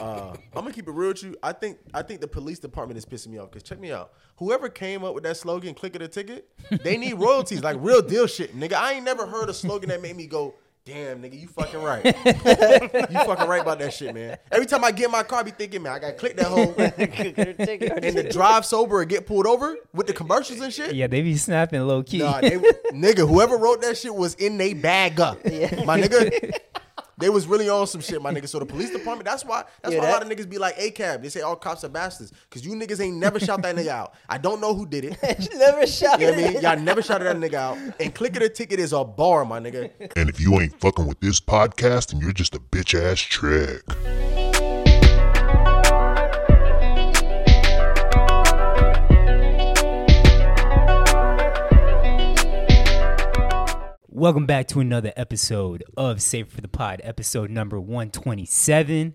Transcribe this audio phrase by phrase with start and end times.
[0.00, 1.36] Uh, I'm gonna keep it real with you.
[1.42, 4.12] I think I think the police department is pissing me off because check me out.
[4.36, 6.48] Whoever came up with that slogan, "Click it or Ticket,"
[6.82, 8.74] they need royalties, like real deal shit, nigga.
[8.74, 12.04] I ain't never heard a slogan that made me go, "Damn, nigga, you fucking right."
[12.24, 14.38] you fucking right about that shit, man.
[14.52, 16.46] Every time I get in my car, I be thinking, man, I gotta click that
[16.46, 20.94] hole and the drive sober and get pulled over with the commercials and shit.
[20.94, 22.18] Yeah, they be snapping low key.
[22.18, 22.58] Nah, they,
[22.92, 25.44] nigga, whoever wrote that shit was in they bag up.
[25.44, 26.52] My nigga,
[27.18, 28.48] they was really on some shit, my nigga.
[28.48, 30.76] So the police department, that's why that's Yeah, why a lot of niggas be like
[30.76, 31.22] ACAB.
[31.22, 32.32] They say all cops are bastards.
[32.50, 34.14] Cause you niggas ain't never shout that nigga out.
[34.28, 35.16] I don't know who did it.
[35.54, 36.20] Never shouted.
[36.20, 36.62] You know what I mean?
[36.62, 37.78] Y'all never shouted that nigga out.
[38.00, 39.90] And clicking a ticket is a bar, my nigga.
[40.16, 43.82] And if you ain't fucking with this podcast, then you're just a bitch ass trick.
[54.18, 59.14] Welcome back to another episode of Save for the Pod, episode number 127.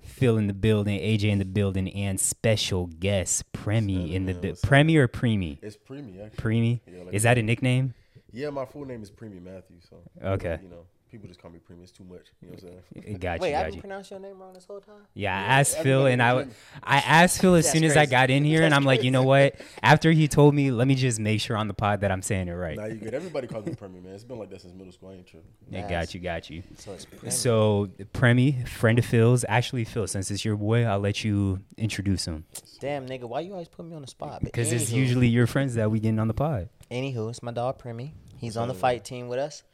[0.00, 4.54] Phil in the building, AJ in the building, and special guest Premi in the bu-
[4.62, 5.58] Premi or Preemi?
[5.60, 6.36] It's Preemie, actually.
[6.60, 6.80] Preemi?
[6.86, 7.94] Yeah, like- Is that a nickname?
[8.32, 10.60] Yeah, my full name is Preemie Matthew, so Okay.
[10.62, 11.82] you know, people just call me Preemie.
[11.82, 12.26] It's too much.
[12.40, 13.18] You know what I'm saying?
[13.18, 13.80] Got you, Wait, I've got been you.
[13.80, 15.02] pronouncing your name wrong this whole time.
[15.14, 16.50] Yeah, I asked Phil, and in I, the.
[16.82, 19.10] I asked Phil as That's soon as I got in here, and I'm like, you
[19.10, 19.54] know what?
[19.82, 22.48] After he told me, let me just make sure on the pod that I'm saying
[22.48, 22.76] it right.
[22.76, 23.14] Nah, you good.
[23.14, 24.12] Everybody calls me Preemie, man.
[24.14, 25.10] It's been like that since middle school.
[25.10, 25.48] I ain't tripping.
[25.70, 25.90] Yeah, Nice.
[25.90, 26.62] got you, got you.
[26.76, 27.30] So it's Premi.
[27.30, 32.26] So Premi, friend of Phil's, actually Phil, since it's your boy, I'll let you introduce
[32.26, 32.44] him
[32.80, 34.42] Damn, nigga, why you always put me on the spot?
[34.44, 36.68] Because it's usually your friends that we getting on the pod.
[36.90, 38.14] Anywho, it's my dog Premi.
[38.36, 39.64] He's on the fight team with us.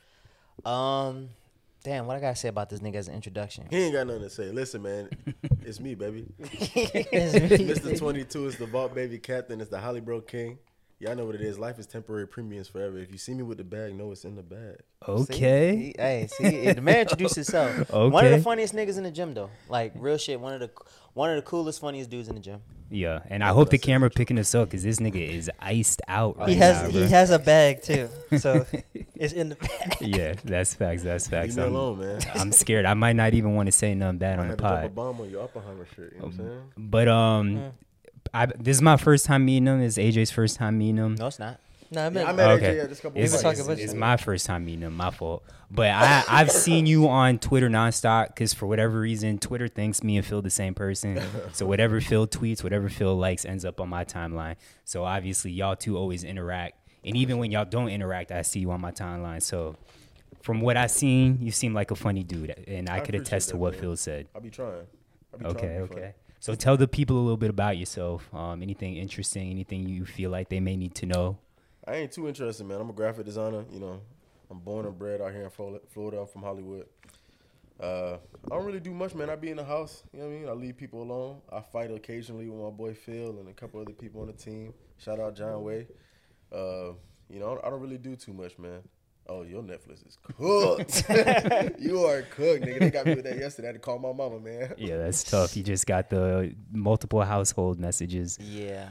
[0.66, 1.30] Um,
[1.82, 3.66] damn, what I gotta say about this nigga as an introduction?
[3.70, 4.50] He ain't got nothing to say.
[4.50, 5.08] Listen, man,
[5.62, 6.26] it's me, baby.
[6.38, 7.98] It's Mr.
[7.98, 9.60] 22 is the vault baby captain.
[9.60, 10.58] It's the Holly Bro King.
[11.00, 11.58] Y'all know what it is.
[11.58, 12.26] Life is temporary.
[12.26, 12.98] Premiums forever.
[12.98, 14.78] If you see me with the bag, know it's in the bag.
[15.06, 15.76] Okay.
[15.76, 15.94] See?
[15.98, 17.90] Hey, see, the man introduced himself.
[17.90, 18.08] Okay.
[18.12, 19.50] One of the funniest niggas in the gym, though.
[19.68, 20.40] Like real shit.
[20.40, 20.70] One of the
[21.12, 22.60] one of the coolest, funniest dudes in the gym.
[22.90, 26.36] Yeah, and I hope the camera picking us up because this nigga is iced out
[26.38, 27.08] right He has now, he bro.
[27.08, 28.66] has a bag too, so
[29.14, 29.96] it's in the bag.
[30.00, 31.02] yeah, that's facts.
[31.02, 31.56] That's facts.
[31.56, 32.20] Leave me I'm, alone, man.
[32.34, 32.84] I'm scared.
[32.84, 34.82] I might not even want to say nothing bad I on the had drop a
[34.82, 34.94] pod.
[34.94, 36.12] bomb on your Oppenheimer shit.
[36.14, 36.62] You know what I'm saying?
[36.76, 37.72] But um,
[38.32, 39.80] I, this is my first time meeting him.
[39.80, 41.14] This is AJ's first time meeting him.
[41.16, 41.60] No, it's not.
[41.90, 42.72] No, I Yeah, meant I met Okay.
[42.72, 43.64] AJ yeah, just a couple It's, weeks ago.
[43.64, 44.96] about it's my first time meeting him.
[44.96, 45.44] My fault.
[45.70, 50.16] But I, I've seen you on Twitter nonstop because for whatever reason, Twitter thinks me
[50.16, 51.20] and Phil the same person.
[51.52, 54.56] so whatever Phil tweets, whatever Phil likes, ends up on my timeline.
[54.84, 56.78] So obviously, y'all two always interact.
[57.04, 59.42] And even when y'all don't interact, I see you on my timeline.
[59.42, 59.76] So
[60.42, 63.50] from what I've seen, you seem like a funny dude, and I, I could attest
[63.50, 63.80] to what man.
[63.80, 64.26] Phil said.
[64.34, 64.86] I'll be trying.
[65.32, 66.14] I'll be trying Okay, to okay.
[66.44, 68.28] So tell the people a little bit about yourself.
[68.34, 71.38] Um, anything interesting, anything you feel like they may need to know.
[71.88, 72.82] I ain't too interested, man.
[72.82, 73.64] I'm a graphic designer.
[73.72, 74.02] You know,
[74.50, 76.20] I'm born and bred out here in Florida.
[76.20, 76.84] I'm from Hollywood.
[77.80, 79.30] Uh, I don't really do much, man.
[79.30, 80.02] I be in the house.
[80.12, 80.48] You know what I mean?
[80.50, 81.40] I leave people alone.
[81.50, 84.74] I fight occasionally with my boy Phil and a couple other people on the team.
[84.98, 85.86] Shout out John Way.
[86.52, 86.92] Uh,
[87.30, 88.82] you know, I don't really do too much, man.
[89.26, 91.08] Oh, your Netflix is cooked.
[91.80, 92.78] you are cooked, nigga.
[92.78, 93.68] They got me with that yesterday.
[93.68, 94.74] I had to call my mama, man.
[94.78, 95.56] Yeah, that's tough.
[95.56, 98.38] You just got the multiple household messages.
[98.38, 98.90] Yeah.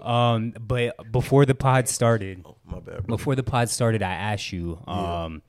[0.00, 3.16] Um, but before the pod started, Oh, my bad, bro.
[3.16, 5.42] before the pod started, I asked you, um,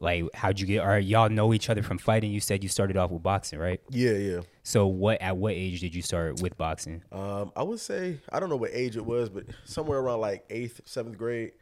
[0.00, 0.84] like, how'd you get?
[0.84, 2.30] Or y'all know each other from fighting?
[2.30, 3.80] You said you started off with boxing, right?
[3.88, 4.40] Yeah, yeah.
[4.64, 5.22] So what?
[5.22, 7.02] At what age did you start with boxing?
[7.12, 10.44] Um, I would say I don't know what age it was, but somewhere around like
[10.50, 11.52] eighth, seventh grade.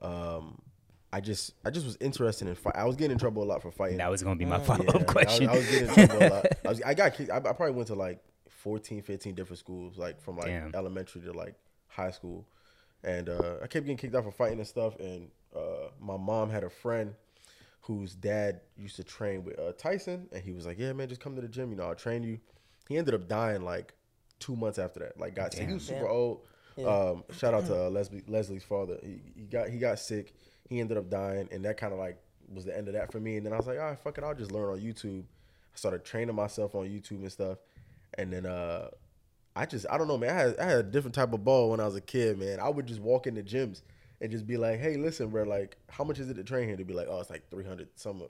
[0.00, 0.60] Um,
[1.12, 2.74] I just I just was interested in fight.
[2.76, 3.98] I was getting in trouble a lot for fighting.
[3.98, 5.48] That was gonna be my Yeah, follow I up was- question.
[5.48, 6.46] I was, getting in trouble a lot.
[6.64, 7.30] I, was, I got kicked.
[7.30, 10.74] I, I probably went to like 14, 15 different schools, like from like Damn.
[10.74, 11.54] elementary to like
[11.88, 12.46] high school,
[13.04, 14.98] and uh, I kept getting kicked out for fighting and stuff.
[15.00, 17.14] And uh, my mom had a friend
[17.82, 21.20] whose dad used to train with uh, Tyson, and he was like, "Yeah, man, just
[21.20, 21.70] come to the gym.
[21.70, 22.38] You know, I'll train you."
[22.88, 23.92] He ended up dying like
[24.38, 25.18] two months after that.
[25.18, 25.68] Like, got sick.
[25.68, 26.10] He was super Damn.
[26.10, 26.40] old.
[26.78, 28.96] Um, shout out to uh, Leslie Leslie's father.
[29.02, 30.32] He, he got he got sick.
[30.68, 32.18] He ended up dying, and that kind of like
[32.52, 33.36] was the end of that for me.
[33.36, 35.22] And then I was like, all right, fuck it, I'll just learn on YouTube.
[35.22, 37.58] I started training myself on YouTube and stuff,
[38.18, 38.88] and then uh,
[39.56, 40.30] I just I don't know, man.
[40.30, 42.60] I had I had a different type of ball when I was a kid, man.
[42.60, 43.82] I would just walk in the gyms
[44.20, 46.76] and just be like, hey, listen, bro, like, how much is it to train here?
[46.76, 48.22] To be like, oh, it's like three hundred some,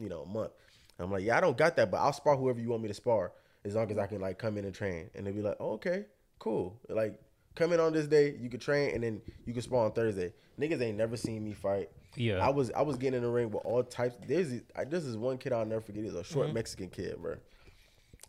[0.00, 0.52] you know, a month.
[0.98, 2.94] I'm like, yeah, I don't got that, but I'll spar whoever you want me to
[2.94, 3.32] spar
[3.64, 5.10] as long as I can like come in and train.
[5.14, 6.06] And they'd be like, oh, okay,
[6.38, 6.78] cool.
[6.88, 7.20] Like,
[7.54, 10.32] come in on this day, you could train, and then you can spar on Thursday.
[10.58, 11.90] Niggas ain't never seen me fight.
[12.16, 12.38] Yeah.
[12.38, 14.16] I was I was getting in the ring with all types.
[14.26, 16.04] There's this- I, this is one kid I'll never forget.
[16.04, 16.54] He's a short mm-hmm.
[16.54, 17.36] Mexican kid, bro.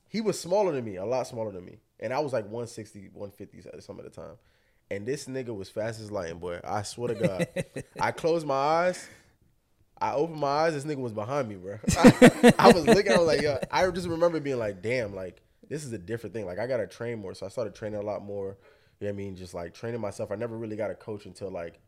[0.08, 3.10] He was smaller than me, a lot smaller than me, and I was like 160,
[3.14, 4.38] 150 some of the time.
[4.92, 6.60] And this nigga was fast as lightning, boy.
[6.64, 7.48] I swear to God.
[8.00, 9.08] I closed my eyes.
[10.00, 10.74] I opened my eyes.
[10.74, 11.80] This nigga was behind me, bro.
[11.98, 13.12] I, I was looking.
[13.12, 13.58] I was like, yo.
[13.72, 16.46] I just remember being like, damn, like this is a different thing.
[16.46, 17.34] Like I gotta train more.
[17.34, 18.58] So I started training a lot more.
[19.00, 19.36] You know what I mean?
[19.36, 20.32] Just like training myself.
[20.32, 21.80] I never really got a coach until like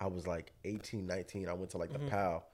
[0.00, 1.48] I was like 18, 19.
[1.48, 2.46] I went to like the PAL,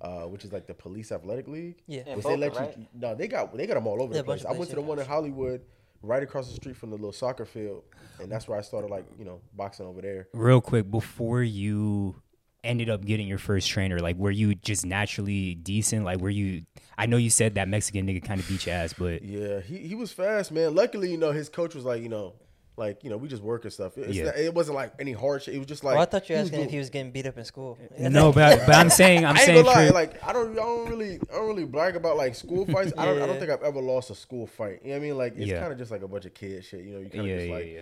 [0.00, 1.76] uh, which is like the Police Athletic League.
[1.86, 2.02] Yeah.
[2.06, 2.68] In Which they let Boca, you.
[2.68, 2.88] right?
[2.94, 4.44] No, they got they got them all over Yeah, the place.
[4.44, 5.62] I went to the one in Hollywood,
[6.02, 7.84] right across the street from the little soccer field,
[8.20, 10.28] and that's where I started like you know boxing over there.
[10.32, 12.16] Real quick, before you
[12.64, 16.04] ended up getting your first trainer, like were you just naturally decent?
[16.04, 16.64] Like were you?
[16.98, 19.78] I know you said that Mexican nigga kind of beat your ass, but Yeah, he,
[19.78, 20.74] he was fast, man.
[20.74, 22.34] Luckily, you know, his coach was like, you know,
[22.76, 23.96] like you know, we just work and stuff.
[23.96, 24.24] It's Yeah.
[24.26, 25.54] not- it wasn't like any hard shit.
[25.54, 25.96] It was just like.
[25.96, 27.78] oh, I thought you were was asking if he was getting beat up in school.
[27.98, 30.62] no, but but I'm saying I'm I ain't saying gonna lie, like I don't, I
[30.62, 32.92] don't really, I don't really brag about like school fights.
[32.98, 34.80] I don't, I don't think I've ever lost a school fight.
[34.82, 35.16] You know what I mean?
[35.18, 35.60] Like it's Yeah.
[35.60, 36.84] kind of just like a bunch of kid shit.
[36.84, 37.80] You know, you kind of yeah, just yeah, like yeah.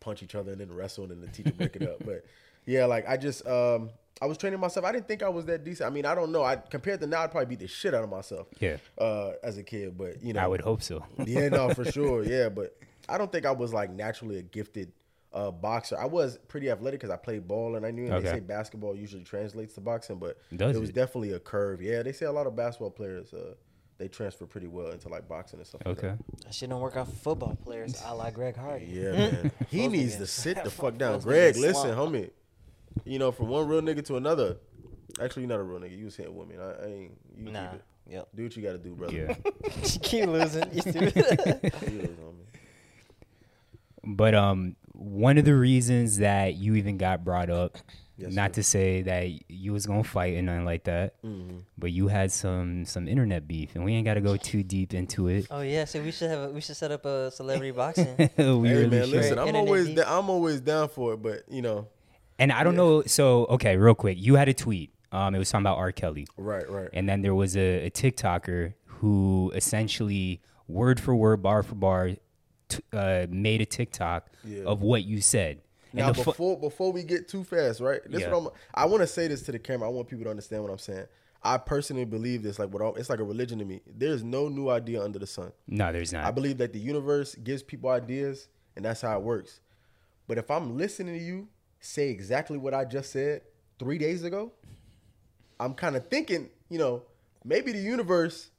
[0.00, 2.04] punch each other and then wrestle and then the teacher break it up.
[2.04, 2.24] But
[2.66, 3.90] yeah, like I just, um,
[4.20, 4.86] I was training myself.
[4.86, 5.90] I didn't think I was that decent.
[5.90, 6.44] I mean, I don't know.
[6.44, 8.46] I compared to now, I'd probably beat the shit out of myself.
[8.60, 8.76] Yeah.
[8.96, 11.04] Uh, as a kid, but you know, I would hope so.
[11.24, 12.24] yeah, no, for sure.
[12.24, 12.76] Yeah, but
[13.08, 14.92] I don't think I was like naturally a gifted
[15.32, 15.98] uh, boxer.
[15.98, 18.04] I was pretty athletic because I played ball and I knew.
[18.04, 18.26] And Okay.
[18.26, 20.94] They say basketball usually translates to boxing, but Does it was it?
[20.94, 21.80] definitely a curve.
[21.82, 23.54] Yeah, they say a lot of basketball players uh,
[23.98, 25.82] they transfer pretty well into like boxing and stuff.
[25.86, 26.14] like Okay.
[26.44, 28.02] That shit don't work out for football players.
[28.04, 28.86] I like Greg Hardy.
[28.86, 29.52] Yeah, man.
[29.70, 31.20] he needs to sit the fuck down.
[31.20, 32.30] Greg, listen, homie.
[33.04, 34.56] You know, from one real nigga to another.
[35.20, 35.96] Actually, you're not a real nigga.
[35.96, 36.58] You was hitting women.
[36.60, 37.12] I, I ain't.
[37.38, 37.66] You Nah.
[37.70, 37.84] keep it.
[38.08, 38.28] Yep.
[38.34, 39.14] Do what you got to do, brother.
[39.14, 39.34] Yeah.
[40.02, 40.64] keep losing.
[40.72, 41.14] You stupid.
[41.16, 42.51] You know, homie.
[44.04, 47.78] But um, one of the reasons that you even got brought up,
[48.18, 48.54] Yes, not sir.
[48.56, 51.58] to say that you was gonna fight and nothing like that, Mm-hmm.
[51.78, 54.92] but you had some some internet beef, and we ain't got to go too deep
[54.92, 55.46] into it.
[55.50, 58.14] oh yeah, so we should have a, we should set up a celebrity boxing.
[58.18, 59.10] we Hey really man, should.
[59.10, 59.96] listen, I'm Internet always beef.
[59.96, 61.88] da- I'm always down for it, but you know,
[62.38, 63.02] And I don't know.
[63.06, 64.92] So okay, real quick, you had a tweet.
[65.10, 65.90] Um, it was talking about R.
[65.92, 66.88] Kelly, right, right.
[66.92, 72.10] and then there was a, a TikToker who essentially word for word, bar for bar,
[72.76, 74.64] t- uh, made a TikTok Yeah.
[74.64, 75.60] of what you said.
[75.92, 78.00] And Now fu- before before we get too fast, right?
[78.10, 78.46] This Yeah.
[78.74, 79.88] I want to say this to the camera.
[79.88, 81.06] I want people to understand what I'm saying.
[81.44, 83.80] I personally believe this, like what all, it's like a religion to me.
[83.86, 85.52] There's no new idea under the sun.
[85.66, 86.24] no, there's not.
[86.24, 89.60] I believe that the universe gives people ideas, and that's how it works.
[90.28, 91.48] But if I'm listening to you
[91.80, 93.42] say exactly what I just said
[93.80, 94.52] three days ago,
[95.58, 97.02] I'm kind of thinking, you know,
[97.44, 98.51] maybe the universe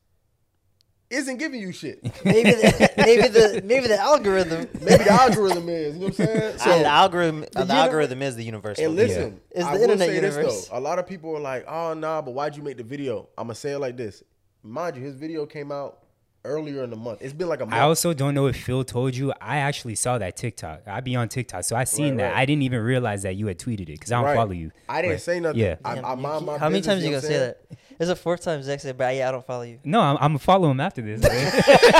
[1.13, 2.03] isn't giving you shit.
[2.25, 4.67] maybe the, maybe the maybe the algorithm.
[4.81, 5.95] Maybe the algorithm is.
[5.95, 6.55] You know what I'm saying?
[6.59, 8.79] Ah, the algorithm, the, uni- algorithm is the universe.
[8.79, 9.07] And for me.
[9.07, 10.77] listen, It's I the will internet say this though.
[10.77, 13.45] A lot of people are like, "Oh nah, but why'd you make the video?" I'm
[13.47, 14.23] gonna say it like this.
[14.63, 15.99] Mind you, his video came out
[16.45, 17.19] earlier in the month.
[17.21, 17.73] It's been like a month.
[17.75, 19.31] I also don't know if Phil told you.
[19.39, 20.81] I actually saw that TikTok.
[20.87, 22.31] I'd be on TikTok, so I seen Right, that.
[22.33, 22.37] right.
[22.39, 24.35] I didn't even realize that you had tweeted it because I don't Right.
[24.35, 24.71] follow you.
[24.89, 25.61] I didn't But- say nothing.
[25.61, 25.75] Yeah.
[25.85, 27.57] I, Damn, I mind my how many business, times you gonna what say that?
[27.99, 30.29] It's a fourth time Zach said, "But yeah, I don't follow you." No, I'm, I'm
[30.29, 31.21] gonna follow him after this.
[31.21, 31.51] man.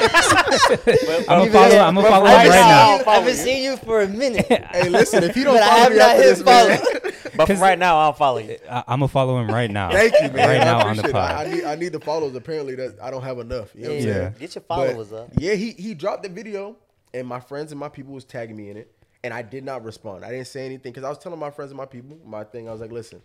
[0.08, 1.78] I'm gonna but- follow.
[1.80, 2.92] I'm gonna follow him right now- now.
[2.92, 3.44] I'll follow I've been you.
[3.44, 4.46] seeing you for a minute.
[4.74, 7.14] Hey, listen, if you don't But I follow have me not after hit this, man,
[7.38, 8.58] But for right now, I'll follow you.
[8.70, 9.92] I, I'm gonna follow him right now.
[9.92, 10.48] thank you, man.
[10.50, 11.16] Right I now on the appreciate it.
[11.16, 11.48] I, I pod.
[11.54, 12.36] need I need the followers.
[12.36, 13.74] Apparently, that I don't have enough.
[13.76, 14.14] You know what I'm Yeah.
[14.14, 14.36] saying?
[14.40, 15.30] Get your But, followers up.
[15.38, 16.76] Yeah, he he dropped the video,
[17.14, 18.92] and my friends and my people was tagging me in it,
[19.24, 20.26] and I did not respond.
[20.26, 22.68] I didn't say anything because I was telling my friends and my people my thing.
[22.68, 23.22] I was like, listen,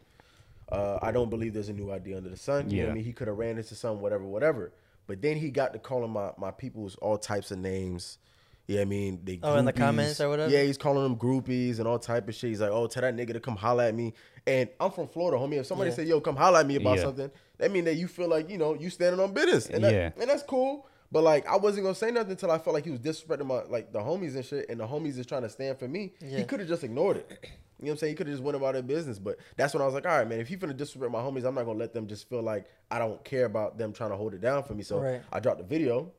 [0.72, 2.70] uh, I don't believe there's a new idea under the sun.
[2.70, 2.92] You know what Yeah.
[2.92, 3.04] I mean?
[3.04, 4.72] He could have ran into some whatever, whatever.
[5.06, 8.18] But then he got to calling my my people's all types of names.
[8.66, 10.52] Yeah, I mean, they Oh, in the comments or whatever?
[10.52, 12.50] Yeah, he's calling them groupies and all type of shit.
[12.50, 14.12] He's like, "Oh, tell that nigga to come holla at me."
[14.46, 15.54] And I'm from Florida, homie.
[15.58, 15.96] If somebody Yeah.
[15.96, 17.04] say, "Yo, come holla at me about Yeah.
[17.04, 19.92] something," that mean that you feel like you know you standing on business, and that,
[19.94, 20.10] Yeah.
[20.20, 20.86] and that's cool.
[21.10, 23.62] But like, I wasn't gonna say nothing until I felt like he was disrespecting my
[23.62, 26.12] like the homies and shit, and the homies is trying to stand for me.
[26.22, 27.46] He could have just ignored it.
[27.80, 28.10] You know what I'm saying?
[28.12, 29.18] He could have just went about their business.
[29.18, 31.44] But that's when I was like, all right, man, if he finna disrespect my homies,
[31.44, 34.16] I'm not gonna let them just feel like I don't care about them trying to
[34.16, 34.82] hold it down for me.
[34.82, 35.22] So Right.
[35.32, 36.10] I dropped the video.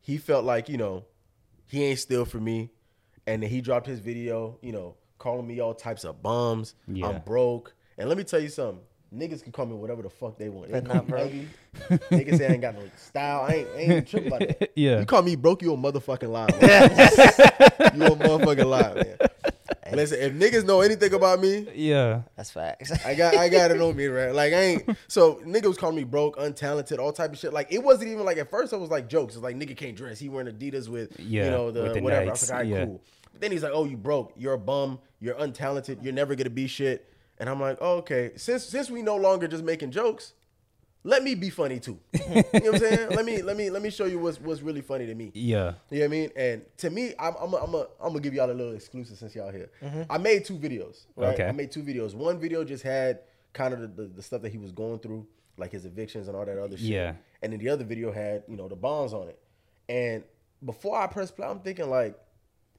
[0.00, 1.04] He felt like, you know,
[1.66, 2.70] he ain't still for me.
[3.26, 6.74] And then he dropped his video, you know, calling me all types of bums.
[6.86, 7.06] Yeah.
[7.08, 7.74] I'm broke.
[7.96, 8.80] And let me tell you something.
[9.14, 10.72] Niggas can call me whatever the fuck they want.
[10.72, 11.26] They But call not me broke.
[11.26, 11.48] ugly.
[12.24, 13.42] Niggas say I ain't got no style.
[13.48, 14.70] I ain't, I ain't tripping about that.
[14.76, 15.00] Yeah.
[15.00, 16.48] You call me broke, you a motherfucking lie.
[16.60, 16.90] man.
[17.96, 19.16] you a motherfucking lie, man.
[19.96, 22.22] Listen, if niggas know anything about me, Yeah.
[22.36, 22.92] That's facts.
[23.04, 24.34] I got I got it on me, right?
[24.34, 27.52] Like I ain't so nigga was calling me broke, untalented, all type of shit.
[27.52, 29.34] Like it wasn't even like at first I was like jokes.
[29.34, 30.18] It's like nigga can't dress.
[30.18, 32.22] He wearing Adidas with Yeah, you know the, the whatever.
[32.22, 32.84] I Nikes, was like, all right, yeah.
[32.86, 33.02] cool.
[33.32, 34.32] But then he's like, oh, you broke.
[34.36, 35.00] You're a bum.
[35.20, 36.02] You're untalented.
[36.04, 37.10] You're never gonna be shit.
[37.38, 38.30] And I'm like, oh, okay.
[38.36, 40.34] Since since we no longer just making jokes,
[41.04, 41.98] let me be funny too.
[42.12, 43.10] you know what I'm saying?
[43.10, 45.30] Let me let me let me show you what's what's really funny to me.
[45.34, 45.74] Yeah.
[45.90, 46.30] You know what I mean?
[46.34, 49.18] And to me, I'm I'm a, I'm a, I'm gonna give y'all a little exclusive
[49.18, 49.70] since y'all here.
[49.82, 50.02] Mm-hmm.
[50.10, 51.04] I made two videos.
[51.14, 51.34] Right?
[51.34, 51.46] Okay.
[51.46, 52.14] I made two videos.
[52.14, 53.20] One video just had
[53.52, 55.26] kind of the, the, the stuff that he was going through,
[55.58, 56.86] like his evictions and all that other shit.
[56.86, 57.14] Yeah.
[57.42, 59.38] And then the other video had, you know, the bombs on it.
[59.88, 60.24] And
[60.64, 62.18] before I press play, I'm thinking like,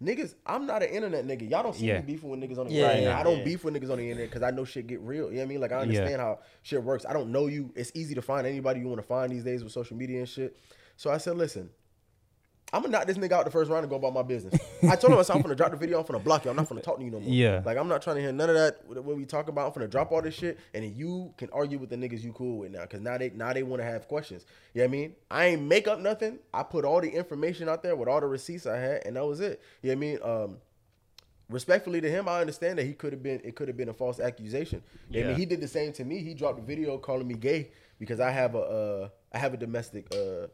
[0.03, 1.49] niggas, I'm not an internet nigga.
[1.49, 1.99] Y'all don't see Yeah.
[1.99, 3.03] me beefing with niggas on the Yeah, internet.
[3.03, 3.43] yeah, I don't yeah.
[3.43, 5.27] beef with niggas on the internet because I know shit get real.
[5.27, 5.61] You know what I mean?
[5.61, 5.81] Like I Yeah.
[5.81, 7.05] understand how shit works.
[7.05, 7.71] I don't know you.
[7.75, 10.27] It's easy to find anybody you want to find these days with social media and
[10.29, 10.57] shit.
[10.97, 11.69] So I said, listen,
[12.73, 14.59] I'm gonna knock this nigga out the first round and go about my business.
[14.83, 15.99] I told him I said, I'm gonna drop the video.
[15.99, 16.49] I'm gonna block you.
[16.49, 17.29] I'm not gonna talk to you no more.
[17.29, 17.61] Yeah.
[17.63, 18.85] Like I'm not trying to hear none of that.
[18.87, 19.67] What we talking about?
[19.67, 22.33] I'm gonna drop all this shit, and then you can argue with the niggas you
[22.33, 24.45] cool with now, because now they now they want to have questions.
[24.73, 25.15] You know what I mean?
[25.31, 26.39] I ain't make up nothing.
[26.53, 29.25] I put all the information out there with all the receipts I had, and that
[29.25, 29.61] was it.
[29.81, 30.19] You know what I mean?
[30.49, 30.57] Um,
[31.49, 33.93] respectfully to him, I understand that he could have been it could have been a
[33.93, 34.81] false accusation.
[35.09, 36.19] You know I mean, he did the same to me.
[36.23, 37.69] He dropped a video calling me gay
[37.99, 40.47] because I have a uh, I have a domestic uh,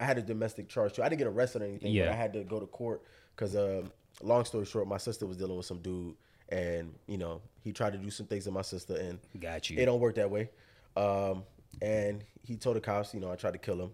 [0.00, 1.02] I had a domestic charge too.
[1.02, 2.06] I didn't get arrested or anything, Yeah.
[2.06, 3.02] but I had to go to court
[3.34, 3.90] because um,
[4.22, 6.14] long story short, my sister was dealing with some dude,
[6.50, 9.78] and you know he tried to do some things to my sister, and Got you.
[9.78, 10.50] it don't work that way.
[10.96, 11.44] Um,
[11.82, 13.90] and he told the cops, you know, I tried to kill him,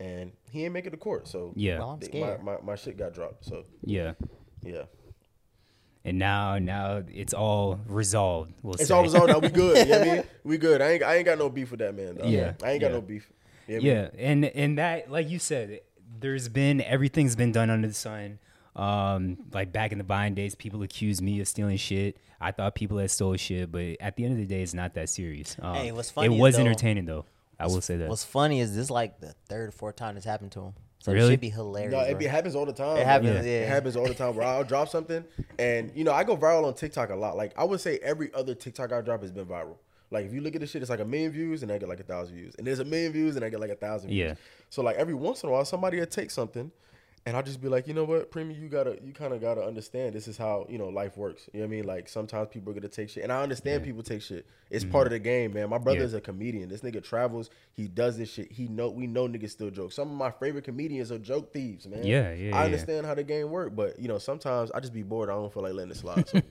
[0.00, 1.28] and he ain't make it to court.
[1.28, 1.78] So Yeah.
[1.78, 2.42] Well, I'm they- scared.
[2.42, 3.44] my, my my shit got dropped.
[3.44, 4.12] So Yeah.
[4.62, 4.82] yeah.
[6.04, 8.52] And now, now it's all resolved.
[8.62, 8.94] We'll It's say.
[8.94, 9.40] all resolved now.
[9.40, 9.76] We good.
[9.88, 10.24] You know what I mean?
[10.44, 10.80] We good.
[10.80, 12.14] I ain't I ain't got no beef with that man.
[12.16, 12.28] Dog.
[12.28, 12.52] Yeah.
[12.62, 12.92] I ain't got Yeah.
[12.92, 13.28] no beef.
[13.68, 14.10] You know what I mean?
[14.18, 15.80] Yeah, and and that, like you said,
[16.20, 18.38] there's been everything's been done under the sun.
[18.74, 22.18] Um, like back in the Vine days, people accused me of stealing shit.
[22.40, 24.92] I thought people had stole shit, but at the end of the day, it's not
[24.94, 25.56] that serious.
[25.62, 27.24] Um, Hey, what's It funny is, was though- entertaining though.
[27.58, 28.08] I will say that.
[28.10, 30.74] What's funny is this like the third or fourth time this happened to him.
[30.98, 31.28] So Really?
[31.28, 31.92] it should be hilarious.
[31.92, 32.18] No, it, bro.
[32.18, 32.98] be, happens all the time.
[32.98, 33.66] It happens, It yeah.
[33.66, 34.34] happens all the time.
[34.36, 35.24] Where I'll drop something,
[35.58, 37.36] and you know, I go viral on TikTok a lot.
[37.36, 39.76] Like I would say, every other TikTok I drop has been viral.
[40.10, 41.88] Like if you look at this shit, it's like a million views, and I get
[41.88, 44.10] like a thousand views, and there's a million views, and I get like a thousand
[44.10, 44.28] views.
[44.30, 44.34] Yeah.
[44.70, 46.70] So like every once in a while, somebody will take something,
[47.26, 49.60] and I'll just be like, you know what, Premium, you gotta, you kind of gotta
[49.62, 51.50] understand this is how you know life works.
[51.52, 51.84] You know what I mean?
[51.84, 54.46] Like sometimes people are gonna take shit, and I understand people take shit.
[54.70, 54.92] It's mm-hmm.
[54.92, 55.68] part of the game, man.
[55.68, 56.04] My brother Yeah.
[56.06, 56.68] is a comedian.
[56.68, 57.50] This nigga travels.
[57.72, 58.50] He does this shit.
[58.52, 59.92] He know we know niggas still joke.
[59.92, 62.04] Some of my favorite comedians are joke thieves, man.
[62.06, 62.64] Yeah, yeah, I yeah.
[62.64, 65.28] understand how the game work, but you know sometimes I just be bored.
[65.28, 66.28] I don't feel like letting it slide.
[66.28, 66.40] So.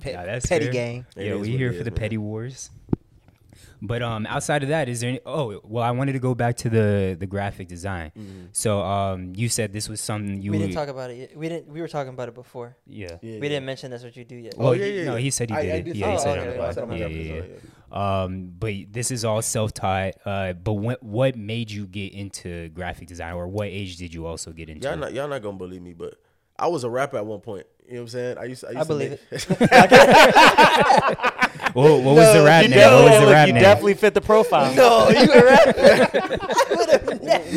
[0.00, 0.72] Pe- Yeah, that's petty fair.
[0.72, 1.06] gang.
[1.16, 2.00] It Yeah, is we what here for the man.
[2.00, 2.70] petty wars.
[3.86, 5.20] But um, outside of that, is there any?
[5.26, 8.12] Oh, well, I wanted to go back to the the graphic design.
[8.18, 8.44] Mm-hmm.
[8.52, 11.16] So um, you said this was something you we didn't talk about it.
[11.16, 11.36] Yet.
[11.36, 11.68] We didn't.
[11.68, 12.76] We were talking about it before.
[12.86, 13.08] Yeah.
[13.10, 13.40] Yeah, We yeah.
[13.40, 14.56] didn't mention that's what you do yet.
[14.56, 15.82] Well, Oh, yeah, yeah, no, he said he I- did I it.
[15.84, 16.92] did Yeah, say he said Oh, it okay, the I said pod.
[16.92, 18.22] I'm a Yeah, yeah, yeah.
[18.22, 20.14] Um, but this is all self-taught.
[20.24, 24.26] Uh, but when, what made you get into graphic design, or what age did you
[24.26, 24.84] also get into?
[24.88, 25.00] Y'all it?
[25.00, 26.14] not y'all not gonna believe me, but
[26.58, 27.66] I was a rapper at one point.
[27.86, 28.38] You know what I'm saying?
[28.38, 29.20] I used to, I, used I to believe make,
[31.74, 32.78] What, what was the rap you name?
[32.78, 33.62] definitely, What was the look, rap you name?
[33.62, 34.74] definitely fit the profile.
[34.74, 35.74] no, you were right.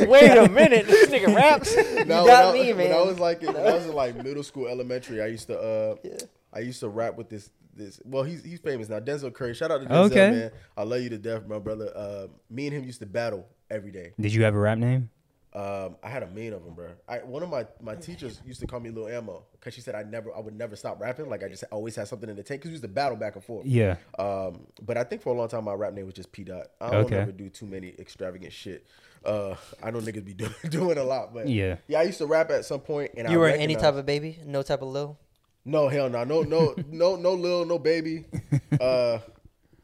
[0.10, 1.76] Wait a minute, this nigga raps.
[2.06, 4.44] No, got when I, me, When I was like, when I was in like middle
[4.44, 5.96] school, elementary, I used to, uh,
[6.52, 8.00] I used to rap with this, this.
[8.04, 9.54] Well, he's he's famous now, Denzel Curry.
[9.54, 10.32] Shout out to Denzel, Okay.
[10.32, 10.52] man.
[10.76, 11.92] I love you to death, my brother.
[11.96, 14.14] Uh, me and him used to battle every day.
[14.20, 15.10] Did you have a rap name?
[15.58, 16.90] Um, I had a million of them, bro.
[17.08, 19.96] I, one of my, my teachers used to call me Lil Ammo because she said
[19.96, 21.30] I never I would never stop rapping.
[21.30, 23.34] Like I just always had something in the tank because we used to battle back
[23.36, 23.66] and forth.
[23.66, 23.96] Yeah.
[24.20, 26.68] Um, but I think for a long time my rap name was just P Dot.
[26.80, 27.16] I don't Okay.
[27.18, 28.86] ever do too many extravagant shit.
[29.26, 31.78] Uh, I know niggas be doing doing a lot, but Yeah.
[31.88, 32.02] yeah.
[32.02, 34.38] I used to rap at some point, and You I were any type of baby,
[34.46, 35.18] no type of Lil.
[35.66, 38.26] no hell no no no no no lil no baby.
[38.80, 39.18] Uh,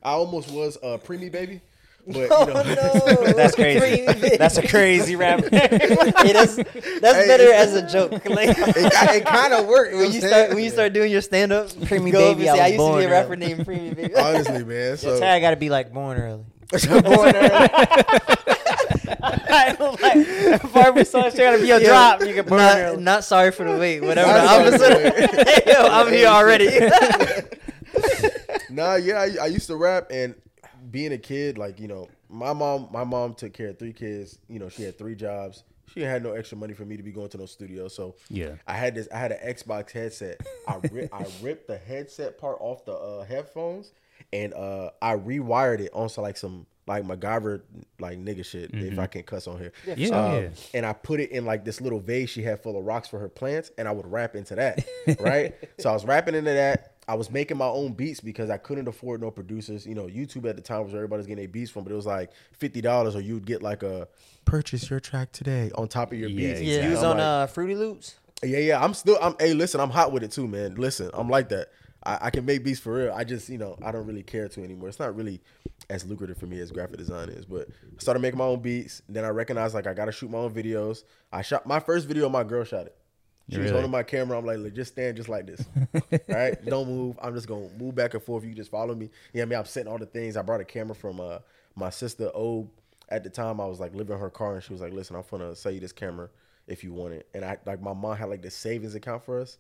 [0.04, 1.62] I almost was a preemie baby,
[2.06, 3.24] but oh, you know.
[3.26, 4.38] no, That's crazy.
[4.38, 5.42] That's a crazy rap.
[5.52, 6.56] it is.
[6.58, 8.12] That's Hey, better it's- as a joke.
[8.34, 9.96] Like, it, it kind of worked.
[9.96, 12.62] when you start when you start doing your stand up, Preemie go baby, and say,
[12.62, 14.16] I I, used to be a rapper early." named Preemie Baby.
[14.16, 14.98] honestly, man.
[14.98, 16.44] So Your tag got to be like born early.
[17.02, 17.70] born early.
[19.56, 22.22] I like, Barbie song shit got to be a Yo, drop.
[22.22, 23.02] You can born not, early.
[23.04, 24.02] not sorry for the wait.
[24.02, 24.32] Whatever.
[24.32, 25.12] Not the sorry
[25.64, 25.70] for.
[25.70, 26.80] Yo, I'm here already.
[28.70, 30.34] Nah, yeah, I, I used to rap and
[30.92, 34.38] being a kid, like you know, my mom, my mom took care of three kids.
[34.50, 35.64] You know, she had three jobs.
[35.94, 38.54] She had no extra money for me to be going to no studio, so Yeah.
[38.66, 39.08] I had this.
[39.14, 40.42] I had an Xbox headset.
[40.68, 43.92] I ri- I ripped the headset part off the uh, headphones,
[44.32, 47.62] and uh, I rewired it onto like some like MacGyver
[48.00, 48.72] like nigga shit.
[48.74, 50.50] If I can cuss on here, Yeah, Um, yeah.
[50.74, 53.20] and I put it in like this little vase she had full of rocks for
[53.20, 54.84] her plants, and I would rap into that,
[55.20, 55.54] right?
[55.80, 56.93] so I was rapping into that.
[57.08, 59.86] I was making my own beats because I couldn't afford no producers.
[59.86, 61.96] You know, YouTube at the time was where everybody's getting their beats from, but it
[61.96, 64.08] was like fifty dollars, or you'd get like a
[64.46, 66.60] purchase your track today on top of your Yeah, beats.
[66.62, 66.84] exactly.
[66.86, 68.16] You was I'm on like, uh, Fruity Loops.
[68.44, 68.84] yeah, yeah.
[68.84, 69.18] I'm still.
[69.22, 69.36] I'm.
[69.40, 69.80] Hey, listen.
[69.82, 70.76] I'm hot with it too, man.
[70.76, 71.70] Listen, I'm like that.
[72.06, 73.14] I, I can make beats for real.
[73.14, 74.90] I just, you know, I don't really care to anymore.
[74.90, 75.42] It's not really
[75.90, 77.46] as lucrative for me as graphic design is.
[77.46, 79.02] But I started making my own beats.
[79.08, 81.04] Then I recognized like I got to shoot my own videos.
[81.32, 82.28] I shot my first video.
[82.30, 82.96] My girl shot it.
[83.50, 84.38] She was holding my camera.
[84.38, 85.66] I'm like, "Look, just stand just like this.
[85.96, 87.20] All right, don't move.
[87.22, 88.46] I'm just gonna move back and forth.
[88.46, 89.10] You just follow me.
[89.34, 90.38] Yeah, I mean, I'm setting all the things.
[90.38, 91.40] I brought a camera from uh
[91.76, 92.70] my sister O.
[93.10, 95.18] At the time, I was like living in her car, and she was like, "Listen,
[95.18, 96.30] I'm gonna sell you this camera
[96.68, 99.42] if you want it." And I like my mom had like the savings account for
[99.42, 99.58] us,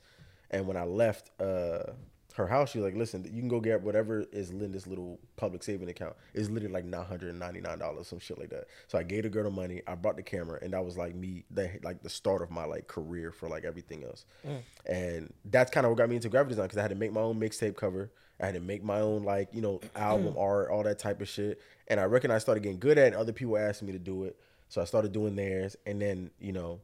[0.49, 1.91] and when I left uh
[2.33, 5.89] her house, she like, "Listen, you can go get whatever is Linda's little public saving
[5.89, 6.15] account.
[6.33, 9.03] It's literally like nine hundred and ninety nine dollars, some shit like that." So I
[9.03, 9.81] gave the girl the money.
[9.87, 12.65] I brought the camera, and that was like me, the, like the start of my
[12.65, 14.25] like career for like everything else.
[14.47, 14.61] Mm.
[14.85, 17.13] And that's kind of what got me into graphic design because I had to make
[17.13, 18.11] my own mixtape cover.
[18.41, 21.29] I had to make my own like you know album art, all that type of
[21.29, 21.61] shit.
[21.87, 23.07] And I reckon I started getting good at it.
[23.07, 25.75] And other people asked me to do it, so I started doing theirs.
[25.85, 26.79] And then you know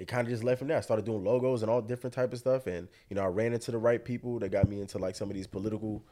[0.00, 0.78] it kind of just left from there.
[0.78, 3.52] I started doing logos and all different type of stuff, and you know, I ran
[3.52, 6.02] into the right people that got me into like some of these political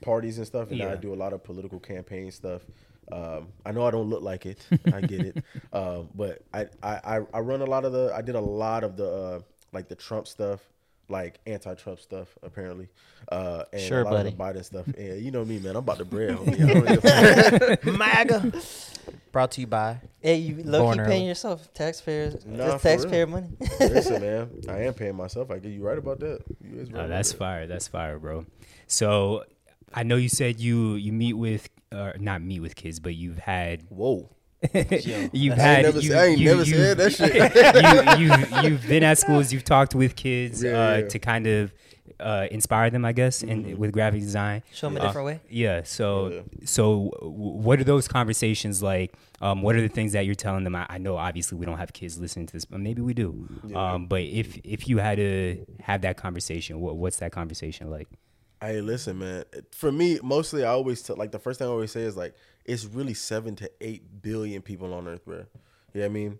[0.00, 0.70] parties and stuff.
[0.70, 2.62] And now I do a lot of political campaign stuff.
[3.10, 7.16] Um, I know I don't look like it, I get it, um, but I, I
[7.18, 8.12] I- I run a lot of the.
[8.14, 9.40] I did a lot of the uh,
[9.72, 10.60] like the Trump stuff,
[11.08, 12.88] like anti-Trump stuff, apparently,
[13.30, 14.42] uh, and Sure, a lot of the.
[14.42, 14.86] Biden stuff.
[14.96, 15.70] Yeah, you know me, man.
[15.70, 16.36] I'm about to bread.
[16.36, 16.62] homie.
[16.62, 17.90] I don't give a.
[17.98, 18.52] MAGA.
[19.32, 20.00] Brought to you by.
[20.20, 21.10] Hey, you low Born key early.
[21.10, 22.44] paying yourself taxpayers.
[22.44, 22.98] Nah, that's for real.
[22.98, 23.48] taxpayer money.
[23.80, 25.50] Listen, man, I am paying myself.
[25.50, 26.40] I get you right about that.
[26.60, 27.38] You is right No, about that's that.
[27.38, 27.66] fire.
[27.66, 28.44] That's fire, bro.
[28.86, 29.44] So
[29.94, 33.38] I know you said you you meet with uh, not meet with kids, but you've
[33.38, 34.28] had Whoa.
[35.32, 37.34] you've I had ain't never, you, I ain't you- never you- said that shit.
[38.20, 41.08] you, you you've been at schools, you've talked with kids Yeah, uh, yeah.
[41.08, 41.72] to kind of
[42.20, 43.76] uh, inspire them, I guess, in, Mm-hmm.
[43.80, 44.62] with graphic design.
[44.72, 45.40] Show them a Uh, different way.
[45.48, 45.82] Yeah.
[45.82, 46.40] So Yeah.
[46.64, 49.12] so w- what are those conversations like?
[49.40, 50.76] Um, what are the things that you're telling them?
[50.76, 53.48] I, I know obviously we don't have kids listening to this, but maybe we do.
[53.74, 58.06] Um, but if if you had to have that conversation, what, what's that conversation like?
[58.60, 59.42] Hey, listen, man.
[59.72, 62.34] For me, mostly I always tell, like the first thing I always say is like
[62.64, 65.36] it's really seven to eight billion people on Earth, bro.
[65.36, 66.38] You know what I mean?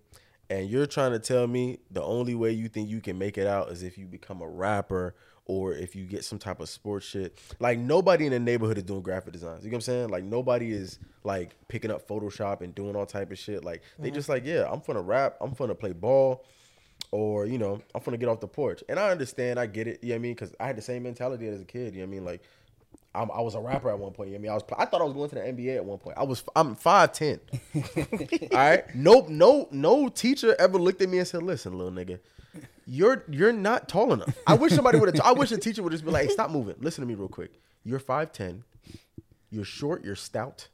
[0.50, 3.46] And you're trying to tell me the only way you think you can make it
[3.46, 5.14] out is if you become a rapper
[5.46, 7.38] or if you get some type of sports shit.
[7.58, 9.64] Like nobody in the neighborhood is doing graphic designs.
[9.64, 10.08] You know what I'm saying?
[10.10, 13.64] Like nobody is like picking up Photoshop and doing all type of shit.
[13.64, 14.14] Like they mm-hmm.
[14.14, 16.44] just like, yeah, I'm gonna rap, I'm gonna play ball
[17.10, 20.02] or you know i'm gonna get off the porch and i understand i get it
[20.02, 22.00] you know what i mean because i had the same mentality as a kid you
[22.00, 22.42] know what i mean like
[23.14, 24.50] I'm, i was a rapper at one point you know i mean?
[24.50, 26.16] I was i thought i was going to the nba at one point.
[26.18, 27.40] I was i'm 5'10
[28.52, 28.94] all right?
[28.94, 29.28] Nope.
[29.28, 32.20] no no teacher ever looked at me and said listen little nigga
[32.86, 34.36] you're you're not tall enough.
[34.46, 36.50] I wish somebody would have i wish a teacher would just be like hey stop
[36.50, 36.74] moving.
[36.80, 37.60] Listen to me real quick.
[37.84, 38.62] You're 5'10
[39.52, 40.02] you're short.
[40.02, 40.68] You're stout.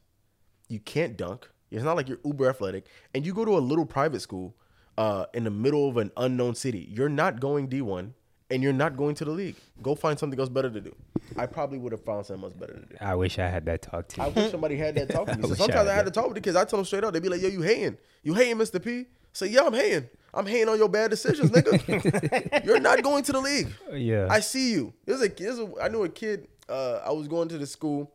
[0.69, 1.49] You can't dunk.
[1.69, 4.55] It's not like you're uber athletic, and you go to a little private school
[4.97, 6.87] uh, in the middle of an unknown city.
[6.89, 8.13] You're not going D1,
[8.49, 9.55] and you're not going to the league.
[9.81, 10.95] Go find something else better to do.
[11.37, 12.95] I probably would have found something else better to do.
[12.99, 14.23] I wish I had that talk to you.
[14.23, 15.43] I wish somebody had that talk to me.
[15.47, 16.55] So I sometimes I had had to talk with the kids.
[16.55, 17.13] I tell them straight up.
[17.13, 17.97] They'd be like, "Yo, you hating?
[18.23, 18.83] You hating, Mr.
[18.83, 20.09] P?" Say, "Yeah, I'm hating.
[20.33, 22.63] I'm hating on your bad decisions, nigga.
[22.65, 23.67] you're not going to the league.
[23.93, 24.27] yeah.
[24.29, 24.93] I see you.
[25.05, 26.47] There's a, there's a I knew a kid.
[26.67, 28.11] Uh, I was going to the school,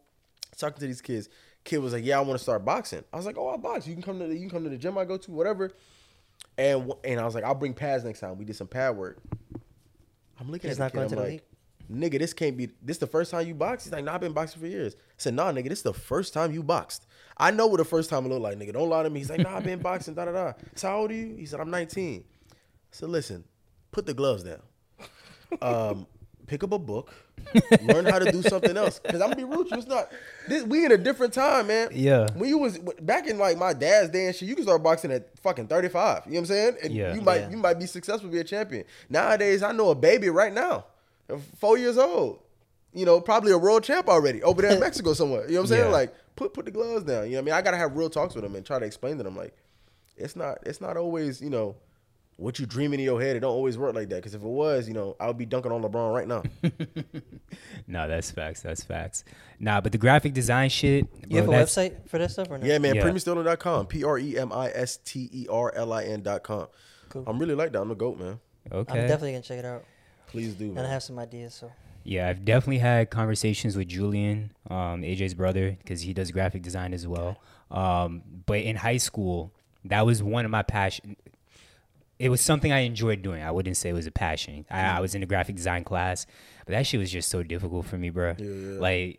[0.56, 1.28] talking to these kids.
[1.64, 3.86] Kid was like, "Yeah, I want to start boxing." I was like, "Oh, I box.
[3.86, 5.70] You can come to the, you can come to the gym I go to, whatever."
[6.58, 9.18] And and I was like, "I'll bring pads next time." We did some pad work.
[10.44, 11.16] I'm looking He's at not going kid.
[11.16, 12.68] to I'm the like, "Nigga, this can't be.
[12.82, 14.98] This the first time you box?" He's like, "Nah, I've been boxing for years." I
[15.18, 18.10] said, "Nah, nigga, this is the first time you boxed." I know what the first
[18.10, 18.72] time looked like, nigga.
[18.74, 19.20] Don't lie to me.
[19.20, 20.52] He's like, "Nah, I've been boxing." Da da da.
[20.74, 21.34] So how old are you?
[21.36, 22.54] He said, "I'm 19." I
[22.90, 23.44] said, "Listen,
[23.90, 24.62] put the gloves down."
[25.62, 26.06] um,
[26.46, 27.12] pick up a book,
[27.82, 28.98] learn how to do something else.
[29.00, 30.10] Cause I'm gonna be real it's not.
[30.48, 31.88] This, we in a different time, man.
[31.92, 32.26] Yeah.
[32.34, 35.10] When you was back in like my dad's day and shit, you can start boxing
[35.12, 36.22] at fucking 35.
[36.26, 36.76] You know what I'm saying?
[36.82, 37.14] And Yeah.
[37.14, 37.50] you might Yeah.
[37.50, 38.84] you might be successful, be a champion.
[39.08, 40.86] Nowadays, I know a baby right now,
[41.30, 42.40] uh, four years old.
[42.92, 45.46] You know, probably a world champ already over there in Mexico somewhere.
[45.46, 45.84] You know what I'm saying?
[45.86, 45.90] Yeah.
[45.90, 47.24] Like, put put the gloves down.
[47.24, 47.54] You know what I mean?
[47.54, 49.54] I gotta have real talks with them and try to explain to them like,
[50.16, 51.74] it's not it's not always you know
[52.36, 53.36] what you dreaming in your head.
[53.36, 54.16] It don't always work like that.
[54.16, 56.42] Because if it was, you know, I would be dunking on LeBron right now.
[57.86, 58.62] no, that's facts.
[58.62, 59.24] That's facts.
[59.60, 61.06] Nah, but the graphic design shit.
[61.28, 62.66] You have a that's- website for that stuff or not?
[62.66, 62.96] Yeah, man.
[62.96, 63.04] Yeah.
[63.04, 63.86] PremiSterlin.com.
[63.86, 66.66] P R E M I S T E R L I N.com.
[67.08, 67.24] Cool.
[67.26, 67.80] I'm really like that.
[67.80, 68.40] I'm the GOAT, man.
[68.72, 69.00] Okay.
[69.00, 69.84] I'm definitely gonna check it out,
[70.26, 71.54] Please do, and I have some ideas.
[71.54, 71.70] So
[72.02, 76.94] Yeah, I've definitely had conversations with Julian, um, AJ's brother, because he does graphic design
[76.94, 77.36] as well.
[77.70, 79.52] Um, but in high school,
[79.84, 81.16] that was one of my passion.
[82.18, 83.42] It was something I enjoyed doing.
[83.42, 84.64] I wouldn't say it was a passion.
[84.70, 86.26] I, I was in a graphic design class,
[86.64, 88.34] but that shit was just so difficult for me, bro.
[88.38, 89.16] Like,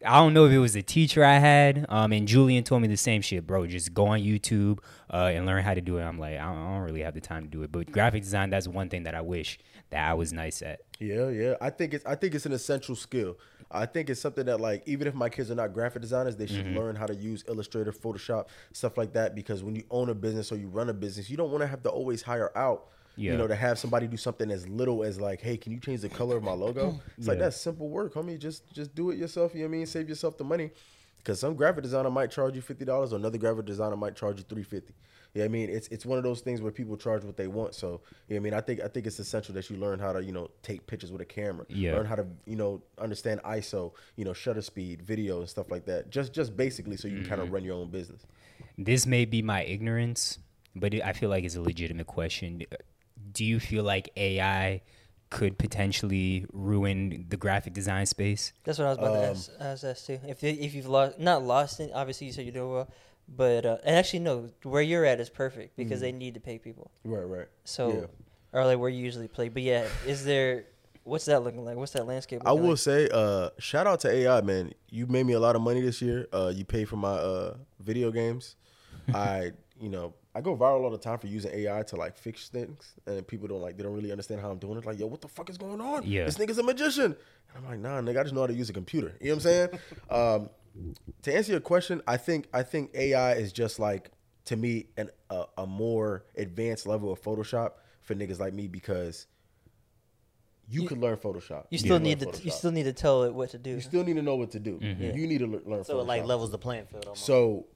[0.04, 2.88] I don't know if it was the teacher I had, um, and Julian told me
[2.88, 3.66] the same shit, bro.
[3.66, 4.80] Just go on YouTube
[5.12, 6.02] uh, and learn how to do it.
[6.02, 7.70] I'm like, I don't, I don't really have the time to do it.
[7.70, 9.58] But graphic design, that's one thing that I wish
[9.90, 10.80] that I was nice at.
[10.98, 11.54] Yeah, yeah.
[11.60, 13.36] I think it's I think it's an essential skill.
[13.70, 16.46] I think it's something that like even if my kids are not graphic designers, they
[16.46, 16.76] should Mm-hmm.
[16.78, 19.34] learn how to use Illustrator, Photoshop, stuff like that.
[19.34, 21.66] Because when you own a business or you run a business, you don't want to
[21.66, 23.32] have to always hire out Yeah.
[23.32, 26.00] You know, to have somebody do something as little as like, hey, can you change
[26.02, 27.00] the color of my logo?
[27.18, 28.38] It's like that's simple work, homie.
[28.38, 29.54] Just just do it yourself.
[29.54, 29.86] You know what I mean?
[29.86, 30.70] Save yourself the money.
[31.18, 34.38] Because some graphic designer might charge you fifty dollars, or another graphic designer might charge
[34.38, 34.94] you three fifty.
[35.36, 37.74] Yeah, I mean it's it's one of those things where people charge what they want.
[37.74, 40.24] So yeah, I mean I think I think it's essential that you learn how to
[40.24, 41.92] you know take pictures with a camera, Yeah.
[41.96, 45.84] learn how to you know understand ISO, you know shutter speed, video and stuff like
[45.86, 46.08] that.
[46.08, 48.22] Just just basically so you can kind of run your own business.
[48.78, 50.38] This may be my ignorance,
[50.74, 52.62] but it, I feel like it's a legitimate question.
[53.32, 54.80] Do you feel like AI
[55.28, 58.52] could potentially ruin the graphic design space?
[58.64, 60.20] That's what I was about Um, to ask, ask, ask too.
[60.26, 62.88] If you- if you've lost, not lost it, obviously you said you're doing well,
[63.28, 66.58] but uh, and actually no, where you're at is perfect because they need to pay
[66.58, 66.90] people.
[67.04, 67.48] Right, right.
[67.64, 67.88] So,
[68.52, 68.58] Yeah.
[68.60, 69.48] or like where you usually play.
[69.48, 70.64] But yeah, is there?
[71.04, 71.76] What's that looking like?
[71.76, 72.42] What's that landscape?
[72.44, 72.78] I will like?
[72.78, 74.72] say, uh, shout out to AI, man.
[74.90, 76.26] You made me a lot of money this year.
[76.32, 78.56] Uh, you paid for my uh, video games.
[79.14, 82.48] I, you know, I go viral all the time for using AI to like fix
[82.48, 84.84] things, and people don't like they don't really understand how I'm doing it.
[84.84, 86.02] Like, yo, what the fuck is going on?
[86.04, 86.24] Yeah.
[86.24, 87.16] this nigga's a magician.
[87.54, 89.14] And I'm like, nah, nigga, I just know how to use a computer.
[89.20, 89.68] You know what I'm saying?
[90.10, 90.50] um,
[91.22, 94.10] to answer your question, I think I think AI is just like
[94.46, 99.26] to me an a, a more advanced level of Photoshop for niggas like me because
[100.68, 101.66] you, You- could learn Photoshop.
[101.70, 102.40] You still learn need to.
[102.42, 103.70] You still need to tell it what to do.
[103.70, 104.78] You still need to know what to do.
[104.80, 105.84] You need to learn.
[105.84, 107.04] So it like levels the playing field.
[107.06, 107.24] Almost.
[107.24, 107.66] So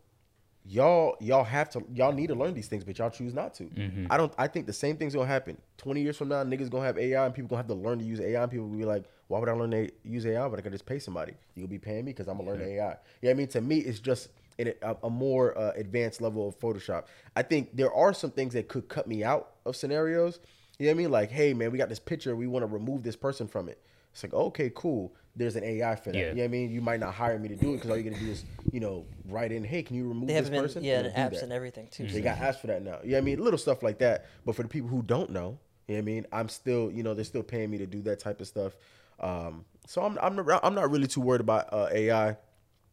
[0.67, 3.65] y'all y'all have to y'all need to learn these things, but y'all choose not to.
[4.11, 4.33] I don't.
[4.39, 5.57] I think the same thing's gonna happen.
[5.77, 8.05] Twenty years from now, niggas gonna have AI, and people gonna have to learn to
[8.05, 8.43] use AI.
[8.43, 10.49] And people will be like, "Why would I learn to use AI?
[10.49, 11.35] But I could just pay somebody.
[11.55, 14.01] You'll be paying me because I'm gonna learn AI." Yeah, I mean, to me, it's
[14.01, 17.05] just in a, a more uh, advanced level of Photoshop.
[17.35, 20.39] I think there are some things that could cut me out of scenarios.
[20.79, 21.11] You know what I mean?
[21.11, 22.37] Like, hey man, we got this picture.
[22.37, 23.79] We want to remove this person from it.
[24.13, 25.15] It's like, okay, cool.
[25.37, 26.19] There's an AI for that.
[26.19, 26.29] Yeah.
[26.31, 26.71] You know what I mean?
[26.73, 28.81] You might not hire me to do it because all you're gonna do is, you
[28.81, 30.83] know, write in, hey, can you remove They this been person?
[30.85, 31.43] yeah, It'll and apps that.
[31.45, 32.07] and everything too.
[32.09, 32.99] They got apps for that now.
[33.05, 34.27] Yeah, I mean, little stuff like that.
[34.45, 37.03] But for the people who don't know, you know what I mean, I'm still, you
[37.03, 38.73] know, they're still paying me to do that type of stuff.
[39.21, 42.37] Um, so I'm, I'm, not, I'm not really too worried about uh, AI.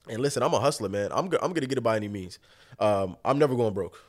[0.10, 1.10] And listen, I'm a hustler, man.
[1.12, 2.39] I'm, go- I'm gonna get it by any means.
[2.80, 4.00] Um, I'm never going broke.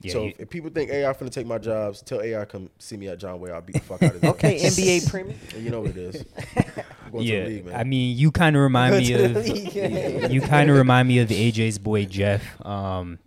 [0.00, 2.70] Yeah, so you- if, if people think AI finna take my jobs, tell AI come
[2.78, 3.52] see me at John Way.
[3.52, 4.30] I'll beat the fuck out of them.
[4.30, 5.38] okay, NBA premium.
[5.58, 6.24] you know what it is.
[7.12, 7.74] Going to yeah, the league, man.
[7.76, 9.46] I mean, you kind of remind me of
[10.32, 12.42] you kind of remind me of AJ's boy Jeff.
[12.66, 13.18] Um,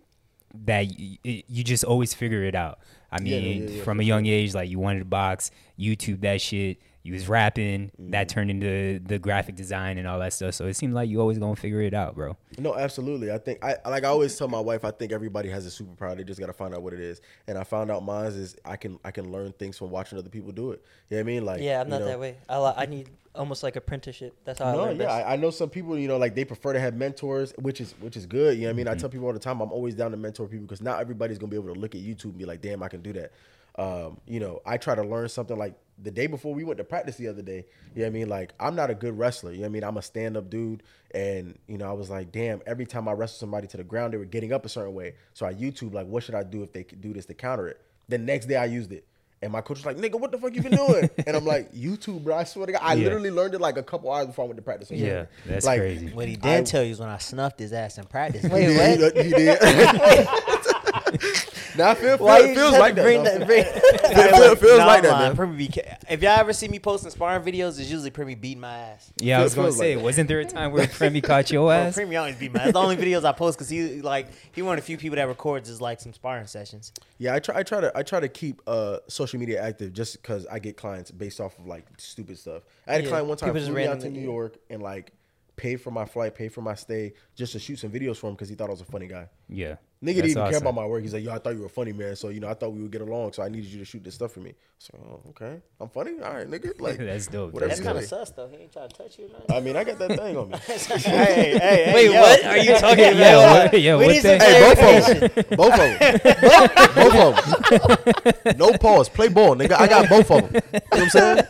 [0.64, 2.78] that y- y- you just always figure it out.
[3.12, 6.78] I mean, yeah, from a young age, like you wanted to box, YouTube that shit.
[7.06, 8.10] You was rapping, Mm-hmm.
[8.10, 10.54] that turned into the graphic design and all that stuff.
[10.54, 12.36] So it seemed like you always gonna figure it out, bro.
[12.58, 13.30] No, absolutely.
[13.32, 14.84] I think I like I always tell my wife.
[14.84, 16.16] I think everybody has a superpower.
[16.16, 17.20] They just got to find out what it is.
[17.46, 20.28] And I found out mine is I can I can learn things from watching other
[20.28, 20.82] people do it.
[21.10, 21.44] You know what I mean?
[21.44, 22.36] Like yeah, I'm you not know, that way.
[22.48, 24.34] I I need almost like apprenticeship.
[24.44, 25.26] That's how I No, learn yeah, best.
[25.26, 25.98] I, I know some people.
[25.98, 28.56] You know, like they prefer to have mentors, which is which is good.
[28.56, 28.76] You know what I Mm-hmm.
[28.78, 28.88] mean?
[28.88, 31.38] I tell people all the time, I'm always down to mentor people because not everybody's
[31.38, 33.32] gonna be able to look at YouTube and be like, damn, I can do that.
[33.78, 36.84] Um, you know, I try to learn something like the day before we went to
[36.84, 37.64] practice the other day.
[37.94, 38.28] You know what I mean?
[38.28, 39.52] Like I'm not a good wrestler.
[39.52, 39.84] You know what I mean?
[39.84, 40.82] I'm a stand up dude,
[41.14, 42.60] and you know, I was like, damn.
[42.66, 45.14] Every time I wrestled somebody to the ground, they were getting up a certain way.
[45.34, 47.68] So I YouTube like, what should I do if they could do this to counter
[47.68, 47.80] it?
[48.08, 49.06] The next day I used it.
[49.42, 51.70] And my coach was like, "Nigga, what the fuck you been doing?" and I'm like,
[51.74, 52.36] "YouTube, bro.
[52.36, 53.04] I swear to God, I Yeah.
[53.04, 54.90] literally learned it like a couple hours before I went to practice.
[54.90, 56.08] Yeah, that's Like, crazy.
[56.08, 58.44] What he did I- tell you is when I snuffed his ass in practice.
[58.50, 59.16] Wait, Yeah, what?
[59.16, 59.58] He, he did.
[61.76, 63.38] now I feel, feel it feels like had bring that.
[63.40, 63.46] that?
[63.46, 65.48] Bring, It feel- feels Nah, like that, man.
[65.48, 65.56] man.
[65.56, 65.70] Be
[66.08, 69.10] if y'all ever see me posting sparring videos, it's usually Primy beating my ass.
[69.18, 70.04] Yeah, I was gonna feels like say, that.
[70.04, 71.96] wasn't there a time where Premi caught your Bro, ass?
[71.96, 72.72] Primy always beat my ass.
[72.72, 75.28] The only videos I post because he like he one of the few people that
[75.28, 76.92] records is like some sparring sessions.
[77.18, 77.58] Yeah, I try.
[77.58, 77.92] I try to.
[77.96, 81.58] I try to keep uh, social media active just because I get clients based off
[81.58, 82.62] of like stupid stuff.
[82.86, 84.82] I had a client one time people just flew me out to New York and
[84.82, 85.12] like
[85.56, 88.34] paid for my flight, paid for my stay, just to shoot some videos for him
[88.34, 89.28] because he thought I was a funny guy.
[89.48, 91.02] Yeah, Nigga didn't That's even care about my work.
[91.02, 92.72] He's like, "Yo, I thought you were a funny man, so you know, I thought
[92.72, 93.32] we would get along.
[93.32, 96.12] So I needed you to shoot this stuff for me." So, oh, okay, I'm funny.
[96.22, 96.78] All right, nigga.
[96.80, 97.52] Like, That's dope.
[97.54, 98.48] Whatever That's kind of sus though.
[98.48, 99.24] He ain't trying to touch you.
[99.24, 99.56] or nothing.
[99.56, 100.58] I mean, I got that thing on me.
[100.66, 102.20] hey, hey, hey, Wait, yo.
[102.20, 103.16] what are you talking about?
[103.16, 105.56] Yeah, what, yeah, We what need some the- Hey, both of them.
[105.56, 106.94] Both of them.
[106.94, 108.58] both of them.
[108.58, 109.08] No pause.
[109.08, 109.72] Play ball, nigga.
[109.80, 110.54] I got both of them.
[110.54, 111.44] You know what I'm saying?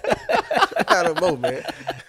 [0.97, 1.63] I got them both, man.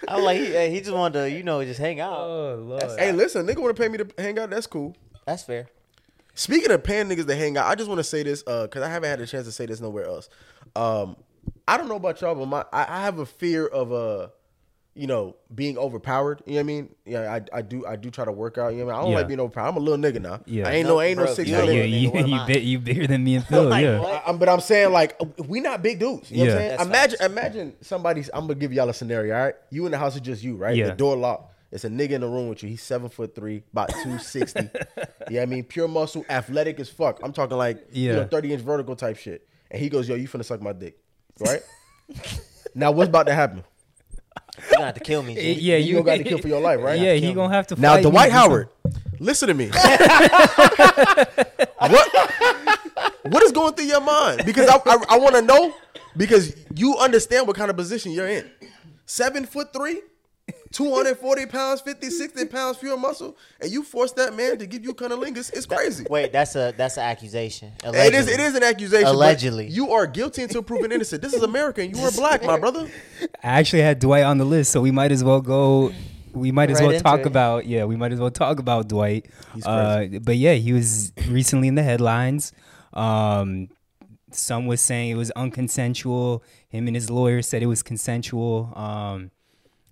[0.08, 2.18] I'm like, he, he just wanted to, you know, just hang out.
[2.18, 2.98] Oh lord.
[2.98, 4.50] Hey, listen, nigga want to pay me to hang out.
[4.50, 4.96] That's cool.
[5.26, 5.68] That's fair.
[6.34, 8.88] Speaking of paying niggas to hang out, I just want to say this because I
[8.88, 10.28] haven't had a chance to say this nowhere else.
[10.76, 11.16] Um,
[11.66, 14.28] I don't know about y'all, but my I, I have a fear of uh,
[14.98, 16.42] you know, being overpowered.
[16.44, 16.94] You know what I mean?
[17.06, 18.72] Yeah, I, I do I do try to work out.
[18.74, 18.98] You know what I mean?
[18.98, 19.16] I don't Yeah.
[19.18, 19.68] like being overpowered.
[19.68, 20.40] I'm a little nigga now.
[20.44, 20.68] Yeah.
[20.68, 22.00] I ain't no, No, ain't no bro, six Yeah, foot yeah, nigga, nigga.
[22.02, 23.64] you, what you, bit, you bigger than me and Phil.
[23.68, 24.00] Like, yeah.
[24.00, 25.16] I, I'm- but I'm saying like
[25.48, 26.30] we not big dudes.
[26.30, 26.54] You know what Yeah.
[26.54, 26.68] I'm saying?
[26.70, 26.82] That's
[27.14, 27.30] Imagine facts.
[27.32, 29.54] imagine somebody's I'm gonna give y'all a scenario, all right?
[29.70, 30.76] You in the house is just you, right?
[30.76, 30.86] Yeah.
[30.88, 31.54] The door locked.
[31.70, 32.68] It's a nigga in the room with you.
[32.70, 34.68] He's seven foot three, about two sixty.
[35.30, 37.20] yeah, I mean, pure muscle, athletic as fuck.
[37.22, 38.24] I'm talking like you know, Yeah.
[38.26, 39.46] thirty inch vertical type shit.
[39.70, 40.98] And he goes, "Yo, you finna suck my dick,
[41.40, 41.60] right?"
[42.74, 43.64] now, what's about to happen?
[44.58, 45.34] You gonna have to kill me.
[45.34, 45.52] G.
[45.52, 46.98] yeah, You gonna got to kill for your life, right?
[46.98, 47.80] Yeah, he gonna have to.
[47.80, 48.68] Now, fight me Dwight to do Howard,
[49.18, 49.66] listen to me.
[51.78, 52.08] what
[53.22, 54.42] what is going through your mind?
[54.44, 55.74] Because I I, I want to know
[56.16, 58.50] because you understand what kind of position you're in.
[59.06, 60.00] Seven foot three,
[60.72, 64.94] 240 pounds, 50, 60 pounds pure muscle, and you force that man to give you
[64.94, 65.52] cunnilingus.
[65.54, 66.04] It's crazy.
[66.10, 67.72] Wait, that's a that's an accusation.
[67.84, 68.32] It is Allegedly.
[68.34, 69.06] it is an accusation.
[69.08, 69.66] Allegedly.
[69.68, 71.22] You are guilty until proven innocent.
[71.22, 72.88] This is America and you are black, my brother.
[73.42, 75.92] I actually had Dwight on the list, so we might as well go.
[76.32, 77.26] We might as Right well talk it.
[77.26, 77.84] about yeah.
[77.84, 79.26] We might as well talk about Dwight.
[79.54, 82.52] He's Uh, but yeah, he was recently in the headlines.
[82.92, 83.68] Um,
[84.30, 86.42] some was saying it was unconsensual.
[86.68, 88.72] Him and his lawyer said it was consensual.
[88.76, 89.30] Um,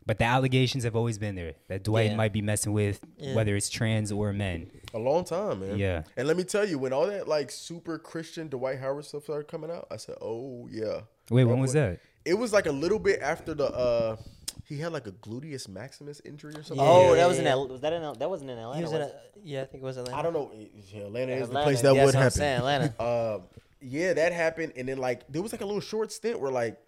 [0.06, 2.16] but the allegations have always been there that Dwight Yeah.
[2.16, 3.34] might be messing with Yeah.
[3.34, 4.70] whether it's trans or men.
[4.94, 5.78] A long time, man.
[5.78, 6.04] Yeah.
[6.16, 9.48] And let me tell you, when all that like super Christian Dwight Howard stuff started
[9.48, 11.98] coming out, I said, "Oh yeah." Wait, That when was that?
[12.24, 14.16] It was like a little bit after the uh
[14.64, 16.84] he had like a gluteus maximus injury or something.
[16.84, 18.76] Oh, that was in L- was that in L- that wasn't in Atlanta.
[18.78, 19.10] He was in a,
[19.44, 20.18] yeah, I think it was Atlanta.
[20.18, 20.50] I don't know.
[20.92, 22.38] Yeah, Atlanta is the place that that's would what I'm happen.
[22.38, 22.94] saying, Atlanta.
[23.36, 23.42] Um,
[23.80, 26.78] yeah, that happened, and then like there was like a little short stint where like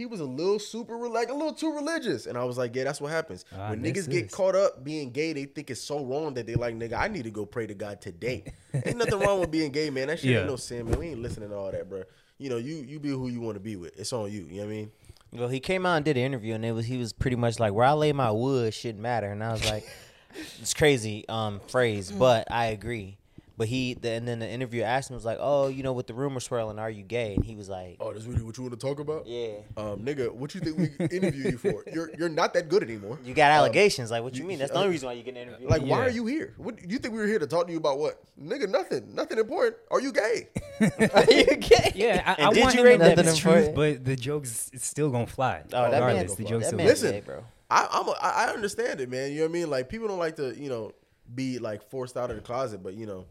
[0.00, 2.84] he was a little super like a little too religious, and I was like, yeah,
[2.84, 5.34] that's what happens Ah, when this niggas get caught up being gay.
[5.34, 6.94] They think it's so wrong that they like nigga.
[6.98, 8.44] I need to go pray to God today.
[8.86, 10.08] ain't nothing wrong with being gay, man.
[10.08, 10.38] That shit Yeah.
[10.38, 10.98] ain't no sin, man.
[10.98, 12.04] We ain't listening to all that, bro.
[12.38, 13.98] You know, you you be who you want to be with.
[14.00, 14.46] It's on you.
[14.48, 14.90] You know what I mean?
[15.32, 17.60] Well, he came out and did an interview, and it was he was pretty much
[17.60, 19.84] like, "Where I lay my wood shouldn't matter," and I was like,
[20.62, 23.18] "It's crazy um phrase, but I agree."
[23.60, 26.06] But he, the, and then the interviewer asked him was like, "Oh, you know, with
[26.06, 28.64] the rumor swirling, are you gay?" And he was like, Oh, that's really what you
[28.64, 29.26] want to talk about?
[29.26, 31.84] "Yeah." Um, nigga, what you think we interview you for?
[31.92, 33.18] You're you're not that good anymore.
[33.22, 34.10] You got Um, allegations.
[34.10, 34.60] like, what you you- mean?
[34.60, 35.68] That's the only reason why you get an interview.
[35.68, 36.54] Like, why are you here?
[36.56, 37.98] What you think we were here to talk to you about?
[37.98, 38.66] What, nigga?
[38.66, 39.14] Nothing.
[39.14, 39.76] Nothing important.
[39.90, 40.48] Are you gay?
[40.80, 41.92] are you gay?
[41.94, 44.06] Yeah, I, And I did want you him rate to that know the truth, but
[44.06, 45.64] the joke's it's still gonna fly.
[45.66, 47.44] Oh, that man, regardless, the joke's that still man gonna Listen, gay, bro.
[47.70, 49.32] I, I'm a, I I understand it, man.
[49.32, 49.68] You know what I mean?
[49.68, 50.92] Like people don't like to, you know,
[51.34, 53.26] be like forced out of the closet, but you know,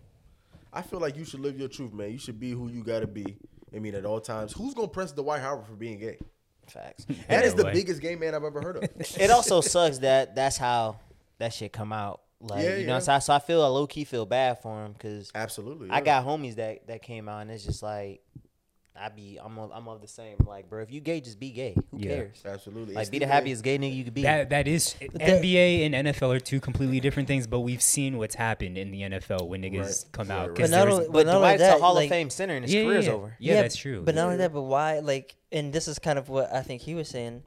[0.71, 2.11] I feel like you should live your truth, man.
[2.11, 3.37] You should be who you gotta be.
[3.75, 4.53] I mean, at all times.
[4.53, 6.17] Who's gonna press Dwight Howard for being gay?
[6.67, 7.05] Facts.
[7.27, 7.73] That is the way.
[7.73, 8.83] biggest gay man I've ever heard of.
[8.99, 10.99] it also sucks that that's how
[11.39, 12.21] that shit come out.
[12.41, 12.99] Like, Yeah, you know, yeah.
[12.99, 15.89] so I, so I feel I low key feel bad for him because Absolutely.
[15.89, 16.01] I yeah.
[16.01, 18.21] got homies that that came out and it's just like
[18.95, 21.51] I be I'm of, I'm of the same like bro if you gay just be
[21.51, 22.15] gay who Yeah.
[22.15, 23.33] cares absolutely like It's be the Stephen A.
[23.33, 26.99] happiest gay nigga you could be That that is NBA and NFL are two completely
[26.99, 30.05] different things, but we've seen what's happened in the NFL when niggas Right.
[30.11, 30.47] come Right, out.
[30.49, 30.57] right.
[30.57, 32.09] 'cause But not there's- only- but but not only Dwight's that, a Hall like- of
[32.09, 34.01] Fame center and his yeah, career's yeah, over Yeah, that's true.
[34.03, 34.99] But not only that, but why?
[34.99, 37.43] Like, and this is kind of what I think he was saying.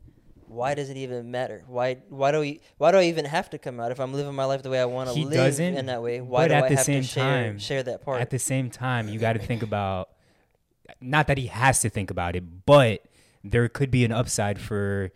[0.46, 1.64] Why does it even matter?
[1.66, 1.96] Why?
[2.10, 2.60] Why do we?
[2.76, 4.78] Why do I even have to come out if I'm living my life the way
[4.80, 6.20] I want to live in that way?
[6.20, 8.20] Why but do at I the have same to share time- share that part?
[8.20, 10.10] At the same time, you got to think about
[11.00, 13.02] not that he has to think about it, but
[13.44, 15.10] there could be an upside for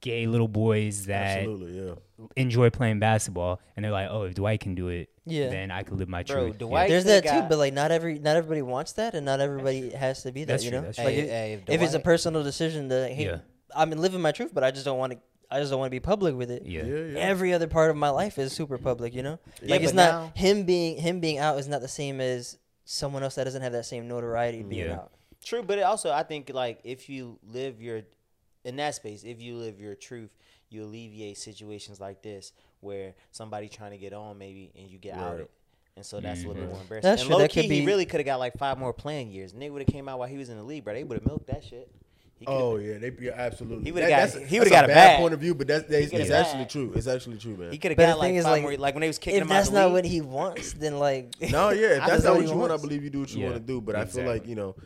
[0.00, 1.94] gay little boys that Absolutely, yeah.
[2.36, 5.48] enjoy playing basketball, and they're like, "Oh, if Dwight can do it, Yeah.
[5.48, 6.86] then I can live my Bro, truth." Yeah.
[6.88, 9.90] There's that could've too, but like not every not everybody wants that, and not everybody
[9.90, 10.52] has to be that.
[10.54, 11.24] That's you true, know, that's like true.
[11.24, 13.38] if, Hey, if if it's a personal decision to, hey, Yeah.
[13.74, 15.18] I'm living my truth, but I just don't want to.
[15.50, 16.64] I just don't want to be public with it.
[16.66, 16.84] Yeah.
[16.84, 17.18] Yeah, yeah.
[17.20, 19.14] Every other part of my life is super public.
[19.14, 21.88] You know, Yeah, like it's not now- him being him being out is not the
[21.88, 22.58] same as
[22.90, 24.94] someone else that doesn't have that same notoriety being Yeah.
[24.94, 25.12] out.
[25.44, 28.00] true but it also I think like if you live your
[28.64, 30.30] in that space if you live your truth
[30.70, 35.16] you alleviate situations like this where somebody trying to get on maybe and you get
[35.16, 35.22] Right.
[35.22, 35.48] outed
[35.96, 36.72] and so that's a little bit mm-hmm.
[36.72, 37.10] more embarrassing.
[37.10, 38.78] That's and true, low that key, could he be- really could have got like five
[38.78, 39.52] more playing years.
[39.52, 40.94] Nigga would have came out while he was in the league, bro.
[40.94, 41.90] They would have milked that shit.
[42.38, 43.84] He Oh been- yeah, they yeah, absolutely.
[43.84, 45.18] He would've That- got- that's- he would've got a bad bag.
[45.20, 46.68] point of view, but that's, that's coulda it's got a actually bag.
[46.70, 46.92] true.
[46.94, 47.72] It's actually true, man.
[47.72, 48.76] he could have But got like is, five like, more.
[48.76, 49.92] Like when they was kicking If him out that's not league.
[49.94, 52.72] what he wants, then like No, yeah, if that's not know what he you want,
[52.72, 53.80] I believe you do what you Yeah, want to do.
[53.80, 54.76] But I feel like you know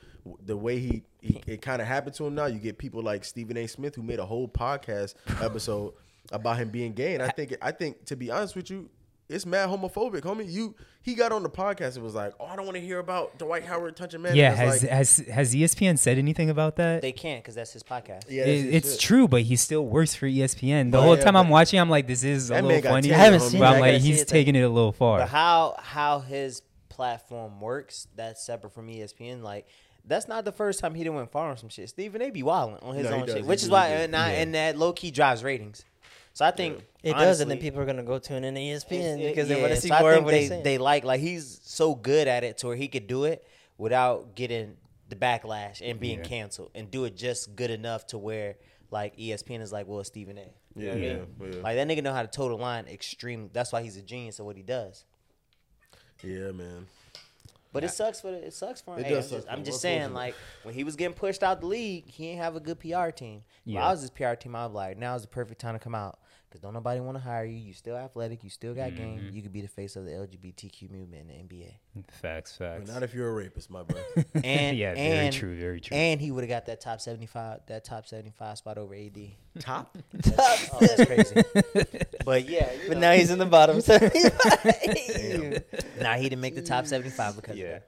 [0.47, 2.47] the way he, he it kind of happened to him now.
[2.47, 3.67] You get people like Stephen A.
[3.67, 5.93] Smith who made a whole podcast episode
[6.31, 8.89] about him being gay, and I think I think to be honest with you.
[9.29, 10.51] It's mad homophobic, homie.
[10.51, 12.99] You he got on the podcast and was like, "Oh, I don't want to hear
[12.99, 17.01] about Dwight Howard touching men." Yeah, has like, has has ESPN said anything about that?
[17.01, 18.25] They can't because that's his podcast.
[18.29, 19.01] yeah, It- his it's shit.
[19.01, 20.91] true, but he still works for ESPN.
[20.91, 23.09] The Oh, whole yeah, time I'm watching, I'm like, this is a little funny.
[23.09, 23.51] tenure, I haven't homie.
[23.51, 23.75] seen but it.
[23.77, 25.21] I'm like, he's it, taking it a little far.
[25.21, 29.43] But how how his platform works, that's separate from ESPN.
[29.43, 29.67] Like
[30.05, 31.89] that's not the first time he didn't went far on some shit.
[31.89, 32.31] Stephen A.
[32.31, 33.35] be wilding on his No, own does.
[33.37, 34.05] shit, He which is why does.
[34.05, 34.39] and, I, Yeah.
[34.41, 35.85] and that low key drives ratings.
[36.35, 39.21] So I think it does, and then people are gonna go tune in to ESPN
[39.21, 40.49] it- because they yeah, want to see so I more of what they.
[40.49, 43.47] They like like he's so good at it to where he could do it
[43.79, 44.77] without getting
[45.09, 46.25] the backlash and being Yeah.
[46.25, 48.57] canceled, and do it just good enough to where
[48.91, 50.55] like ESPN is like, well, Stephen A.
[50.75, 51.53] You know what I Yeah, mean?
[51.57, 51.63] yeah.
[51.63, 53.51] Like that nigga know how to toe the line extreme.
[53.53, 55.05] That's why he's a genius at what he does.
[56.23, 56.87] Yeah, man.
[57.73, 59.01] But it sucks for the, it sucks for him.
[59.01, 60.27] It Hey, does I'm suck just, for I'm just saying, unfortunately.
[60.29, 63.09] like when he was getting pushed out the league, he ain't have a good PR
[63.11, 63.45] team.
[63.67, 63.87] If Yeah.
[63.87, 65.95] I was his PR team, I was like, now is the perfect time to come
[65.95, 66.19] out
[66.53, 67.57] because don't nobody want to hire you.
[67.57, 68.45] You still athletic.
[68.45, 69.19] You still got game.
[69.19, 69.35] Mm-hmm.
[69.35, 71.73] You could be the face of the LGBTQ movement in the NBA.
[72.11, 72.91] Facts, But facts.
[72.91, 73.99] not if you're a rapist, my bro.
[74.45, 75.97] And Yeah, very and, true, very true.
[75.97, 78.95] And he would have got that top seventy five, that top seventy five spot over
[78.95, 79.19] AD.
[79.61, 79.97] Top.
[80.39, 81.43] oh, that's crazy.
[82.25, 83.81] but yeah, But know, now he's in the bottom.
[83.81, 83.95] So
[86.03, 87.79] nah, he didn't make the top seventy five because yeah.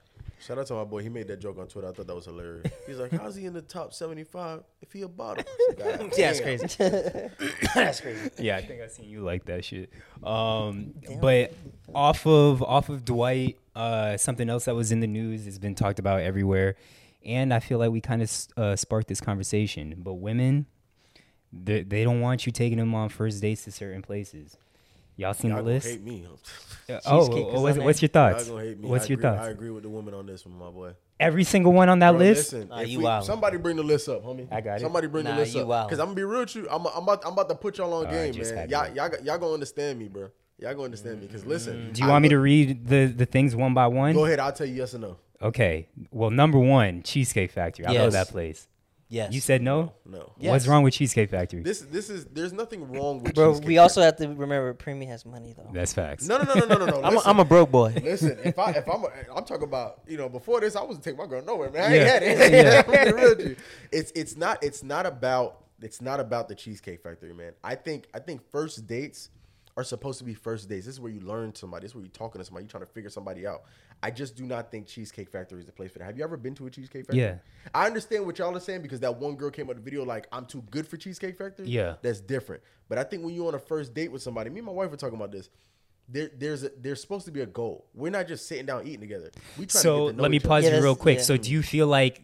[0.44, 0.52] Of that.
[0.52, 1.02] Shout out to my boy.
[1.02, 1.88] He made that joke on Twitter.
[1.88, 2.72] I thought that was hilarious.
[2.86, 5.44] He's like, "How's he in the top 75 if he a bottom?"
[5.78, 6.66] Yeah, that's crazy.
[7.74, 8.30] that's crazy.
[8.38, 9.90] Yeah, I think I've seen you like that shit.
[10.22, 11.52] Um, but
[11.94, 15.74] off of off of Dwight, uh, something else that was in the news has been
[15.74, 16.76] talked about everywhere,
[17.24, 19.94] and I feel like we kind of uh, sparked this conversation.
[19.98, 20.66] But women,
[21.52, 24.56] they, they don't want you taking them on first dates to certain places.
[25.16, 25.86] Y'all seen Y'all the gonna list?
[25.88, 26.26] hate me.
[26.26, 28.48] Uh, Oh, what's, what's your Y'all thoughts?
[28.48, 28.88] gonna hate me.
[28.88, 29.40] What's I your agree, thoughts?
[29.46, 30.92] I agree with the woman on this one, my boy.
[31.18, 32.52] Every single one on that Bro, list.
[32.52, 33.22] Listen, Nah, you we- wildin'.
[33.24, 34.48] somebody bring the list up, homie.
[34.50, 34.80] I got it.
[34.80, 35.88] Somebody bring Nah, the list you up.
[35.88, 36.68] Because I'm gonna be real with you.
[36.70, 38.68] I'm, I'm about I'm about to put y'all on All game, right, man.
[38.68, 40.28] Y'all, y'all got- y'all gonna understand me, bro.
[40.58, 41.26] Y'all gonna understand me.
[41.26, 41.92] Because listen, Mm.
[41.94, 44.12] Do you I want me to read the the things one by one?
[44.14, 44.40] Go ahead.
[44.40, 45.16] I'll tell you yes or no.
[45.40, 45.88] Okay.
[46.10, 47.86] Well, number one, Cheesecake Factory.
[47.86, 48.12] I know Yes.
[48.12, 48.66] that place.
[49.14, 49.32] Yes.
[49.32, 49.92] You said no.
[50.04, 50.32] No.
[50.38, 50.50] Yes.
[50.50, 51.62] What's wrong with Cheesecake Factory?
[51.62, 53.34] This this is there's nothing wrong with.
[53.34, 55.70] Bro, Cheesecake we also have to remember Premi has money though.
[55.72, 56.26] That's facts.
[56.26, 56.96] No, no, no, no, no, no, no.
[57.04, 57.30] I'm a, Listen.
[57.30, 57.94] I'm a broke boy.
[58.02, 61.04] Listen, if I if I'm a, I'm talking about you know before this I wasn't
[61.04, 61.90] taking my girl nowhere man.
[61.92, 62.00] I Yeah.
[62.00, 62.52] ain't had it.
[62.64, 62.82] Yeah.
[62.86, 63.56] I'm gonna be real.
[63.92, 67.52] It's it's not it's not about it's not about the cheesecake factory man.
[67.62, 69.30] I think I think first dates
[69.76, 70.86] are supposed to be first dates.
[70.86, 71.82] This is where you learn somebody.
[71.84, 72.64] This is where you're talking to somebody.
[72.64, 73.62] You're trying to figure somebody out.
[74.02, 76.04] I just do not think Cheesecake Factory is the place for that.
[76.04, 77.22] Have you ever been to a Cheesecake Factory?
[77.22, 77.36] Yeah.
[77.74, 80.26] I understand what y'all are saying because that one girl came out the video like
[80.30, 81.66] I'm too good for Cheesecake Factory.
[81.68, 81.94] Yeah.
[82.02, 82.62] That's different.
[82.88, 84.90] But I think when you're on a first date with somebody, me and my wife
[84.90, 85.48] were talking about this.
[86.06, 87.86] There, there's a, there's supposed to be a goal.
[87.94, 89.30] We're not just sitting down eating together.
[89.58, 90.48] We trying So to get to know let me each other.
[90.48, 91.16] pause Yeah, you real quick.
[91.18, 91.24] yeah.
[91.24, 92.22] So do you feel like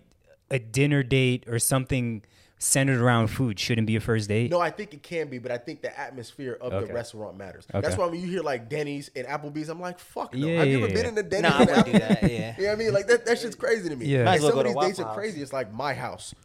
[0.50, 2.22] a dinner date or something
[2.60, 4.50] centered around food shouldn't be a first date?
[4.50, 6.86] No, I think it can be, but I think the atmosphere of Okay.
[6.86, 7.66] the restaurant matters.
[7.74, 7.80] Okay.
[7.80, 10.46] That's why when you hear like Denny's and Applebee's, I'm like, fuck no.
[10.46, 11.08] Yeah, Have you yeah, ever been yeah.
[11.08, 11.50] in a Denny's?
[11.50, 12.54] Nah, I and wouldn't do that, yeah.
[12.58, 12.92] You know what I mean?
[12.92, 14.06] Like that, that shit's crazy to me.
[14.06, 14.18] Yeah.
[14.18, 15.40] And Might as well some of these dates are crazy.
[15.42, 16.34] It's like my house.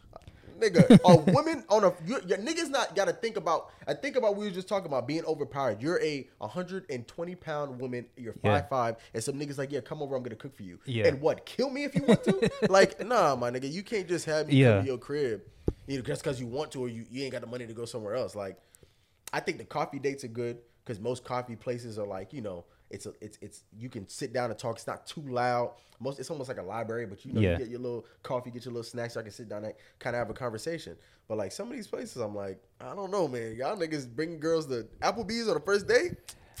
[0.58, 3.72] Nigga, a woman on a your, your niggas not gotta think about.
[3.86, 5.82] I think about we were just talking about being overpowered.
[5.82, 8.06] You're a 120 pound woman.
[8.16, 8.60] You're Yeah.
[8.62, 10.16] five five, and some niggas like, yeah, come over.
[10.16, 10.78] I'm gonna cook for you.
[10.86, 11.08] Yeah.
[11.08, 11.44] And what?
[11.44, 12.50] Kill me if you want to.
[12.70, 14.76] like, nah, my nigga, you can't just have me Yeah.
[14.76, 15.42] come to your crib,
[15.88, 17.84] either just because you want to or you, you ain't got the money to go
[17.84, 18.34] somewhere else.
[18.34, 18.58] Like,
[19.32, 22.64] I think the coffee dates are good because most coffee places are like, you know,
[22.88, 24.76] it's a, it's it's you can sit down and talk.
[24.76, 25.72] It's not too loud.
[25.98, 27.52] Most it's almost like a library, but you know, Yeah.
[27.52, 29.14] you get your little coffee, get your little snacks.
[29.14, 30.96] So I can sit down and kind of have a conversation.
[31.26, 33.56] But like some of these places, I'm like, I don't know, man.
[33.56, 36.12] Y'all niggas bring girls to Applebee's on the first date.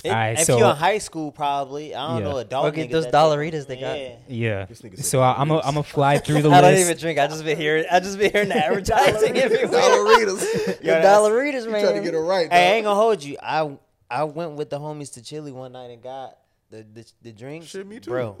[0.04, 2.28] It- Alright, if so- you're in high school, probably I don't Yeah.
[2.30, 2.66] know adult.
[2.66, 3.98] Or get niggas those Dollaritas they got.
[3.98, 4.14] Yeah.
[4.28, 4.64] Yeah.
[4.66, 6.96] This nigga said So I, I'm a, I'm a fly through the I don't even
[6.98, 7.18] drink.
[7.18, 7.84] I just been hearing.
[7.90, 9.68] I just been hearing the advertising everywhere.
[9.80, 10.76] Dollaritas.
[10.76, 11.82] The that's- Dollaritas, You man.
[11.82, 12.52] trying to get it right?
[12.52, 13.36] Hey, I ain't gonna hold you.
[13.42, 13.76] I
[14.10, 16.36] I went with the homies to Chili one night and got
[16.70, 17.66] the the, the drinks.
[17.68, 18.10] Shit, me too.
[18.10, 18.36] bro.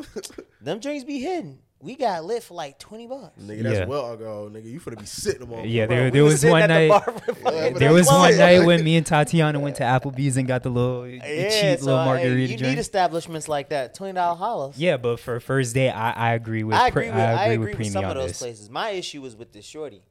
[0.60, 1.58] them drinks be hidden.
[1.80, 3.38] We got lit for like twenty bucks.
[3.40, 3.84] Nigga, that's Yeah.
[3.84, 4.64] well ago, nigga.
[4.64, 5.68] You finna be sitting them on.
[5.68, 6.88] Yeah, there, there was one at the night.
[6.88, 10.38] bar for fucking Yeah, There was one night when me and Tatiana went to Applebee's
[10.38, 13.94] and got the little Yeah, cheap so little hey, margarita you need establishments like that.
[13.94, 14.78] Twenty dollar hollers.
[14.78, 16.76] yeah, but for first date, I, I agree with.
[16.76, 18.38] I pre- agree with I agree with, Premi some of those this.
[18.38, 18.70] places.
[18.70, 20.02] My issue was with this shorty,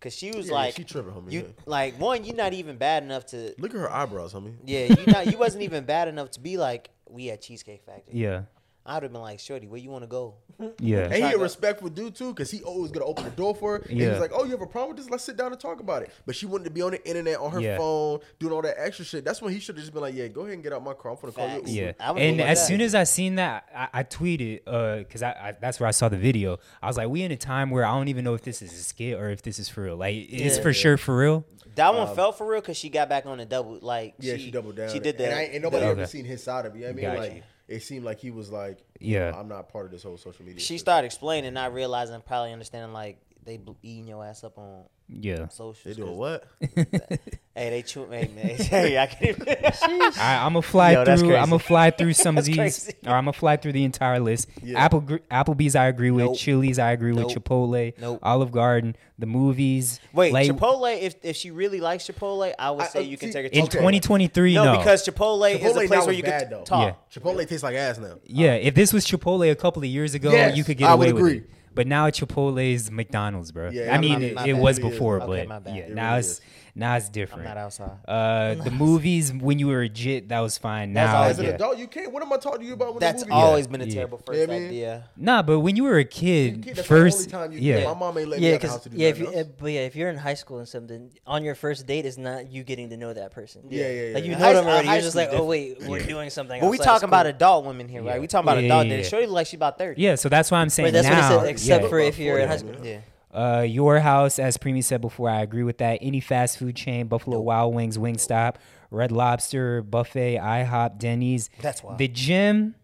[0.00, 1.46] cause she was Yeah, yeah, like, she tripping, homie, you yeah.
[1.66, 3.54] like one, you're not even bad enough to.
[3.58, 4.54] Look at her eyebrows, homie.
[4.66, 8.18] Yeah, you not you wasn't even bad enough to be like we at Cheesecake Factory.
[8.18, 8.42] Yeah,
[8.84, 10.34] I'd have been like, shorty, where you want to go?
[10.80, 11.04] yeah.
[11.04, 13.84] And he a respectful dude too, cause he always gonna open the door for her.
[13.84, 14.10] And he Yeah.
[14.10, 15.10] was like, "Oh, you have a problem with this?
[15.10, 17.38] Let's sit down and talk about it." But she wanted to be on the internet,
[17.38, 17.76] on her Yeah.
[17.78, 19.24] phone, doing all that extra shit.
[19.24, 20.94] That's when he should have just been like, "Yeah, go ahead and get out my
[20.94, 21.12] car.
[21.12, 22.66] I'm gonna call you." Uber." Yeah, and as that.
[22.66, 25.92] soon as I seen that, I, I tweeted uh, because I, I that's where I
[25.92, 26.58] saw the video.
[26.82, 28.72] I was like, we in a time where I don't even know if this is
[28.72, 29.96] a skit or if this is for real.
[29.96, 30.62] Like, it's Yeah.
[30.62, 31.44] for sure for real.
[31.76, 33.78] That one um, felt for real because she got back on the double.
[33.80, 34.90] Like Yeah, she, doubled down.
[34.90, 35.38] She did And, that.
[35.38, 36.00] I, and nobody Okay.
[36.00, 36.74] ever seen his side of.
[36.76, 37.04] You know what I mean?
[37.06, 37.42] Got like, you.
[37.72, 39.30] It seemed like he was like, you Yeah.
[39.30, 40.60] know, I'm not part of this whole social media.
[40.60, 44.84] she shit." started explaining, not realizing, probably understanding like they eating your ass up on
[45.08, 45.82] Yeah, socials.
[45.84, 47.20] They doing 'cause- what?
[47.54, 48.06] Hey, they chew.
[48.06, 48.56] Hey, man.
[48.56, 49.46] Hey, I can't even.
[50.18, 51.36] I, I'm gonna fly Yo, through.
[51.36, 54.48] I'm gonna fly through some of these, or I'm gonna fly through the entire list.
[54.62, 54.82] Yeah.
[54.82, 56.24] Apple, Gr- Applebee's, I agree with.
[56.24, 56.38] Nope.
[56.38, 57.26] Chili's, I agree Nope.
[57.26, 57.44] with.
[57.44, 58.20] Chipotle, Nope.
[58.22, 60.00] Olive Garden, the movies.
[60.14, 60.98] Wait, like, Chipotle.
[60.98, 63.60] If if she really likes Chipotle, I would say uh, you can see, take her.
[63.60, 66.64] in 2023, No, no, because Chipotle, is a place where you bad, can though.
[66.64, 67.10] talk.
[67.12, 68.14] Chipotle tastes like ass now.
[68.24, 70.94] Yeah, if this was Chipotle a couple of years ago, Yes, you could get I
[70.94, 71.38] away would with agree.
[71.40, 71.50] it.
[71.74, 73.70] But now Chipotle's McDonald's, bro.
[73.70, 74.84] Yeah, I mean, it, my it was is.
[74.84, 76.40] before, Okay, but my yeah, It now really it's is.
[76.74, 77.46] Now it's different.
[77.48, 77.78] I'm different.
[77.78, 78.58] not outside.
[78.58, 80.94] Uh, the movies when you were legit, that was fine.
[80.94, 81.50] That's Now, always As an yeah.
[81.52, 82.10] adult, you can't.
[82.12, 82.94] What am I talking to you about?
[82.94, 83.42] With That's the movie?
[83.42, 83.94] always been a Yeah.
[83.94, 85.04] terrible first Yeah, I idea.
[85.16, 87.94] Nah, but when you were a kid, Kid, first, the only time you yeah, My
[87.94, 89.80] mom ain't let me Yeah, out because to do yeah, if you, uh, but yeah,
[89.80, 92.88] if you're in high school and something, on your first date is not you getting
[92.90, 93.62] to know that person.
[93.68, 94.14] Yeah, yeah, yeah.
[94.14, 94.88] Like you know high- them already.
[94.88, 96.60] high You're just like, oh wait, we're doing something.
[96.60, 98.20] But we talking about adult women here, right?
[98.20, 99.04] We talking about adult.
[99.04, 100.00] Shorty look like she about thirty.
[100.00, 100.14] yeah.
[100.14, 101.76] So that's why I'm saying that's now, what he said.
[101.76, 102.74] Except for if you're in high school.
[102.82, 103.00] Yeah.
[103.32, 105.98] Uh, your house, as Premi said before, I agree with that.
[106.02, 108.56] Any fast food chain, Buffalo Wild Wings, Wingstop,
[108.90, 111.48] Red Lobster, Buffet, IHOP, Denny's.
[111.62, 111.98] That's wild.
[111.98, 112.74] The gym,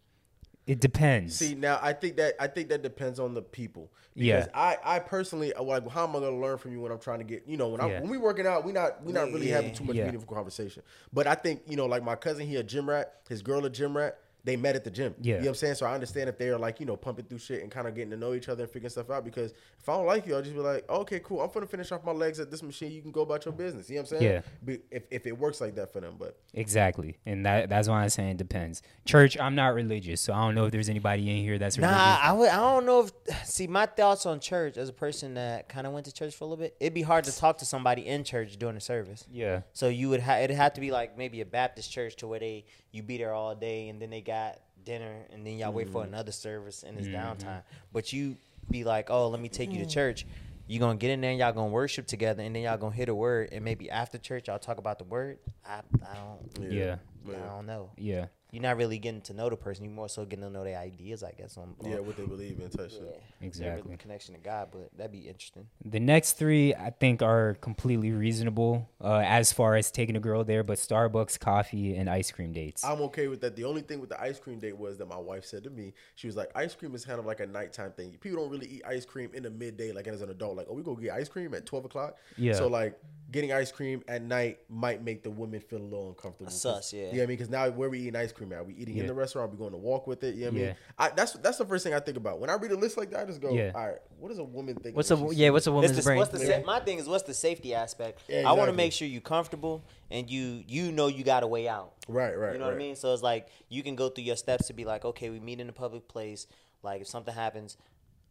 [0.66, 1.36] it depends.
[1.36, 3.90] See now, I think that I think that depends on the people.
[4.14, 4.40] Yeah.
[4.40, 6.98] Because I, I personally uh, like how am I gonna learn from you when I'm
[6.98, 8.00] trying to get you know when I Yeah.
[8.00, 9.56] when we working out we not we not really Yeah.
[9.56, 10.06] having too much Yeah.
[10.06, 10.82] meaningful conversation.
[11.12, 13.70] But I think you know like my cousin he a gym rat, his girl a
[13.70, 14.18] gym rat.
[14.48, 15.14] They met at the gym.
[15.20, 15.34] Yeah.
[15.34, 15.74] You know what I'm saying?
[15.74, 18.10] So I understand if they're like, you know, pumping through shit and kind of getting
[18.10, 19.24] to know each other and figuring stuff out.
[19.24, 21.40] Because if I don't like you, I'll just be like, okay, cool.
[21.42, 22.90] I'm gonna finish off my legs at this machine.
[22.92, 23.90] You can go about your business.
[23.90, 24.32] You know what I'm saying?
[24.32, 24.40] Yeah.
[24.64, 26.14] Be- If, if it works like that for them.
[26.18, 28.82] But Exactly, and that that's why I'm saying it depends.
[29.04, 32.18] Church, I'm not religious, so I don't know if there's anybody in here that's Nah.
[32.22, 32.48] I would.
[32.48, 33.12] I don't know if.
[33.46, 36.44] See, my thoughts on church as a person that kind of went to church for
[36.44, 39.24] a little bit, it'd be hard to talk to somebody in church during the service.
[39.30, 40.42] Yeah, So you would have.
[40.42, 43.32] It'd have to be like maybe a Baptist church to where they you be there
[43.32, 46.14] all day and then they got dinner and then y'all wait for mm-hmm.
[46.14, 47.16] another service and it's mm-hmm.
[47.16, 47.62] downtime.
[47.92, 48.36] But you
[48.70, 49.90] be like, oh, let me take you to mm.
[49.90, 50.26] church.
[50.66, 53.08] You gonna get in there and y'all gonna worship together and then y'all gonna hit
[53.08, 55.38] a word and maybe after church y'all talk about the word.
[55.66, 56.72] I I don't.
[56.72, 57.90] yeah, I don't know.
[57.96, 58.26] yeah.
[58.50, 59.84] You're not really getting to know the person.
[59.84, 61.58] You're more so getting to know their ideas, I guess.
[61.58, 63.10] On, on yeah, what they believe in, type yeah.
[63.42, 63.88] Exactly.
[63.88, 65.66] Their connection to God, but that'd be interesting.
[65.84, 70.44] The next three I think are completely reasonable uh, as far as taking a girl
[70.44, 72.84] there, but Starbucks, coffee, and ice cream dates.
[72.84, 73.54] I'm okay with that.
[73.54, 75.92] The only thing with the ice cream date was that my wife said to me,
[76.14, 78.16] she was like, ice cream is kind of like a nighttime thing.
[78.20, 80.56] People don't really eat ice cream in the midday, like as an adult.
[80.56, 82.16] Like, oh, we go get ice cream at 12 o'clock.
[82.38, 82.54] Yeah.
[82.54, 82.98] So, like,
[83.30, 86.50] getting ice cream at night might make the women feel a little uncomfortable.
[86.50, 86.98] Sus, 'Cause- yeah.
[87.00, 87.36] You know what I mean?
[87.36, 88.66] Because now where we eating ice cream at?
[88.66, 89.48] We eating in the restaurant?
[89.50, 90.34] Are We going to walk with it?
[90.34, 90.74] You know what I mean?
[90.98, 92.40] I, that's that's the first thing I think about.
[92.40, 93.72] When I read a list like that, I just go, Yeah.
[93.74, 94.96] all right, what does a woman think?
[94.96, 95.48] What's a yeah?
[95.48, 96.18] sees What's a woman's It's the, brain?
[96.18, 98.22] what's the sa- my thing is what's the safety aspect?
[98.28, 101.46] Yeah, I want to make sure you comfortable and you you know you got a
[101.46, 101.92] way out.
[102.08, 102.70] Right, right, You know right.
[102.72, 102.96] what I mean?
[102.96, 105.60] So it's like you can go through your steps to be like, okay, we meet
[105.60, 106.46] in a public place.
[106.82, 107.76] Like if something happens,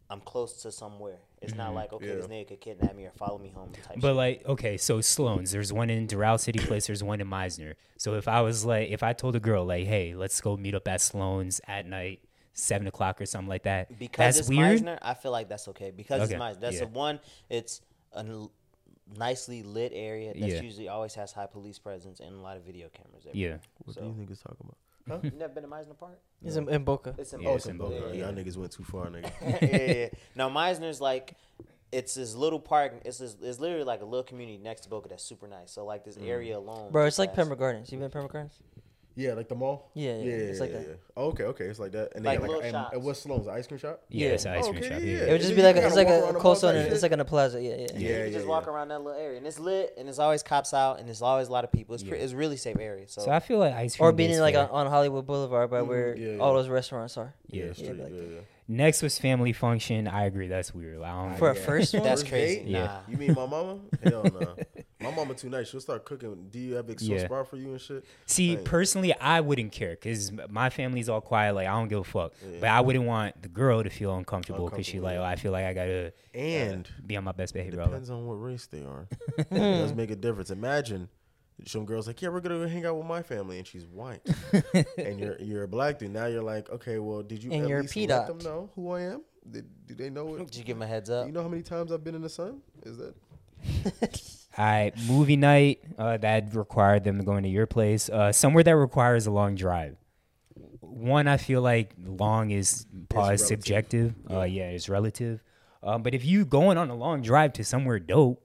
[0.10, 1.20] I'm close to somewhere.
[1.42, 1.76] It's not mm-hmm.
[1.76, 2.36] like okay, this Yeah.
[2.36, 3.98] nigga could kidnap me or follow me home type.
[4.00, 4.16] But shit.
[4.16, 7.76] like, okay, so Sloan's, there's one in Doral City Place, there's one in Mizner.
[7.98, 10.76] So if I was like, if I told a girl like, hey, let's go meet
[10.76, 12.22] up at Sloan's at night,
[12.54, 14.82] seven o'clock or something like that, because that's it's weird.
[14.82, 16.60] Mizner, I feel like that's okay because Okay, it's Mizner.
[16.62, 16.86] That's yeah.
[16.86, 17.20] the one.
[17.50, 17.82] It's
[18.14, 18.26] a
[19.18, 20.62] nicely lit area that Yeah.
[20.62, 23.26] usually always has high police presence and a lot of video cameras.
[23.28, 23.60] Everywhere.
[23.62, 24.78] Yeah, What So- do you think it's talking about?
[25.08, 25.20] Huh?
[25.24, 26.20] you never been to Mizner Park?
[26.44, 27.16] It's in, in Boca.
[27.18, 28.16] It's in Yeah, Oh, it's it's in in Boca, Boca.
[28.18, 28.26] yeah.
[28.26, 29.32] Y'all niggas went too far, nigga.
[29.42, 30.10] yeah, yeah, yeah.
[30.36, 31.34] Now Mizner's like
[31.92, 32.94] it's this little park.
[33.06, 35.72] It's this, it's literally like a little community next to Boca that's super nice.
[35.72, 36.28] So like this mm.
[36.28, 37.92] area alone, Bro, it's like has- Pembroke Gardens.
[37.92, 38.60] You been to Pembroke Gardens?
[39.20, 39.90] Yeah, like the mall.
[39.96, 41.00] Yeah, yeah, it's like that.
[41.18, 42.12] Oh, okay, okay, it's like that.
[42.16, 42.94] And Like then like, little and, shops.
[42.94, 44.00] and what's Sloan's the ice cream shop?
[44.10, 44.34] yeah, Yeah.
[44.36, 45.00] it's an ice Oh, cream okay, shop.
[45.02, 46.70] yeah, Yeah, It would just be like a, it's like a around the coastal.
[46.70, 47.02] and It's shit.
[47.02, 47.60] like in a plaza.
[47.60, 47.78] Yeah, yeah.
[47.78, 48.74] Yeah, Yeah, you can just yeah, walk yeah.
[48.74, 51.48] around that little area, and it's lit, and it's always cops out, and there's always
[51.48, 51.96] a lot of people.
[51.96, 52.24] It's pre- Yeah.
[52.26, 53.08] it's really safe area.
[53.08, 54.08] So, So I feel like ice cream.
[54.08, 54.70] Or being dates in like fair.
[54.72, 56.36] on, on Hollywood Boulevard, by where Mm-hmm.
[56.38, 56.62] yeah, all yeah.
[56.62, 57.34] those restaurants are.
[57.48, 57.66] Yeah.
[57.66, 58.40] yeah, straight, like yeah, yeah.
[58.70, 60.08] Next was family function.
[60.08, 61.02] I agree, that's weird.
[61.02, 61.38] I don't.
[61.38, 62.60] For a first one, that's crazy.
[62.64, 62.68] date?
[62.68, 63.00] Yeah.
[63.08, 63.80] You mean my mama?
[64.04, 64.56] Hell no.
[65.00, 65.68] My mama too nice.
[65.70, 66.48] She'll start cooking.
[66.50, 67.20] Do you have Big Yeah.
[67.20, 68.04] sauce bar for you and shit?
[68.26, 71.54] See, Like- personally, I wouldn't care because my family's all quiet.
[71.54, 72.34] Like I don't give a fuck.
[72.60, 75.52] But I wouldn't want the girl to feel uncomfortable because she like, oh, I feel
[75.52, 77.84] like I gotta And uh, be on my best behavior.
[77.84, 79.08] depends on what race they are.
[79.38, 80.50] it does make a difference.
[80.50, 81.10] Imagine
[81.66, 84.22] some girls like, yeah, we're gonna go hang out with my family, and she's white,
[84.98, 86.12] and you're you're a black dude.
[86.12, 88.92] Now you're like, okay, well, did you And at you're least let them know who
[88.92, 89.24] I am?
[89.50, 90.46] Did, do they know it?
[90.46, 91.26] Did you give him a heads up?
[91.26, 92.62] You know how many times I've been in the sun?
[92.84, 93.16] Is that
[94.58, 98.10] All right, movie night uh, that required them to go into your place.
[98.10, 99.98] Uh, somewhere that requires a long drive.
[100.80, 103.40] One, I feel like long is relative.
[103.40, 104.16] subjective.
[104.30, 105.44] Uh, yeah, it's relative.
[105.84, 108.44] Um, but if you going on a long drive to somewhere dope,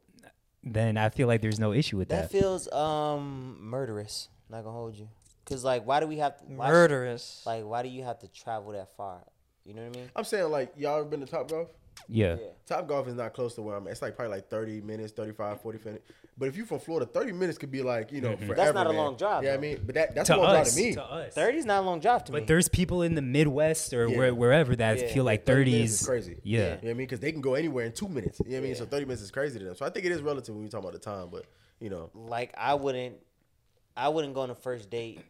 [0.64, 2.30] then I feel like there's no issue with That that.
[2.30, 4.28] feels um murderous.
[4.48, 5.08] Not gonna hold you,
[5.46, 7.42] cause like why do we have to why sh- Murderous.
[7.46, 9.22] Like why do you have to travel that far?
[9.64, 10.10] You know what I mean?
[10.16, 11.68] I'm saying like y'all ever been to Top Golf?
[12.08, 12.36] Yeah.
[12.40, 12.46] Yeah.
[12.66, 13.92] Top Golf is not close to where I'm at.
[13.92, 16.04] It's like probably like 30 minutes, 35, 40 minutes.
[16.38, 18.46] But if you from Florida, 30 minutes could be like, you know, mm-hmm.
[18.46, 18.54] forever.
[18.54, 20.66] That's not a long drive, Yeah, I mean, but that, that's To a long drive
[20.66, 20.94] us, to me.
[20.94, 21.34] to us.
[21.34, 22.40] Thirty's not a long drive to me.
[22.40, 24.16] But there's people in the Midwest or Yeah.
[24.16, 25.12] where, wherever that Yeah.
[25.12, 25.84] feel like 30 30s.
[25.84, 26.38] is crazy.
[26.42, 26.58] Yeah.
[26.58, 26.96] You know what I mean?
[26.98, 28.40] Because they can go anywhere in two minutes.
[28.40, 28.70] You know what I mean?
[28.70, 28.78] Yeah.
[28.78, 29.74] So 30 minutes is crazy to them.
[29.74, 31.44] So I think it is relative when we talk about the time, but,
[31.80, 32.10] you know.
[32.14, 33.16] like I wouldn't
[33.94, 35.20] I wouldn't go on a first date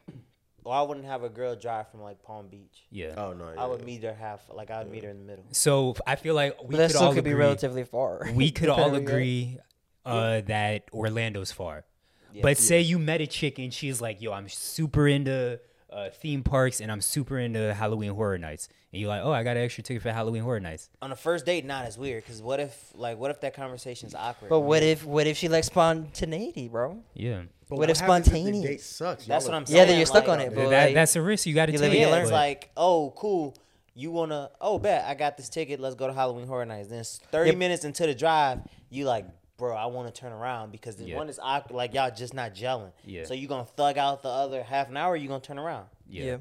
[0.65, 2.85] or I wouldn't have a girl drive from like Palm Beach.
[2.91, 3.15] Yeah.
[3.17, 3.87] Oh no, I would yeah.
[3.87, 5.45] meet her half, like I would meet her in the middle.
[5.53, 7.43] So I feel like we But that could still all could be agree.
[7.45, 8.29] relatively far.
[8.35, 9.59] we could all agree
[10.05, 11.85] uh, that Orlando's far.
[12.33, 12.43] Yeah.
[12.43, 15.61] But say you met a chick and she's like, "Yo, I'm super into
[15.91, 19.43] uh, theme parks and I'm super into Halloween Horror Nights," and you're like, "Oh, I
[19.43, 22.25] got an extra ticket for Halloween Horror Nights." On a first date, not as weird.
[22.25, 24.49] Cause what if, like, what if that conversation's awkward?
[24.49, 27.03] But what if what if she likes spontaneity, bro?
[27.13, 27.43] Yeah,
[27.73, 28.65] But what if happens the spontaneous?
[28.67, 29.27] date sucks?
[29.27, 29.77] That's what I'm saying.
[29.79, 30.55] Yeah, then you're stuck like, on it.
[30.55, 31.91] But that, like, that's a risk you got to you take.
[31.93, 33.57] live Yeah, it's like, oh, cool.
[33.95, 34.51] You wanna?
[34.61, 35.79] Oh, bet I got this ticket.
[35.79, 36.89] Let's go to Halloween Horror Nights.
[36.89, 37.59] Then it's thirty Yep.
[37.59, 39.27] minutes into the drive, you like,
[39.59, 41.17] bro, I want to turn around because the Yeah.
[41.17, 41.77] one is awkward.
[41.77, 42.93] Like y'all just not gelling.
[43.05, 43.25] Yeah.
[43.25, 45.13] So you gonna thug out the other half an hour?
[45.13, 45.87] Or you gonna turn around?
[46.09, 46.25] yeah.
[46.25, 46.37] yeah.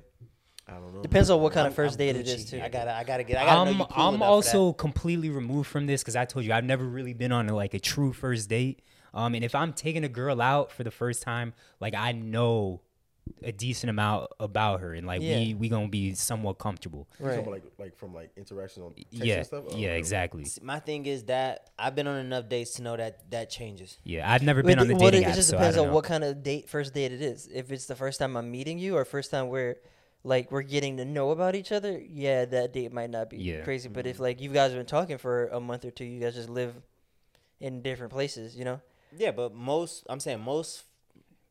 [0.67, 1.01] I don't know.
[1.01, 2.35] Depends on what kind I'm- of first date it Gucci.
[2.35, 2.61] is too.
[2.61, 3.37] I gotta, I gotta get.
[3.37, 6.45] I gotta know I'm you cool I'm also completely removed from this because I told
[6.45, 8.81] you I've never really been on like a true first date.
[9.13, 12.81] Um, and if I'm taking a girl out for the first time, like I know
[13.43, 15.37] a decent amount about her, and like Yeah.
[15.37, 17.07] we we gonna be somewhat comfortable.
[17.19, 17.45] Right.
[17.47, 19.63] like like from like interactions on text Yeah, and stuff.
[19.69, 19.99] Oh, yeah, okay.
[19.99, 20.43] exactly.
[20.43, 20.63] that.
[20.63, 23.97] My thing is that I've been on enough dates to know that that changes.
[24.03, 25.75] Yeah, I've never But been on the what dating it, app, it just so depends
[25.75, 25.95] don't on know.
[25.95, 27.47] what kind of date first date it is.
[27.53, 29.77] If it's the first time I'm meeting you or first time we're
[30.23, 33.61] like we're getting to know about each other, yeah, that date might not be Yeah.
[33.63, 33.87] crazy.
[33.89, 34.09] But Mm-hmm.
[34.11, 36.49] if like you guys have been talking for a month or two, you guys just
[36.49, 36.73] live
[37.59, 38.81] in different places, you know?
[39.17, 40.83] Yeah, but most I'm saying most,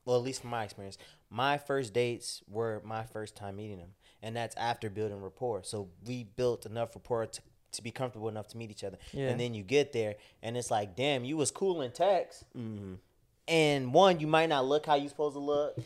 [0.05, 0.99] well, at least from my experience,
[1.31, 3.91] my first dates were my first time meeting them,
[4.23, 5.63] and that's after building rapport.
[5.65, 7.41] So we built enough rapport to,
[7.73, 9.29] to be comfortable enough to meet each other, Yeah.
[9.29, 12.45] and then you get there, and it's like, damn, you was cool in text.
[12.57, 12.95] Mm-hmm.
[13.49, 15.77] And one, you might not look how you supposed to look,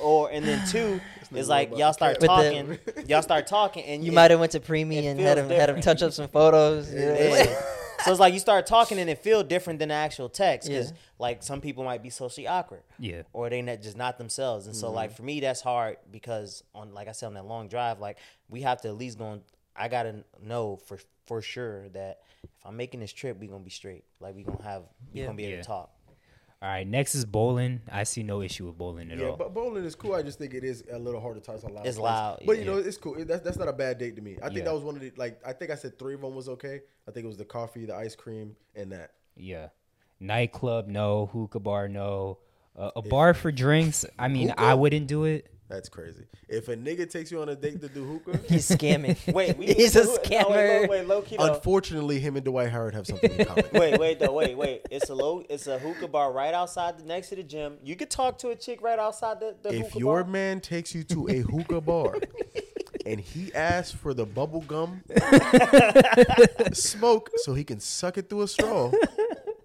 [0.00, 1.00] or and then two,
[1.32, 4.60] it's like y'all start talking, y'all start talking, and You it- might have went to
[4.60, 6.90] premium and had him had him touch up some photos.
[6.92, 6.98] know?
[7.00, 7.62] Yeah.
[8.04, 10.90] so it's like you start talking and it feel different than the actual text because
[10.90, 10.96] Yeah.
[11.18, 13.22] like some people might be socially awkward Yeah.
[13.32, 14.96] or they not just not themselves and so Mm-hmm.
[14.96, 18.18] like for me that's hard because on like i said on that long drive like
[18.48, 19.42] we have to at least go on
[19.76, 23.70] i gotta know for for sure that if i'm making this trip we gonna be
[23.70, 24.82] straight like we gonna have
[25.12, 25.26] we Yeah.
[25.26, 25.62] gonna be able Yeah.
[25.62, 25.90] to talk
[26.62, 27.80] All right, next is bowling.
[27.90, 29.30] I see no issue with bowling at Yeah, all.
[29.30, 30.14] Yeah, but bowling is cool.
[30.14, 31.86] I just think it is a little hard to touch on loud.
[31.86, 31.98] It's places.
[32.00, 32.70] loud, but you yeah.
[32.72, 33.14] know it's cool.
[33.16, 34.36] It- That's that's not a bad date to me.
[34.42, 34.64] I think Yeah.
[34.64, 35.40] that was one of the like.
[35.46, 36.82] I think I said three of them was okay.
[37.08, 39.12] I think it was the coffee, the ice cream, and that.
[39.36, 39.68] yeah,
[40.20, 41.26] nightclub, no.
[41.32, 42.38] Hookah bar, no.
[42.76, 44.04] Uh, a bar for drinks.
[44.18, 45.46] I mean, I wouldn't do it.
[45.70, 46.24] That's crazy.
[46.48, 49.32] If a nigga takes you on a date to do hookah, He's scamming.
[49.32, 50.50] wait we, he's a no, wait, scammer.
[50.50, 51.54] wait, wait, low key though.
[51.54, 53.64] unfortunately, him and Dwight Howard have something in common.
[53.72, 54.82] wait, wait, though, wait, wait.
[54.90, 55.44] It's a low.
[55.48, 57.78] It's a hookah bar right outside, the, next to the gym.
[57.84, 60.32] You could talk to a chick right outside the, the if hookah your bar.
[60.32, 62.16] man takes you to a hookah bar
[63.06, 65.02] and he asks for the bubble gum
[66.72, 68.90] smoke so he can suck it through a straw,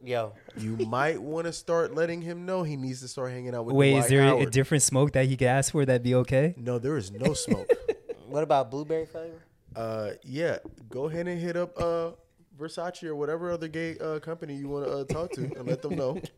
[0.05, 3.65] Yo, you might want to start letting him know he needs to start hanging out
[3.65, 3.75] with.
[3.75, 6.53] Wait, Dwight is there a different smoke that he could ask for that'd be okay?
[6.57, 7.67] No, there is no smoke.
[8.27, 9.41] what about blueberry flavor?
[9.75, 12.11] uh, yeah, go ahead and hit up uh
[12.57, 15.81] Versace or whatever other gay uh, company you want to uh, talk to and let
[15.81, 16.21] them know.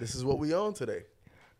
[0.00, 1.04] This is what we own today.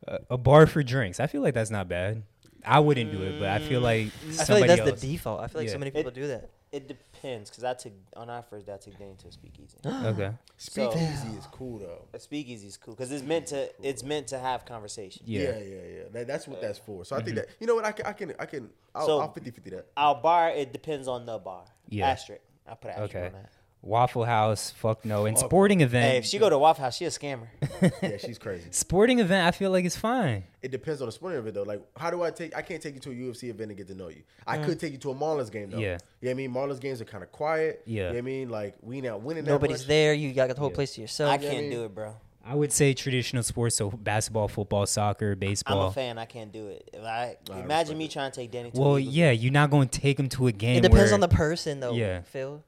[0.09, 1.21] Uh, a bar for drinks.
[1.21, 2.25] I feel like that's not bad.
[2.67, 4.09] I wouldn't do it, but I feel like
[4.41, 5.01] I feel like that's else.
[5.01, 5.41] the default.
[5.41, 5.73] I feel like Yeah.
[5.75, 6.51] so many It- people do that.
[6.73, 9.77] It depends, cause I took on our first day I took Dane to a speakeasy.
[9.87, 10.33] okay.
[10.57, 12.05] Speakeasy is cool though.
[12.13, 15.23] a speakeasy is cool, cause it's meant to it's meant to have conversation.
[15.27, 15.43] Yeah.
[15.43, 16.03] Yeah, yeah, yeah.
[16.13, 17.05] That, that's what that's for.
[17.05, 17.37] So I think mm-hmm.
[17.37, 18.71] that you know what I can, I can, I can.
[18.95, 19.87] I'll, So- I'll 50-50 that.
[19.97, 21.65] Our bar it depends on the bar.
[21.89, 22.09] Yeah.
[22.09, 22.43] Asterisk.
[22.67, 23.27] I put an asterisk Okay.
[23.27, 23.53] on that.
[23.83, 25.27] Waffle House, fuck no.
[25.27, 26.13] And sporting event.
[26.13, 27.49] Hey, if she go to Waffle House, she a scammer.
[28.03, 28.69] Yeah, she's crazy.
[28.71, 30.45] sporting event, I feel like it's fine.
[30.63, 31.65] It depends on the sporting event though.
[31.65, 32.57] Like, how do I take?
[32.57, 34.23] I can't take you to a UFC event and get to know you.
[34.47, 34.65] I Mm.
[34.67, 35.79] could take you to a Marlins game though.
[35.79, 35.99] Yeah.
[36.21, 36.53] You know what I mean?
[36.55, 37.83] Marlins games are kind of quiet.
[37.85, 37.95] Yeah.
[37.95, 38.49] You know what I mean?
[38.51, 39.89] Like, we not winning that Nobody's much.
[39.89, 40.15] there.
[40.15, 41.31] You got the whole place to yourself.
[41.31, 42.15] I I can't mean- do it, bro.
[42.45, 45.75] I would say traditional sports, so basketball, football, soccer, baseball.
[45.83, 45.91] I'm baseball.
[45.91, 46.19] a fan.
[46.19, 46.91] I can't do it.
[46.93, 48.71] If I, I imagine respect me trying to take Danny.
[48.73, 50.79] To Well, a yeah, you're not going to take them to a game.
[50.79, 51.93] It depends where- on the person, though.
[51.95, 52.23] Yeah.
[52.23, 52.63] Phil.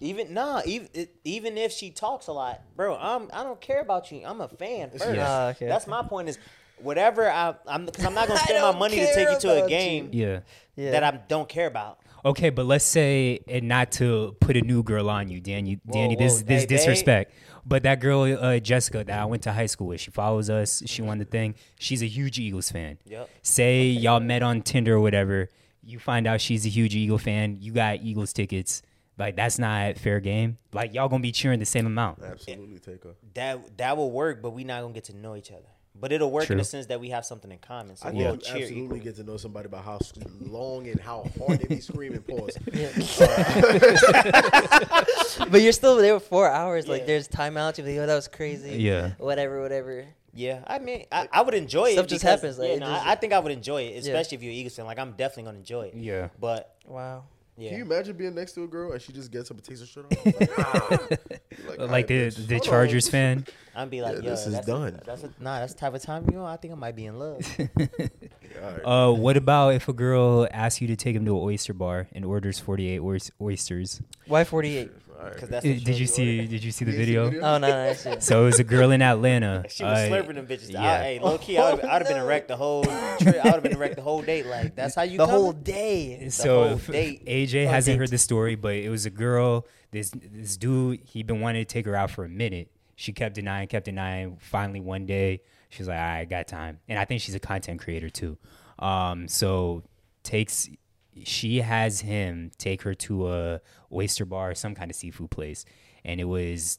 [0.00, 0.88] Even nah, even
[1.24, 4.22] even if she talks a lot, bro, I'm I don't care about you.
[4.24, 5.14] I'm a fan first.
[5.14, 5.26] Yeah.
[5.28, 5.66] Ah, okay.
[5.66, 6.28] That's my point.
[6.28, 6.38] Is
[6.78, 9.56] whatever I I'm because I'm not gonna spend my money to take you to a
[9.58, 10.40] about game Yeah.
[10.76, 10.92] Yeah.
[10.92, 11.98] that I don't care about.
[12.24, 15.78] Okay, but let's say, and not to put a new girl on you, Danny.
[15.90, 16.46] Danny, this whoa.
[16.46, 16.68] this Hey, babe.
[16.68, 17.34] disrespect.
[17.66, 20.82] But that girl, uh, Jessica, that I went to high school with, she follows us.
[20.86, 21.54] She won the thing.
[21.78, 22.98] She's a huge Eagles fan.
[23.04, 23.28] Yep.
[23.42, 25.50] Say y'all met on Tinder or whatever.
[25.82, 27.58] You find out she's a huge Eagle fan.
[27.60, 28.80] You got Eagles tickets.
[29.18, 30.58] Like that's not fair game.
[30.72, 32.20] Like y'all gonna be cheering the same amount.
[32.22, 33.14] Absolutely, take her.
[33.34, 35.62] That that will work, but we not gonna get to know each other.
[35.96, 37.94] But it'll work in the sense that we have something in common.
[37.96, 39.00] So I we'll think cheer absolutely equally.
[39.00, 40.00] get to know somebody about how
[40.40, 42.20] long and how hard they be screaming.
[42.22, 42.58] Pause.
[45.50, 46.88] but you're still there for four hours.
[46.88, 47.06] Like Yeah.
[47.06, 47.78] there's timeouts.
[47.78, 48.76] You're like, oh, that was crazy.
[48.82, 49.12] Yeah.
[49.18, 50.04] Whatever, whatever.
[50.36, 52.08] Yeah, I mean, I, I would enjoy Stuff it.
[52.08, 53.98] just because- happens, like, yeah, it no, just- I, I think I would enjoy it,
[53.98, 54.84] especially if you're an Eagles fan.
[54.84, 55.94] Like, I'm definitely gonna enjoy it.
[55.94, 56.30] Yeah.
[56.40, 57.22] But Wow.
[57.56, 59.64] Yeah, Can you imagine being next to a girl and she just gets up and
[59.64, 61.10] takes her shirt off?
[61.66, 61.78] Like.
[61.78, 63.46] Like, "Alright, the bitch, the Chargers on." fan.
[63.76, 64.98] I'm be like, Yeah, yo, this is that's done.
[65.02, 66.46] A, that's a, nah, that's the type of time you on.
[66.46, 67.40] I think I might be in love.
[68.62, 68.80] Alright.
[68.84, 72.08] Uh, what about if a girl asks you to take him to an oyster bar
[72.12, 74.00] and orders 48 oys- oysters?
[74.26, 74.90] Why 48?
[75.16, 75.32] Alright.
[75.34, 76.22] Because that's Uh, Did you see?
[76.38, 76.48] ordering.
[76.50, 77.24] Did you see the You didn't see the video?
[77.30, 77.42] video?
[77.42, 78.14] Oh no, no, I see.
[78.20, 79.64] So it was a girl in Atlanta.
[79.68, 80.70] She was uh, slurping them bitches.
[80.72, 80.80] yeah.
[80.82, 82.24] I, hey, low key, I would have been no.
[82.24, 83.36] erect the whole trip.
[83.44, 84.46] I would have been erect the whole date.
[84.46, 85.40] Like that's how you the coming?
[85.40, 86.28] whole day.
[86.30, 87.24] so whole date.
[87.26, 87.98] AJ Oh, hasn't date.
[88.00, 89.66] heard the story, but it was a girl.
[89.92, 92.68] This this dude, he been wanting to take her out for a minute.
[92.96, 94.36] She kept denying, kept denying.
[94.40, 98.10] Finally, one day, she's like, "I got time," and I think she's a content creator
[98.10, 98.38] too.
[98.78, 99.82] Um, so
[100.22, 100.68] takes
[101.22, 103.60] she has him take her to a
[103.92, 105.64] oyster bar, or some kind of seafood place,
[106.04, 106.78] and it was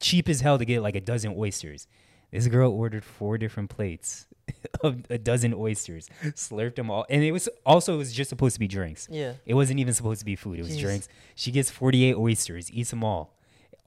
[0.00, 1.86] cheap as hell to get like a dozen oysters.
[2.30, 4.26] This girl ordered four different plates
[4.82, 8.54] of a dozen oysters, slurped them all, and it was also it was just supposed
[8.54, 9.08] to be drinks.
[9.10, 9.34] Yeah.
[9.46, 10.58] It wasn't even supposed to be food.
[10.58, 10.80] It was Jeez.
[10.80, 11.08] drinks.
[11.34, 13.36] She gets 48 oysters, eats them all.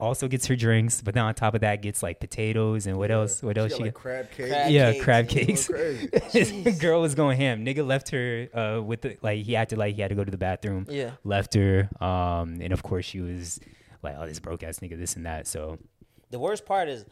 [0.00, 3.10] Also gets her drinks, but then on top of that gets like potatoes and what
[3.10, 3.42] else?
[3.42, 4.02] What She else got, she like got?
[4.02, 4.48] crab cakes.
[4.50, 5.28] Crab yeah, cakes crab
[6.18, 6.32] cakes.
[6.32, 7.64] This girl was going ham.
[7.64, 10.30] Nigga left her uh, with the like he acted like he had to go to
[10.30, 10.86] the bathroom.
[10.90, 11.12] Yeah.
[11.22, 11.88] Left her.
[12.00, 13.60] Um, and of course she was
[14.02, 15.78] like, "Oh, this broke ass nigga, this and that." So
[16.30, 17.04] The worst part is,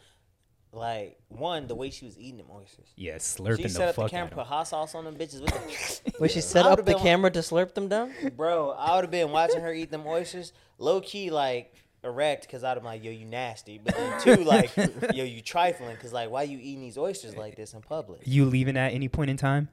[0.73, 2.87] like, one the way she was eating them oysters.
[2.97, 5.41] yeah, slurping She slurping set the up the camera, put hot sauce on them bitches.
[5.41, 8.11] With the, Wait, she set up the been- camera to slurp them down?
[8.35, 11.73] bro, I would have been watching her eat them oysters, low key like
[12.03, 13.79] erect, because I'd have like, yo, you nasty.
[13.83, 14.75] But then two, like,
[15.13, 18.21] yo, you trifling, because like, why you eating these oysters like this in public?
[18.25, 19.69] You leaving at any point in time?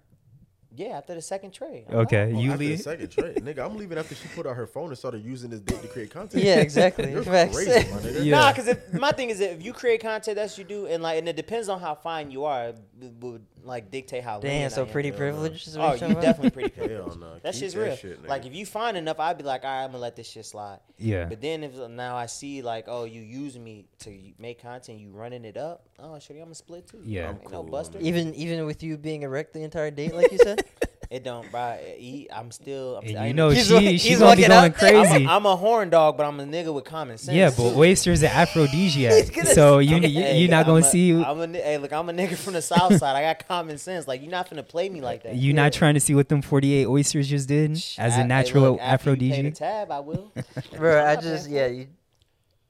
[0.72, 1.85] Yeah, after the second tray.
[1.89, 2.37] I'm Okay, out.
[2.37, 2.81] Oh, you after the leave.
[2.81, 3.59] second tray, nigga.
[3.59, 6.12] I'm leaving after she put out her phone and started using this date to create
[6.12, 6.45] content.
[6.45, 7.11] Yeah, exactly.
[7.12, 8.24] You're crazy, my nigga.
[8.24, 8.39] Yeah.
[8.39, 11.03] Nah, because my thing is that if you create content, that's what you do, and
[11.03, 12.76] like, and it depends on how fine you are, it
[13.18, 14.41] would like dictate how.
[14.41, 14.93] Damn, so I am.
[14.93, 15.17] pretty no.
[15.17, 15.69] privileged.
[15.69, 16.23] Is what Oh, you're you talking about?
[16.23, 17.09] definitely pretty privileged.
[17.09, 17.39] Hell no.
[17.43, 17.97] That shit's that real.
[17.97, 20.29] shit, like if you find enough, I'd be like, all right, I'm gonna let this
[20.29, 20.81] shit slide.
[20.99, 21.27] Yeah.
[21.27, 25.11] But then if now I see like, oh, you using me to make content, you
[25.11, 25.87] running it up.
[25.99, 27.01] Oh, shit, I'm gonna split too.
[27.05, 27.31] Yeah.
[27.31, 27.99] Ain't no cool, buster.
[27.99, 28.07] man.
[28.07, 30.63] Even even with you being erect the entire date, like you said.
[31.11, 31.77] It don't, bro.
[31.97, 32.99] He, I'm still.
[32.99, 34.75] I'm And still I you know He's she wa- she's he's gonna be going out.
[34.77, 35.27] crazy.
[35.27, 37.35] I'm a horn dog, but I'm a nigga with common sense.
[37.37, 39.35] yeah, but oysters are aphrodisiac.
[39.47, 42.09] so you you Hey, you're not I'm gonna a- see I'm a, hey, look, I'm
[42.09, 43.17] a nigga from the south side.
[43.17, 44.07] I got common sense.
[44.07, 45.35] Like you're not gonna play me like that.
[45.35, 48.27] You're not trying to see what them 48 oysters just did as I- a hey,
[48.29, 49.55] natural look, after you pay the aphrodisiac.
[49.55, 50.31] tab, I will.
[50.77, 51.89] Bro, I just yeah, you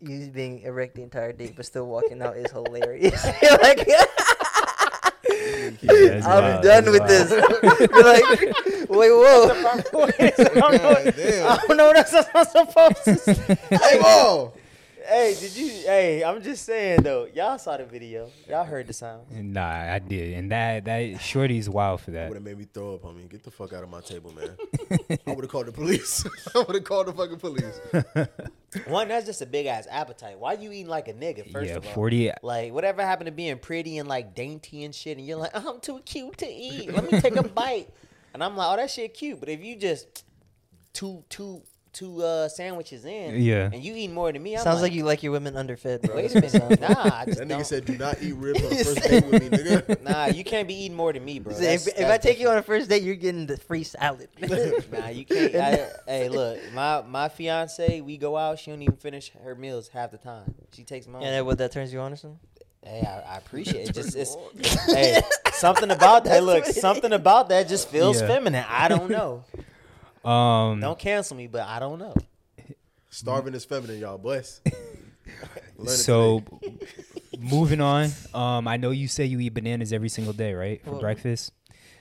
[0.01, 3.23] you being erect the entire date but still walking out is hilarious.
[3.63, 3.87] like
[5.83, 7.11] Yeah, that's I'm wild, done that's with wild.
[7.11, 7.31] this.
[7.91, 9.51] You're like, wait, whoa.
[9.51, 10.95] I don't know.
[10.95, 11.15] God.
[11.17, 13.57] I don't know what else I'm supposed to say.
[13.71, 14.53] Hey, Mo.
[15.11, 15.67] Hey, did you?
[15.67, 17.27] Hey, I'm just saying though.
[17.35, 18.31] Y'all saw the video.
[18.49, 19.27] Y'all heard the sound.
[19.33, 22.29] Nah, I did, and that that shorty's wild for that.
[22.29, 23.25] Would have made me throw up on me.
[23.29, 24.57] Get the fuck out of my table, man.
[25.27, 26.25] I would have called the police.
[26.55, 27.81] I would have called the fucking police.
[28.87, 30.39] One, that's just a big ass appetite.
[30.39, 31.51] Why you eating like a nigga?
[31.51, 32.31] First yeah, of all, 40.
[32.45, 35.81] Like whatever happened to being pretty and like dainty and shit, and you're like, I'm
[35.81, 36.93] too cute to eat.
[36.93, 37.89] Let me take a bite.
[38.33, 39.41] And I'm like, oh, that shit cute.
[39.41, 40.23] But if you just
[40.93, 41.63] two two
[41.93, 43.71] two uh sandwiches in, Yeah.
[43.73, 46.17] and you eat more than me, I'm Sounds like you like your women underfed, bro.
[46.17, 46.89] Wait a minute, nah.
[46.89, 47.67] I just That nigga don't.
[47.67, 50.69] said, "Do not eat ribs on the first date with me, nigga." Nah, you can't
[50.69, 51.53] be eating more than me, bro.
[51.53, 53.83] If, That's- if I that's take you on a first date, you're getting the free
[53.85, 54.29] salad.
[54.41, 55.55] Nah, you can't.
[55.55, 58.59] I, hey, look, my my fiance, we go out.
[58.59, 60.55] She don't even finish her meals half the time.
[60.73, 61.17] She takes them.
[61.17, 62.39] and then what that turns you on or something?
[62.83, 63.95] Hey, I, I appreciate it.
[63.95, 64.37] Just it's,
[64.87, 65.21] hey,
[65.53, 66.43] something about that.
[66.43, 68.27] Look, something about that just feels Yeah.
[68.29, 68.65] feminine.
[68.67, 69.45] I don't know.
[70.25, 72.15] Um, Don't cancel me, but I don't know.
[73.09, 74.19] Starving is feminine, y'all.
[74.19, 74.61] Bless.
[75.87, 76.43] So
[77.39, 78.11] moving on.
[78.35, 81.53] Um, I know you say you eat bananas every single day, right, for Well- breakfast.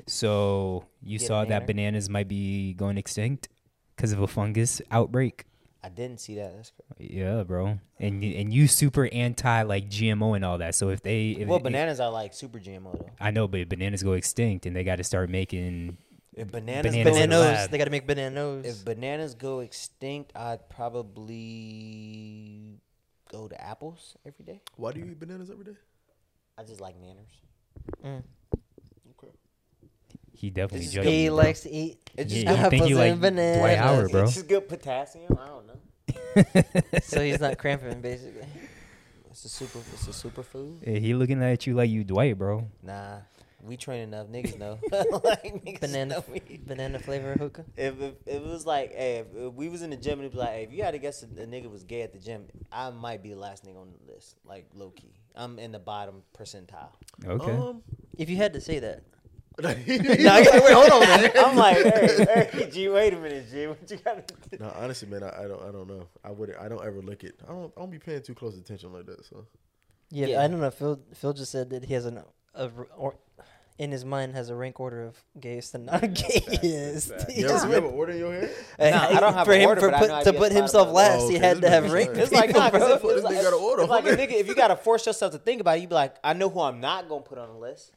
[0.07, 1.91] So you Get a saw that banana.
[1.91, 3.47] bananas might be going extinct
[3.95, 5.45] because of a fungus outbreak.
[5.83, 6.53] I didn't see that.
[6.57, 7.13] That's crazy.
[7.13, 7.79] Yeah, bro.
[7.99, 10.75] And you- and you super anti like GMO and all that.
[10.75, 13.09] So if they if, Well, if- bananas are like super GMO though.
[13.19, 15.97] I know, but bananas go extinct and they got to start making.
[16.39, 17.57] If bananas, Bananas go, in Bananas.
[17.57, 17.69] lab.
[17.69, 18.65] They got to make bananas.
[18.65, 22.79] if bananas go extinct, I'd probably
[23.31, 24.61] go to apples every day.
[24.77, 25.75] Why do you eat bananas every day?
[26.57, 27.29] I just like manners.
[28.05, 28.23] Mm.
[29.17, 29.33] Okay.
[30.33, 31.37] He definitely This is judging He you, bro.
[31.37, 32.69] likes to eat It's Yeah, just you good.
[32.69, 33.57] think you apples like and bananas.
[33.59, 34.23] Dwight Howard, bro?
[34.23, 35.37] It's just good potassium.
[35.39, 35.79] I don't know.
[37.03, 38.47] so he's not cramping, basically.
[39.29, 39.79] It's a super.
[39.93, 40.77] It's a superfood.
[40.87, 42.67] Yeah, he looking at you like you Dwight, bro.
[42.81, 43.19] Nah.
[43.61, 44.27] We train enough.
[44.27, 44.79] Niggas know.
[44.91, 46.59] like, niggas Banana, know me.
[46.65, 47.65] banana flavor hookah.
[47.75, 50.25] If, if, if it was like, hey, if, if we was in the gym and
[50.25, 52.13] it was like, hey, if you had to guess a, a nigga was gay at
[52.13, 54.35] the gym, I might be the last nigga on the list.
[54.45, 56.89] Like low key, I'm in the bottom percentile.
[57.25, 57.51] Okay.
[57.51, 57.81] Um,
[58.17, 59.03] If you had to say that,
[59.61, 61.31] no, wait, hold on, man.
[61.37, 64.63] I'm like, hey, hey, G, wait a minute, G, what you got to do?
[64.63, 66.07] No, honestly, man, I, I don't, I don't know.
[66.23, 67.33] I would, I don't ever look at.
[67.45, 69.25] I don't, I don't be paying too close attention like that.
[69.25, 69.45] So
[70.11, 70.43] yeah, Yeah.
[70.43, 70.71] I don't know.
[70.71, 72.19] Phil, Phil just said that he has an
[72.55, 73.15] a, r- or,
[73.79, 77.11] in his mind has a rank order of gayest and not gayest.
[77.33, 78.51] you ever, you ever order in your head?
[78.77, 80.91] And Nah, I don't have for him order, for put, know I'd to put himself
[80.91, 81.21] last.
[81.21, 82.09] Oh, he okay, had to have nigga rank.
[82.17, 83.83] It's like, nah, 'cause This if, it's like, order.
[83.83, 85.95] it's like a nigga, if you gotta force yourself to think about it, you be
[85.95, 87.93] like, I know who I'm not gonna put on the list.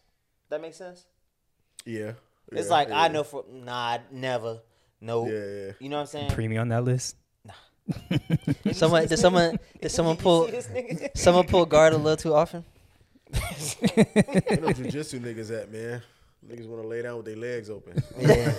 [0.49, 1.05] That makes sense.
[1.85, 2.13] Yeah.
[2.53, 3.03] It's Yeah, like yeah.
[3.03, 4.61] I know for nah, never,
[5.01, 5.27] no.
[5.27, 5.73] Yeah, yeah.
[5.81, 6.31] You know what I'm saying?
[6.31, 7.17] Pre me on that list.
[8.73, 11.11] Someone did someone did someone pull see this nigga?
[11.19, 12.65] someone pull guard a little too often?
[13.33, 13.39] You
[14.59, 16.03] know jujitsu niggas at man.
[16.49, 18.03] Niggas want to lay down with their legs open.
[18.19, 18.53] Yeah.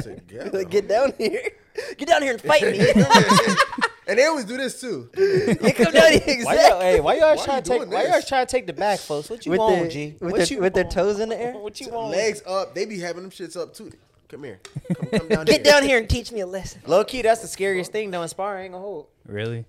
[0.00, 0.64] Together.
[0.64, 1.50] Get down here,
[1.98, 2.78] get down here and fight me.
[4.08, 5.10] and they always do this too.
[5.16, 6.56] you come down here Why exactly.
[6.56, 7.78] y'all, hey, why y'all Why trying you to take?
[7.80, 9.28] doing Why y'all trying to take the back, folks?
[9.28, 10.16] What you with want, their, G?
[10.18, 11.52] with, what their, you with their toes in the air.
[11.52, 12.12] What you want?
[12.12, 12.74] Legs up.
[12.74, 13.92] They be having them shits up too.
[14.28, 14.58] Come here.
[14.94, 15.72] Come, come down Get here.
[15.72, 16.80] down here and teach me a lesson.
[16.86, 18.22] Low key, that's the scariest thing though.
[18.22, 19.08] In sparring, ain't gonna hold.
[19.26, 19.66] Really?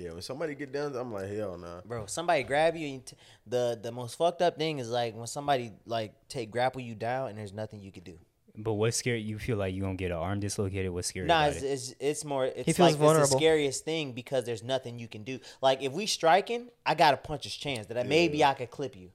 [0.00, 1.82] Yeah, when somebody get down, I'm like, hell nah.
[1.84, 2.88] Bro, somebody grab you.
[2.94, 6.80] And t- the the most fucked up thing is like when somebody like take grapple
[6.80, 8.18] you down and there's nothing you can do.
[8.56, 9.20] But what's scary?
[9.20, 10.90] You feel like you gonna get an arm dislocated?
[10.90, 11.26] What's scary?
[11.26, 11.68] Nah, about it's, it?
[11.68, 12.46] it's it's more.
[12.46, 13.28] It's feels like it's vulnerable.
[13.28, 15.38] the scariest thing because there's nothing you can do.
[15.60, 18.96] Like if we striking, I got a puncher's chance that I, maybe I could clip
[18.96, 19.10] you,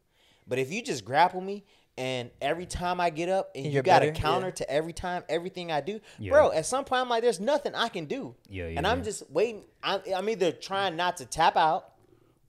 [0.47, 1.65] but if you just grapple me
[1.97, 4.53] and every time I get up and And you got a counter yeah.
[4.55, 6.31] to every time everything I do, Yeah.
[6.31, 6.51] bro.
[6.51, 8.35] At some point, I'm like, there's nothing I can do.
[8.49, 9.63] Yeah, yeah, And I'm just waiting.
[9.81, 11.91] I'm, I'm either trying not to tap out,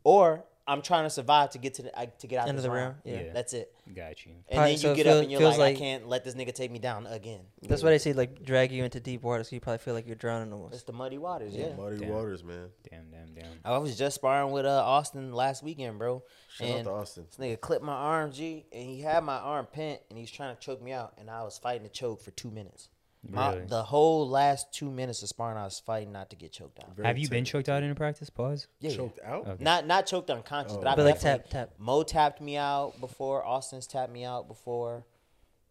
[0.05, 2.65] or I'm trying to survive to get to the, I- to get out End of
[2.65, 2.97] the round.
[3.05, 3.33] round, yeah.
[3.33, 3.73] That's it.
[3.95, 4.33] Got you.
[4.49, 6.25] And Alright, then you so get feel- up and you're like, like- I can't let
[6.25, 7.41] this nigga take me down again.
[7.63, 10.07] That's why they say like drag you into deep water, so you probably feel like
[10.07, 11.55] you're drowning It's the muddy waters.
[11.55, 11.75] Yeah.
[11.77, 12.09] Muddy Damn.
[12.09, 12.69] waters, man.
[12.91, 13.53] Damn, damn, damn.
[13.65, 16.25] I was just sparring with uh, Austin last weekend, bro.
[16.49, 17.27] Shout out to Austin.
[17.29, 20.55] this nigga clipped my arm, G, and he had my arm pent, and he's trying
[20.57, 22.89] to choke me out, and I was fighting to choke for two minutes.
[23.29, 23.67] My, Really?
[23.67, 26.95] the whole last two minutes of sparring, I was fighting not to get choked out.
[26.95, 27.61] Very Have you been technical.
[27.61, 28.31] choked out in a practice?
[28.31, 28.69] Pause.
[28.81, 28.97] Yeah, yeah.
[28.97, 29.47] Choked out?
[29.49, 29.65] Okay.
[29.65, 30.79] Not not choked unconscious, Oh.
[30.79, 31.79] but I But like definitely- tap tap.
[31.79, 33.45] Mo tapped me out before.
[33.45, 35.05] Austin's tapped me out before.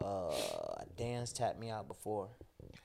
[0.03, 0.33] Uh,
[0.97, 2.29] Dan's tapped me out before.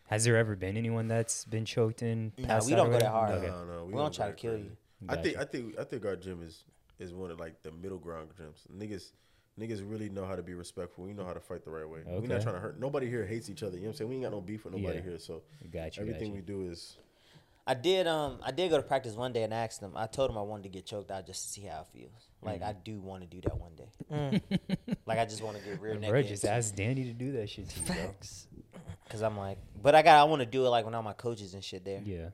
[0.08, 2.32] Has there ever been anyone that's been choked in?
[2.38, 3.30] Nah, passed we don't go that hard.
[3.32, 3.46] Okay.
[3.48, 4.68] No, no, We don't try to kill crazy.
[4.68, 4.76] you.
[5.08, 6.64] I think, I think, I think our gym is
[6.98, 8.66] is one of like the middle ground gyms.
[8.70, 9.12] Niggas,
[9.61, 11.04] niggas really know how to be respectful.
[11.04, 12.00] We know how to fight the right way.
[12.06, 12.80] We're not trying to hurt.
[12.80, 13.76] Nobody here hates each other.
[13.76, 14.08] You know what I'm saying?
[14.11, 15.04] We ain't got no beef with nobody Yeah.
[15.04, 15.18] here.
[15.18, 16.02] So Got you.
[16.02, 16.96] everything got we do is
[17.66, 19.92] I did um I did go to practice one day and asked them.
[19.94, 22.28] I told him I wanted to get choked out just to see how it feels.
[22.42, 24.40] Like I do want to do that one day.
[25.06, 26.28] like I just want to get rear Bro, naked.
[26.28, 27.94] just ask Danny to do that shit to you, bro.
[27.96, 28.46] Facts.
[29.11, 31.12] Cause I'm like, but I got I want to do it like when all my
[31.12, 32.00] coaches and shit there.
[32.04, 32.30] Yeah.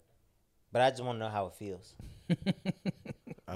[0.72, 1.95] But I just want to know how it feels.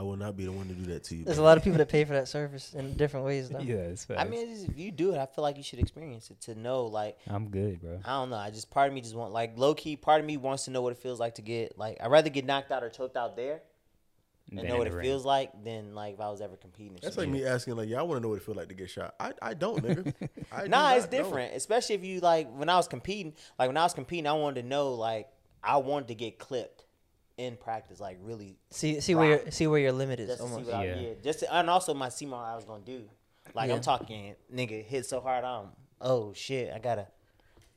[0.00, 1.24] I will not be the one to do that to you.
[1.26, 3.58] There's a lot of people that pay for that service in different ways, though.
[3.58, 5.78] Yeah, it's I mean, it's just- if you do it, I feel like you should
[5.78, 6.86] experience it to know.
[6.86, 8.00] Like I'm good, bro.
[8.02, 8.36] I don't know.
[8.36, 9.96] I just part of me just want like low key.
[9.96, 11.98] Part of me wants to know what it feels like to get like.
[12.02, 13.60] I'd rather get knocked out or choked out there
[14.48, 15.04] and Than know what the it ring.
[15.04, 16.98] feels like than like if I was ever competing.
[17.02, 18.74] That's like me asking, like, yeah, I want to know what it feel like to
[18.74, 19.14] get shot.
[19.20, 20.14] I, I don't, nigga.
[20.52, 21.18] I do Nah, it's not know.
[21.22, 21.54] different.
[21.54, 23.34] Especially if you like when I was competing.
[23.58, 25.28] Like when I was competing, I wanted to know like
[25.62, 26.86] I wanted to get clipped
[27.40, 30.46] in practice, like really See, see where your, see where your limit is just to
[30.46, 30.70] see almost.
[30.70, 31.00] what I Yeah.
[31.00, 31.08] yeah.
[31.22, 33.02] Just to, and also my see what I was gonna do.
[33.54, 33.76] Like Yeah.
[33.76, 35.66] I'm talking, nigga hit so hard, I'm
[36.00, 37.06] oh shit, I gotta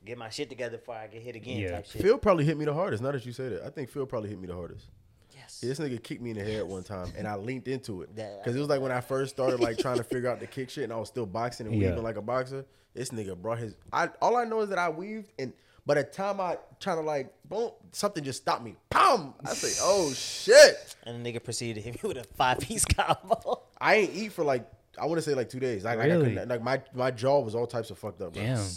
[0.04, 1.58] get my shit together before I get hit again.
[1.58, 1.70] Yeah.
[1.72, 2.02] Type shit.
[2.02, 3.02] Phil probably hit me the hardest.
[3.02, 4.86] Now that you say that, I think Phil probably hit me the hardest.
[5.34, 5.60] yes.
[5.62, 8.14] Yeah, this nigga kicked me in the head one time, and I leaned into it
[8.16, 10.46] That- because it was like when I first started like trying to figure out the
[10.46, 11.88] kick shit, and I was still boxing and Yeah.
[11.90, 12.64] weaving like a boxer.
[12.92, 13.74] This nigga brought his.
[13.92, 15.52] I all I know is that I weaved, and
[15.86, 18.76] by the time I trying to like boom, something just stopped me.
[18.90, 19.34] Pam!
[19.44, 20.96] I say, oh shit!
[21.04, 23.62] And the nigga proceeded to hit me with a five piece combo.
[23.80, 24.68] I ain't eat for like
[24.98, 25.84] I want to say like two days.
[25.84, 26.34] Like, like, I Really?
[26.34, 28.32] couldn't- like my my jaw was all types of fucked up.
[28.34, 28.42] Bro.
[28.42, 28.64] Damn.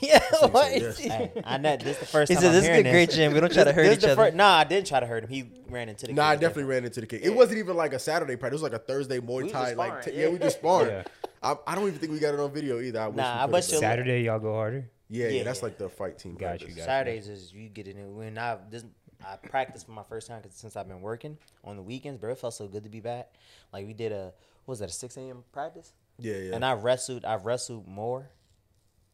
[0.00, 0.70] Yeah, what?
[0.80, 0.96] yes.
[0.98, 2.90] hey, I know this is the first He time said, I'm "This is a hearing
[2.92, 3.32] great gym.
[3.34, 5.00] We don't try to hurt This is each the other." fir- nah, I didn't try
[5.00, 5.28] to hurt him.
[5.30, 6.12] He ran into the.
[6.12, 7.22] Nah, I definitely ran into the kick.
[7.24, 8.60] It wasn't even like a Saturday practice.
[8.60, 9.72] It was like a Thursday Muay was Thai.
[9.72, 10.26] Like, t- yeah.
[10.26, 10.88] yeah, we just sparred.
[10.88, 11.02] Yeah.
[11.42, 13.00] I, I don't even think we got it on video either.
[13.00, 14.88] I wish Nah, we I could've, bet you- Saturday, y'all go harder.
[15.12, 15.42] Yeah, yeah, Yeah.
[15.44, 16.34] that's like the fight team.
[16.34, 16.68] Got you, practice.
[16.68, 16.84] got you.
[16.86, 18.16] Saturdays is you get it in.
[18.16, 18.84] When I this
[19.24, 22.32] I practiced for my first time because since I've been working on the weekends, bro,
[22.32, 23.32] it felt so good to be back.
[23.72, 24.32] Like we did a
[24.64, 25.44] what was that a six a.m.
[25.52, 26.54] practice, Yeah, yeah.
[26.54, 27.24] and I wrestled.
[27.24, 28.30] I've wrestled more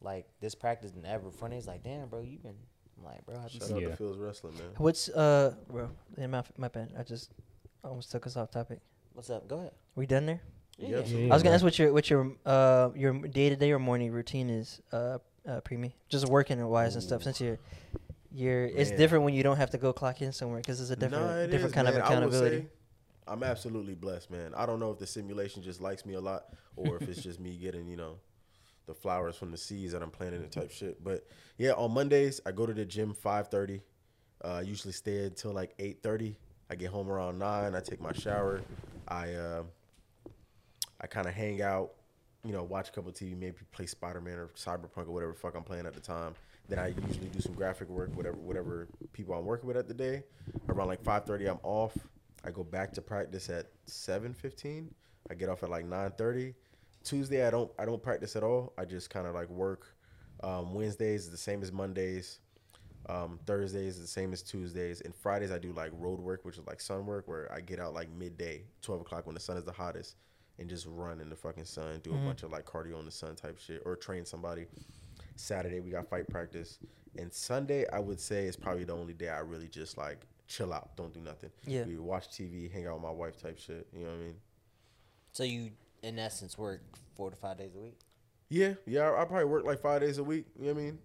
[0.01, 1.29] like this practice than ever.
[1.31, 2.55] Funny, it's like damn, bro, you've been
[2.97, 3.89] I'm like, bro, I Shout just, out Yeah.
[3.89, 4.67] to Phil's wrestling, man.
[4.77, 5.89] What's uh, bro?
[6.17, 6.93] In my my bad.
[6.97, 7.31] I just
[7.83, 8.79] almost took us off topic.
[9.13, 9.47] what's up?
[9.47, 9.71] Go ahead.
[9.95, 10.41] We done there?
[10.77, 13.71] Yeah, Yeah, I was gonna ask what your what your uh your day to day
[13.73, 15.17] or morning routine is uh
[15.49, 17.57] uh Premi just working wise and stuff since you're
[18.31, 18.99] you're it's Man.
[18.99, 21.47] different when you don't have to go clock in somewhere because it's a different it
[21.47, 21.95] different is, kind man.
[21.95, 22.61] of accountability.
[22.61, 22.67] say
[23.29, 24.53] I'm absolutely blessed, man.
[24.57, 26.45] I don't know if the simulation just likes me a lot
[26.75, 28.15] or if it's just me getting, you know,
[28.87, 31.03] the flowers from the seeds that I'm planting and type shit.
[31.03, 31.27] But
[31.57, 33.81] yeah, on Mondays I go to the gym 5:30.
[34.43, 36.35] Uh, I usually stay until like 8:30.
[36.71, 37.75] I get home around nine.
[37.75, 38.61] I take my shower.
[39.07, 39.63] I uh,
[40.99, 41.91] I kind of hang out,
[42.43, 45.55] you know, watch a couple TV, maybe play Spider Man or Cyberpunk or whatever fuck
[45.55, 46.35] I'm playing at the time.
[46.67, 49.93] Then I usually do some graphic work, whatever whatever people I'm working with at the
[49.93, 50.23] day.
[50.67, 51.97] Around like 5:30, I'm off.
[52.43, 54.93] I go back to practice at 7:15.
[55.29, 56.53] I get off at like 9:30.
[57.03, 58.73] Tuesday I don't I don't practice at all.
[58.77, 59.95] I just kind of like work.
[60.41, 62.39] Um, Wednesdays is the same as Mondays.
[63.07, 66.57] Um, Thursdays is the same as Tuesdays, and Fridays I do like road work, which
[66.57, 69.57] is like sun work, where I get out like midday, 12 o'clock when the sun
[69.57, 70.15] is the hottest,
[70.59, 73.11] and just run in the fucking sun, do a bunch of like cardio in the
[73.11, 74.65] sun type shit, or train somebody.
[75.35, 76.79] Saturday we got fight practice,
[77.17, 80.73] and Sunday I would say is probably the only day I really just like chill
[80.73, 81.49] out, don't do nothing.
[81.65, 81.83] Yeah.
[81.85, 83.87] we watch TV, hang out with my wife type shit.
[83.93, 84.35] You know what I mean?
[85.31, 85.69] So you,
[86.03, 86.81] in essence, work
[87.15, 87.97] four to five days a week.
[88.49, 89.11] Yeah, yeah.
[89.11, 90.45] I, I probably work like five days a week.
[90.59, 90.99] You know what I mean?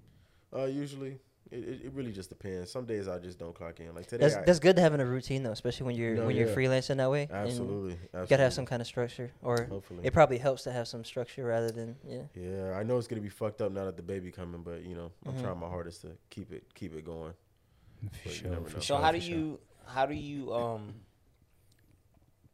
[0.57, 1.19] Uh, usually,
[1.55, 2.71] it, it, it really just depends.
[2.71, 3.95] Some days I just don't clock in.
[3.95, 6.27] Like today, That's I, that's good to having a routine though, especially when you're No,
[6.27, 7.23] when you're freelancing that way.
[7.31, 10.01] and absolutely, You gotta have some kind of structure, or Hopefully.
[10.03, 12.23] it probably helps to have some structure rather than yeah.
[12.35, 14.95] Yeah, I know it's gonna be fucked up now that the baby coming, but you
[14.95, 15.41] know, I'm Mhm.
[15.43, 17.33] trying my hardest to keep it keep it going.
[18.25, 18.55] For sure.
[18.57, 18.69] For know.
[18.75, 18.99] So sure.
[18.99, 19.37] how for do sure.
[19.37, 20.95] you how do you um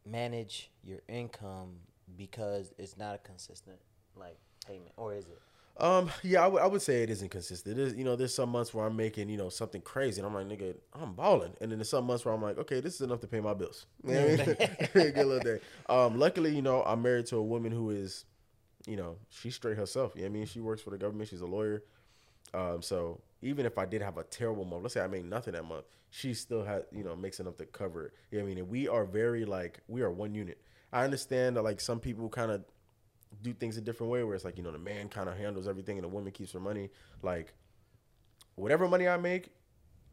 [0.05, 1.77] manage your income
[2.17, 3.79] because it's not a consistent
[4.17, 4.37] like
[4.67, 5.41] payment, or is it?
[5.77, 7.77] Um, yeah, I would I would say it isn't consistent.
[7.77, 10.35] There's you know, there's some months where I'm making you know something crazy, and I'm
[10.35, 13.01] like, nigga, I'm balling, and then there's some months where I'm like, okay, this is
[13.01, 13.87] enough to pay my bills.
[14.05, 14.57] You know what I mean?
[14.93, 15.61] Good little day.
[15.89, 18.27] Um, luckily, you know, I'm married to a woman who is,
[18.87, 20.13] you know, she's straight herself.
[20.15, 20.47] You know what I mean?
[20.47, 21.31] She works for the government.
[21.31, 21.85] She's a lawyer.
[22.55, 25.55] Um, so even if I did have a terrible month, let's say I made nothing
[25.55, 28.13] that month, she still had, you know, makes enough to cover it.
[28.31, 28.59] You know what I mean?
[28.59, 30.59] And we are very like we are one unit.
[30.93, 32.65] I understand that like some people kind of
[33.43, 35.69] do things a different way where it's like, you know, the man kind of handles
[35.69, 36.91] everything and the woman keeps her money.
[37.23, 37.53] Like
[38.55, 39.51] whatever money I make,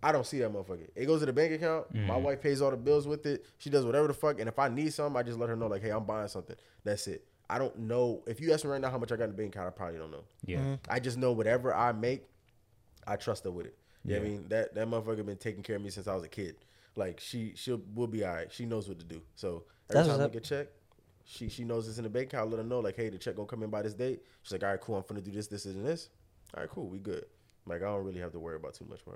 [0.01, 0.88] I don't see that motherfucker.
[0.95, 1.93] It goes to the bank account.
[1.93, 2.24] My mm-hmm.
[2.24, 3.45] wife pays all the bills with it.
[3.57, 4.39] She does whatever the fuck.
[4.39, 6.55] And if I need something, I just let her know, like, hey, I'm buying something.
[6.84, 7.26] That's it.
[7.49, 8.24] I don't know.
[8.28, 9.72] If you ask me right now how much I got in the bank account, I
[9.72, 10.24] probably don't know.
[10.45, 10.59] Yeah.
[10.59, 10.74] Mm-hmm.
[10.89, 12.26] I just know whatever I make,
[13.07, 13.78] I trust her with it.
[14.03, 14.45] You know what I mean?
[14.49, 16.55] That that motherfucker been taking care of me since I was a kid.
[16.95, 18.51] Like she she'll will be all right.
[18.51, 19.22] She knows what to do.
[19.36, 20.68] So every That's time I get make a check,
[21.28, 22.47] she she knows it's in the bank account.
[22.47, 24.21] I let her know like, hey, the check gonna come in by this date.
[24.43, 24.95] She's like, all right, cool.
[24.95, 26.09] I'm finna do this, this, and this.
[26.55, 26.88] All right, cool.
[26.88, 27.25] We good.
[27.65, 29.15] Like I don't really have to worry about too much, bro.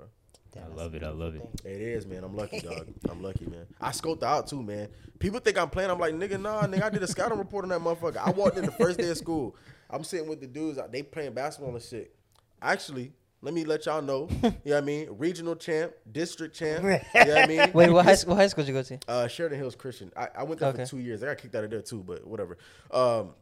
[0.52, 1.70] Damn, I love it, I love beautiful it.
[1.70, 2.22] It is, man.
[2.22, 2.86] I'm lucky, dog.
[3.08, 3.64] I'm lucky, man.
[3.80, 4.88] I scoped out too, man.
[5.18, 5.90] People think I'm playing.
[5.90, 6.82] I'm like, nigga, nah, nigga.
[6.82, 8.18] I did a scouting report on that motherfucker.
[8.18, 9.56] I walked in the first day of school.
[9.88, 10.78] I'm sitting with the dudes.
[10.90, 12.14] They playing basketball and shit.
[12.60, 13.12] Actually,
[13.42, 14.28] let me let y'all know.
[14.64, 15.08] You know what I mean?
[15.18, 16.84] Regional champ, district champ.
[16.84, 17.00] You know
[17.34, 17.70] what I mean?
[17.74, 18.34] Wait, what high school?
[18.34, 18.98] What high school did you go to?
[19.08, 20.12] Uh, Sheridan Hills Christian.
[20.16, 20.84] I, I went there Okay.
[20.84, 21.22] for two years.
[21.22, 22.56] I got kicked out of there too, but whatever.
[22.92, 23.34] Um,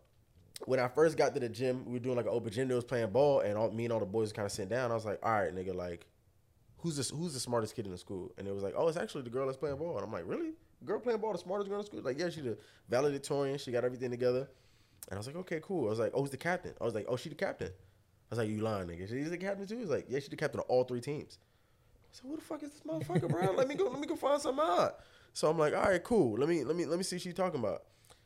[0.64, 2.68] when I first got to the gym, we were doing like an open gym.
[2.68, 4.90] They was playing ball, and all, me and all the boys kind of sitting down.
[4.90, 6.06] I was like, "All right, nigga, like,
[6.78, 7.10] who's this?
[7.10, 9.30] Who's the smartest kid in the school?" And it was like, "Oh, it's actually the
[9.30, 10.52] girl that's playing ball." And I'm like, "Really?
[10.84, 12.56] Girl playing ball, the smartest girl in the school?" Like, yeah, she's a
[12.88, 13.58] valedictorian.
[13.58, 14.48] She got everything together.
[15.08, 16.94] And I was like, "Okay, cool." I was like, "Oh, who's the captain?" I was
[16.94, 17.70] like, "Oh, she the captain."
[18.30, 19.08] I was like, "You lying, nigga?
[19.08, 21.38] She's the captain too?" He's like, "Yeah, she's the captain of all three teams."
[22.12, 23.52] So who the fuck is this motherfucker, bro?
[23.52, 23.88] let me go.
[23.88, 24.98] Let me go find some out.
[25.32, 26.38] So I'm like, all right, cool.
[26.38, 27.82] Let me let me let me see what she's talking about.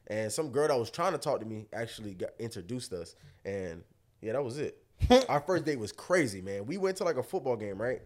[0.07, 3.83] And some girl that was trying to talk to me actually got introduced us, and
[4.21, 4.79] yeah, that was it.
[5.29, 6.67] Our first date was crazy, man.
[6.67, 8.01] We went to like a football game, right?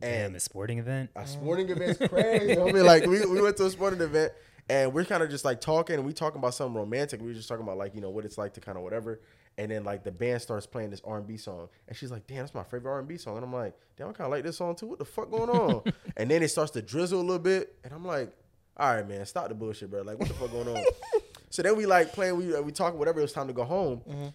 [0.00, 1.10] Damn, And a sporting event.
[1.16, 1.28] a mm.
[1.28, 2.60] sporting event's crazy.
[2.60, 4.32] I mean, like we, we went to a sporting event
[4.68, 7.20] and we're kind of just like talking and we talking about something romantic.
[7.20, 9.20] We were just talking about like you know what it's like to kind of whatever.
[9.58, 12.26] And then like the band starts playing this R and B song, and she's like,
[12.26, 14.30] "Damn, that's my favorite R and B song." And I'm like, "Damn, I kind of
[14.30, 14.86] like this song too.
[14.86, 15.82] What the fuck going on?"
[16.16, 18.32] and then it starts to drizzle a little bit, and I'm like,
[18.76, 20.02] "All right, man, stop the bullshit, bro.
[20.02, 20.84] Like, what the fuck going on?"
[21.50, 23.20] so then we like playing, we uh, we talking whatever.
[23.20, 24.02] It was time to go home.
[24.06, 24.26] Mm-hmm.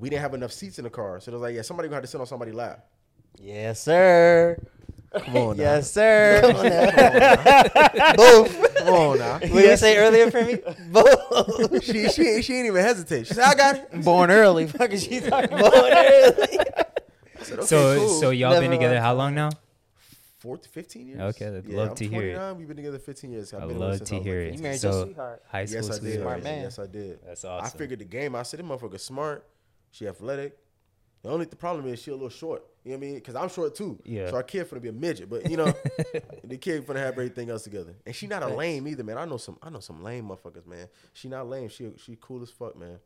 [0.00, 1.96] We didn't have enough seats in the car, so it was like, "Yeah, somebody gonna
[1.96, 2.86] have to sit on somebody's lap."
[3.38, 4.56] Yes, sir.
[5.14, 5.62] Come on, now.
[5.62, 6.40] Yes, sir.
[8.16, 8.71] Both.
[8.84, 9.32] Come on now.
[9.34, 10.58] What did you say earlier for me?
[10.90, 11.84] Both.
[11.84, 13.26] she she ain't- she ain't even hesitate.
[13.26, 14.66] She said, "I got it." Born early.
[14.66, 15.74] Fuck is she talking about?
[15.74, 16.32] I
[17.42, 18.08] said, okay, so cool.
[18.08, 19.50] so y'all Never been together how long now?
[20.38, 21.20] Four to 15 years.
[21.20, 22.56] Okay, I'd love I'm to hear it.
[22.56, 23.54] We've been together 15 years.
[23.54, 24.50] I've I been with love to hear like it.
[24.50, 24.54] 15.
[24.58, 25.42] You married so, your sweetheart.
[25.48, 26.00] High school Yes, I did.
[26.00, 26.22] sweetheart.
[26.22, 26.62] Smart man.
[26.62, 27.18] Yes, I did.
[27.24, 27.66] That's awesome.
[27.66, 28.34] I figured the game.
[28.34, 29.46] I said, this motherfucker smart.
[29.92, 30.58] She athletic.
[31.22, 32.64] The only the problem is she a little short.
[32.84, 33.14] You know what I mean?
[33.16, 33.98] Because I'm short too.
[34.04, 34.30] Yeah.
[34.30, 35.66] So our kid finna be a midget, but you know,
[36.44, 37.94] the kid finna have everything else together.
[38.04, 39.18] And she not a lame either, man.
[39.18, 40.88] I know some I know some lame motherfuckers, man.
[41.12, 41.68] She not lame.
[41.68, 42.88] She she cool as fuck, man.
[42.88, 42.98] You know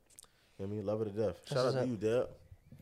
[0.57, 0.87] what I mean?
[0.87, 1.41] Love her to death.
[1.47, 2.29] Shout what's out to you, Deb.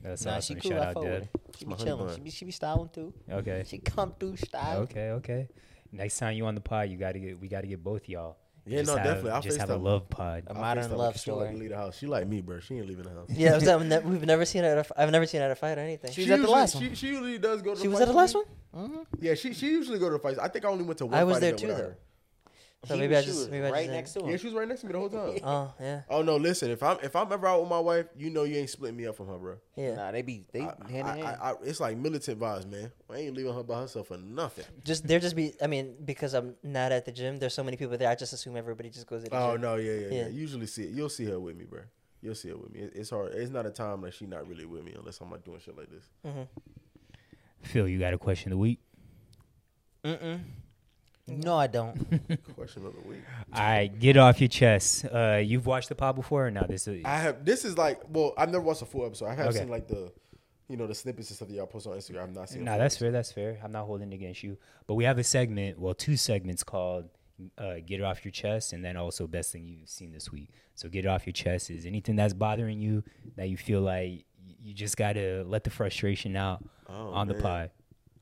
[0.03, 0.61] That's Nah, awesome.
[0.61, 0.71] she cool.
[0.79, 1.29] Shout I out, Deb.
[1.59, 2.15] She be my chilling.
[2.15, 3.13] She be she be styling too.
[3.29, 3.65] Okay.
[3.67, 4.81] She come through style.
[4.83, 5.49] Okay, okay.
[5.91, 8.37] Next time you on the pod, you gotta get we gotta get both y'all.
[8.67, 9.31] Yeah, Just no, have- definitely.
[9.33, 10.45] I'll just have a love pod.
[10.47, 11.51] A I modern FaceTime her love 'cause She story.
[11.53, 11.99] to leave the house.
[11.99, 12.61] She like me, bro.
[12.61, 13.29] She ain't leaving the house.
[13.29, 14.71] Yeah, was that, we've never seen her.
[14.71, 16.11] At a, f- I've never seen her at a fight or anything.
[16.13, 16.85] She She, was at the usually- last one.
[16.85, 17.77] She, she usually does go to.
[17.81, 18.43] she the was fights at the with last me.
[18.73, 18.91] one.
[18.91, 19.03] Mm-hmm.
[19.25, 20.39] Yeah, she she usually go to the fights.
[20.39, 21.15] I think I only went to one.
[21.15, 21.95] I was fight there too, though.
[22.89, 22.95] Her.
[22.95, 24.29] So He maybe was- I she just was maybe I right just next to him.
[24.31, 25.39] Yeah, she was right next to me the whole time.
[25.45, 26.71] Oh yeah, Oh no, listen.
[26.71, 29.07] If I'm if I'm ever out with my wife, you know you ain't splitting me
[29.07, 29.57] up from her, bro.
[29.77, 29.95] yeah.
[29.95, 31.23] Nah, they be they I, hand in hand.
[31.23, 32.91] I, I, it's like militant vibes, man.
[33.11, 34.65] I ain't leaving her by herself for nothing.
[34.85, 35.55] Just there, just be.
[35.63, 37.39] I mean, because I'm not at the gym.
[37.39, 38.09] There's so many people there.
[38.11, 39.61] I just assume everybody just goes to the Oh gym.
[39.63, 40.29] no, yeah, yeah, yeah, Yeah.
[40.29, 40.91] Usually see it.
[40.91, 41.81] You'll see her with me, bro.
[42.23, 42.81] You'll see her with me.
[42.81, 43.33] It, it's hard.
[43.35, 45.77] It's not a time that she not really with me unless I'm like doing shit
[45.77, 46.05] like this.
[46.27, 46.43] Mm-hmm.
[47.63, 48.81] Phil, you got a question of the week?
[50.05, 50.41] Mm-mm.
[51.27, 51.97] No, I don't.
[52.55, 53.21] Question of the week.
[53.55, 55.07] All right, get off your chest.
[55.07, 56.67] Uh, you've watched the pod before or no?
[56.69, 57.45] This is I have.
[57.45, 58.01] This is like.
[58.09, 59.27] Well, I've never watched a full episode.
[59.27, 59.59] I have Okay.
[59.61, 60.13] seen like the,
[60.69, 62.25] you know, the snippets and stuff that y'all post on Instagram.
[62.25, 62.63] I'm not seeing.
[62.63, 63.11] a No, full that's fair.
[63.11, 63.59] That's fair.
[63.65, 64.59] I'm not holding it against you.
[64.87, 67.09] But we have a segment, well, two segments called
[67.57, 70.51] uh, "Get It Off Your Chest" and then also "Best Thing You've Seen This Week."
[70.75, 73.03] So, get it off your chest is anything that's bothering you
[73.37, 77.35] that you feel like y- you just gotta let the frustration out Oh, on the
[77.35, 77.43] man.
[77.43, 77.71] pod.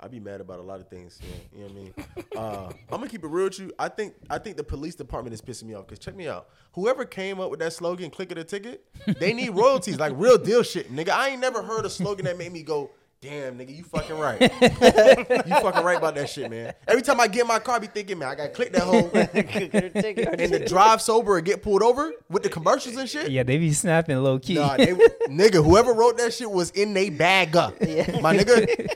[0.03, 1.21] I be mad about a lot of things.
[1.23, 1.95] Yeah, you know what I mean?
[2.37, 3.71] Uh, I'm gonna keep it real with you.
[3.79, 5.87] I think I think the police department is pissing me off.
[5.87, 6.49] Cause check me out.
[6.73, 8.85] Whoever came up with that slogan, "Click it a ticket,"
[9.21, 11.11] they need royalties, like real deal shit, nigga.
[11.11, 12.91] I ain't never heard a slogan that made me go,
[13.21, 16.73] "Damn, nigga, you fucking right." you fucking right about that shit, man.
[16.89, 18.83] Every time I get in my car, I be thinking, man, I gotta click that
[18.83, 23.31] hole and the drive sober and get pulled over with the commercials and shit.
[23.31, 24.55] Yeah, they be snapping low key.
[24.55, 24.95] Nah, they,
[25.29, 27.79] nigga, whoever wrote that shit was in they bag up.
[27.81, 28.89] My nigga.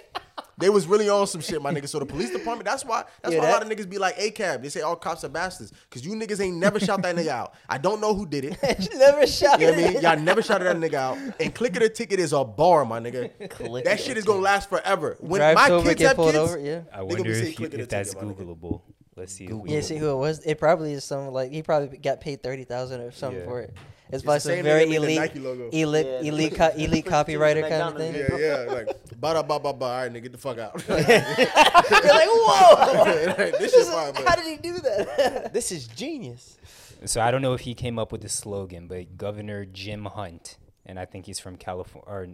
[0.58, 1.86] They was really on some shit, my nigga.
[1.86, 4.16] So the police department, that's why that's Yeah, why a lot of niggas be like
[4.16, 4.62] ACAB.
[4.62, 5.70] They say all cops are bastards.
[5.90, 7.52] Cause you niggas ain't never shot that nigga out.
[7.68, 8.56] I don't know who did it.
[8.82, 9.60] She never shot.
[9.60, 10.00] You know what I mean?
[10.02, 11.18] Y'all never shot that nigga out.
[11.40, 13.50] And clicking the ticket is a bar, my nigga.
[13.50, 15.16] Click that shit is gonna last forever.
[15.20, 16.58] When Drive my sober, kids have kids, over.
[16.58, 16.82] Yeah.
[16.92, 18.28] I wonder if, you, click it a if that's ticket.
[18.28, 18.80] Googleable.
[19.14, 19.44] Let's see.
[19.46, 20.38] If we Yeah, see who it was.
[20.40, 23.46] It probably is some like he probably got paid thirty thousand or something Yeah.
[23.46, 23.74] for it.
[24.10, 25.68] It's the probably some very nigga made the elite, Nike logo.
[25.72, 28.18] elite, Yeah, the elite, push- co- the elite push to copywriter the kind of McDonald's
[28.28, 28.40] thing.
[28.40, 28.86] yeah, yeah, like
[29.20, 29.84] ba da ba ba ba.
[29.84, 30.74] All right, nigga, get the fuck out.
[30.88, 33.34] You're like, whoa!
[33.58, 35.52] this shit fine, How but did he do that?
[35.52, 36.56] this is genius.
[37.04, 40.56] So I don't know if he came up with the slogan, but Governor Jim Hunt,
[40.84, 42.28] and I think he's from California or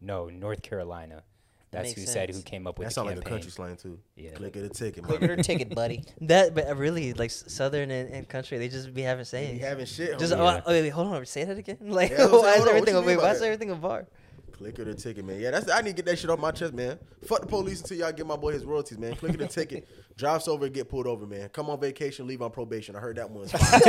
[0.00, 1.22] no, North Carolina.
[1.70, 3.32] That's makes who said who came up with that the sounds like a campaign.
[3.34, 3.98] country slang too.
[4.16, 4.30] Yeah.
[4.30, 5.30] Click it a ticket, Click man.
[5.30, 6.04] it or ticket, buddy.
[6.22, 9.60] that, but really, like s- southern and, and country, they just be having Be sayings.
[9.62, 10.18] having shit.
[10.18, 10.38] Just homie.
[10.38, 10.78] oh, Yeah.
[10.78, 11.76] oh, wait, hold on, say that again.
[11.82, 13.16] Like, Yeah, I'm saying, why is hold on, what everything you a mean wait?
[13.18, 13.44] by Why is that?
[13.46, 14.06] everything a bar?
[14.52, 15.38] Click it a ticket, man.
[15.40, 16.98] Yeah, that's I need to get that shit off my chest, man.
[17.24, 19.14] Fuck the police until y'all get my boy his royalties, man.
[19.14, 19.86] Click it a ticket.
[20.16, 21.48] Drive over and get pulled over, man.
[21.50, 22.96] Come on vacation, leave on probation.
[22.96, 23.80] I heard that one's fire.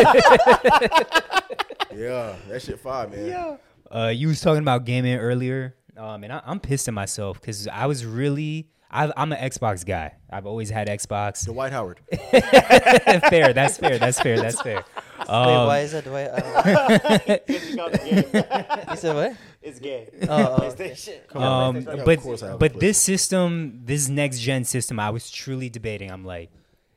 [1.95, 3.57] yeah, that shit fire, man.
[3.91, 7.67] Uh, you was talking about gaming earlier, um, and I, I'm pissed at myself because
[7.67, 8.67] I was really.
[8.91, 10.15] I, I'm an Xbox guy.
[10.31, 11.45] I've always had Xbox.
[11.45, 11.99] Dwight Howard.
[12.31, 13.53] fair.
[13.53, 13.99] That's fair.
[13.99, 14.41] That's fair.
[14.41, 14.83] That's fair.
[15.19, 16.27] wait, Um, why is that the way?
[16.27, 18.89] I don't know.
[18.89, 19.37] you said what?
[19.61, 20.09] it's gay.
[20.27, 21.19] Oh, oh, okay.
[21.33, 25.11] Um, Yeah, but course I have a but this system, this next gen system, I
[25.11, 26.09] was truly debating.
[26.11, 26.49] I'm like,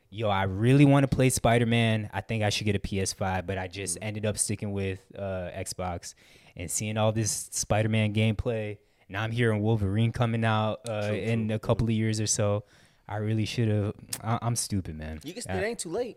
[0.09, 2.09] yo, I really want to play Spider Man.
[2.15, 4.05] I think I should get a PS5, but I just Mm.
[4.07, 6.15] ended up sticking with uh, Xbox
[6.57, 8.79] and seeing all this Spider Man gameplay.
[9.13, 12.27] Now I'm hearing Wolverine coming out uh, True, in true, a couple of years or
[12.27, 12.65] so.
[13.07, 13.93] I really should have.
[14.23, 15.21] I'm stupid, man.
[15.23, 15.43] You can.
[15.49, 16.17] Uh, It ain't too late.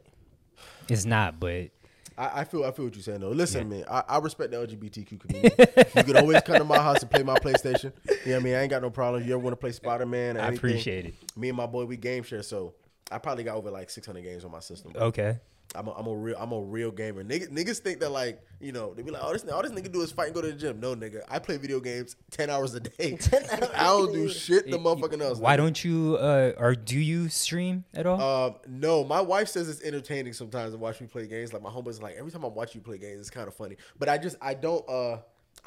[0.87, 1.71] it's not, but
[2.17, 3.29] I, I feel I feel what you're saying though.
[3.31, 5.55] Listen, man, I, I respect the LGBTQ community.
[5.97, 7.91] you can always come to my house and play my PlayStation.
[8.07, 8.55] You know what I mean?
[8.55, 9.21] I ain't got no problem.
[9.21, 11.15] If you ever want to play Spider Man, I appreciate it.
[11.35, 12.75] Me and my boy, we game share, so
[13.11, 14.93] I probably got over like 600 games on my system.
[14.93, 15.01] bro.
[15.03, 15.37] Okay.
[15.73, 17.23] I'm a, I'm a real I'm a real gamer.
[17.23, 19.91] Niggas, niggas think that like you know they be like oh this all this nigga
[19.91, 20.79] do is fight and go to the gym.
[20.79, 23.17] No nigga, I play video games ten hours a day.
[23.33, 25.39] hours I don't do shit the motherfucking else.
[25.39, 25.57] Why nigga.
[25.57, 28.21] don't you, uh, or do you stream at all?
[28.21, 31.51] Um, no, my wife says it's entertaining sometimes to watch me play games.
[31.51, 33.75] Like my homeboys, like every time I watch you play games, it's kind of funny.
[33.97, 34.87] But I just I don't.
[34.89, 35.17] uh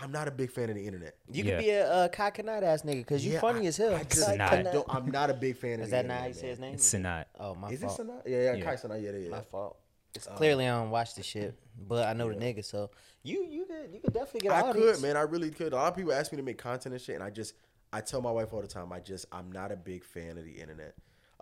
[0.00, 1.16] I'm not a big fan of the internet.
[1.32, 1.56] You Yeah.
[1.56, 3.96] could be a uh, Kai Kanat ass nigga because you Yeah, funny I- as hell.
[3.96, 5.86] I just, I don't, I'm not a big fan of.
[5.86, 6.74] Is the that not how you say his name?
[6.74, 7.26] it's not.
[7.40, 7.72] Oh my fault.
[7.72, 8.00] Is it fault.
[8.00, 8.22] Cenat?
[8.26, 8.64] Yeah, yeah, Yeah.
[8.64, 9.02] Kai Cenat.
[9.02, 9.76] Yeah, yeah, My fault.
[10.14, 11.54] It's clearly I don't watch the shit,
[11.86, 12.90] but I know the nigga, so
[13.22, 14.96] you you could you could definitely get I audience.
[14.96, 15.16] could, man.
[15.16, 15.72] I really could.
[15.72, 17.54] A lot of people ask me to make content and shit, and I just,
[17.92, 20.44] I tell my wife all the time, I just, I'm not a big fan of
[20.44, 20.94] the internet.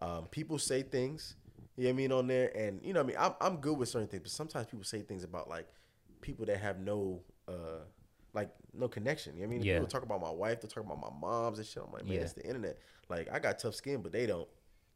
[0.03, 1.37] Um, people say things,
[1.77, 3.33] you know what I mean, on there, and you know what I mean.
[3.41, 5.69] I'm, I'm good with certain things, but sometimes people say things about like
[6.21, 7.85] people that have no, uh,
[8.35, 9.35] like no connection.
[9.37, 9.75] You know what I mean, Yeah.
[9.75, 11.83] people talk about my wife, they talk about my moms and shit.
[11.87, 12.21] I'm like, man, Yeah.
[12.23, 12.79] it's the internet.
[13.09, 14.49] Like I got tough skin, but they don't.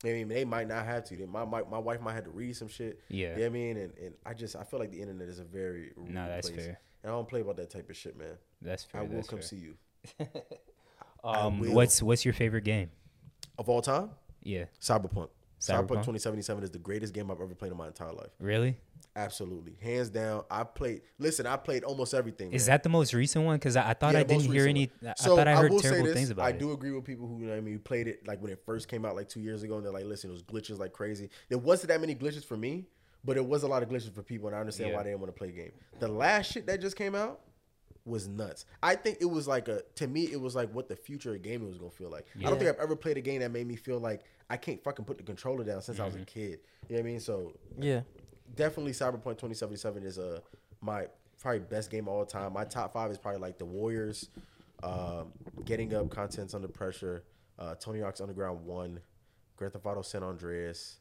[0.04, 1.16] I mean, they might not have to.
[1.16, 3.00] They, my, my my wife might have to read some shit.
[3.08, 3.28] Yeah.
[3.30, 5.38] you know what I mean, and, and I just I feel like the internet is
[5.40, 6.64] a very rude No, that's place.
[6.64, 6.80] fair.
[7.02, 8.36] And I don't play about that type of shit, man.
[8.62, 9.02] That's fair.
[9.02, 9.42] I will come fair.
[9.42, 9.74] see you
[11.22, 12.90] Um, what's what's your favorite game?
[13.58, 14.10] of all time.
[14.42, 15.28] Yeah, Cyberpunk.
[15.60, 15.88] Cyberpunk, Cyberpunk?
[16.04, 18.30] 2077 is the greatest game I've ever played in my entire life.
[18.40, 18.76] really?
[19.16, 20.44] Absolutely, hands down.
[20.50, 21.02] I played.
[21.18, 22.52] Listen, I played almost everything.
[22.52, 22.74] Is man.
[22.74, 23.56] that the most recent one?
[23.56, 24.88] Because I, I thought Yeah, I didn't hear any.
[25.04, 26.54] I So, thought I I heard terrible this, things about I it.
[26.54, 28.52] I do agree with people who, you know, what I mean, played it like when
[28.52, 30.78] it first came out, like two years ago, and they're like, "Listen, it was glitches
[30.78, 32.86] like crazy." There wasn't that many glitches for me,
[33.24, 34.96] but it was a lot of glitches for people, and I understand Yeah.
[34.96, 35.72] why they didn't want to play the game.
[35.98, 37.40] The last shit that just came out
[38.04, 38.64] was nuts.
[38.82, 41.42] I think it was like a to me, it was like what the future of
[41.42, 42.26] gaming was gonna feel like.
[42.38, 44.82] I don't think I've ever played a game that made me feel like I can't
[44.82, 46.58] fucking put the controller down since I was a kid.
[46.88, 47.20] You know what I mean?
[47.20, 48.00] So Yeah.
[48.56, 50.40] definitely Cyberpunk 2077 is uh,
[50.80, 51.06] my
[51.40, 52.52] probably best game of all time.
[52.52, 54.28] My top five is probably like The Warriors,
[54.82, 55.32] um,
[55.64, 57.22] Getting Up, Contents Under Pressure,
[57.58, 59.00] uh, Tony Hawk's Underground One,
[59.56, 60.98] Grand Theft Auto San Andreas.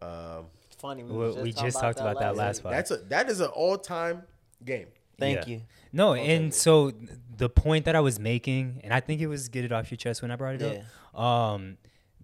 [0.00, 0.46] Um,
[0.78, 1.04] funny.
[1.04, 2.64] We, We- was we talking just talked about that last week.
[2.64, 2.74] one.
[2.74, 4.24] that's a that is an all time
[4.64, 4.88] game.
[5.18, 5.54] Thank Yeah.
[5.54, 5.62] you.
[5.92, 6.92] No, and so
[7.36, 9.98] the point that I was making, and I think it was get it off your
[9.98, 10.82] chest when I brought it
[11.14, 11.20] up.
[11.20, 11.76] Um,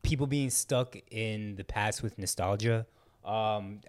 [0.02, 2.86] people being stuck in the past with nostalgia.
[3.24, 3.80] Um,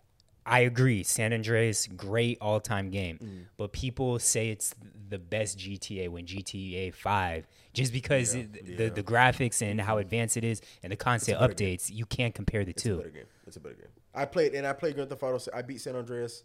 [0.45, 1.03] I agree.
[1.03, 3.45] San Andreas, great all time game, Mm.
[3.57, 4.74] but people say it's
[5.10, 10.38] the best GTA when GTA Five, just because it, the the graphics and how advanced
[10.38, 11.76] it is and the constant better game.
[11.78, 11.91] updates.
[11.93, 12.97] You can't compare the It's a two.
[12.97, 13.26] better game.
[13.45, 13.88] It's a better game.
[14.16, 15.51] I played and I played Grand Theft Auto.
[15.53, 16.43] I beat San Andreas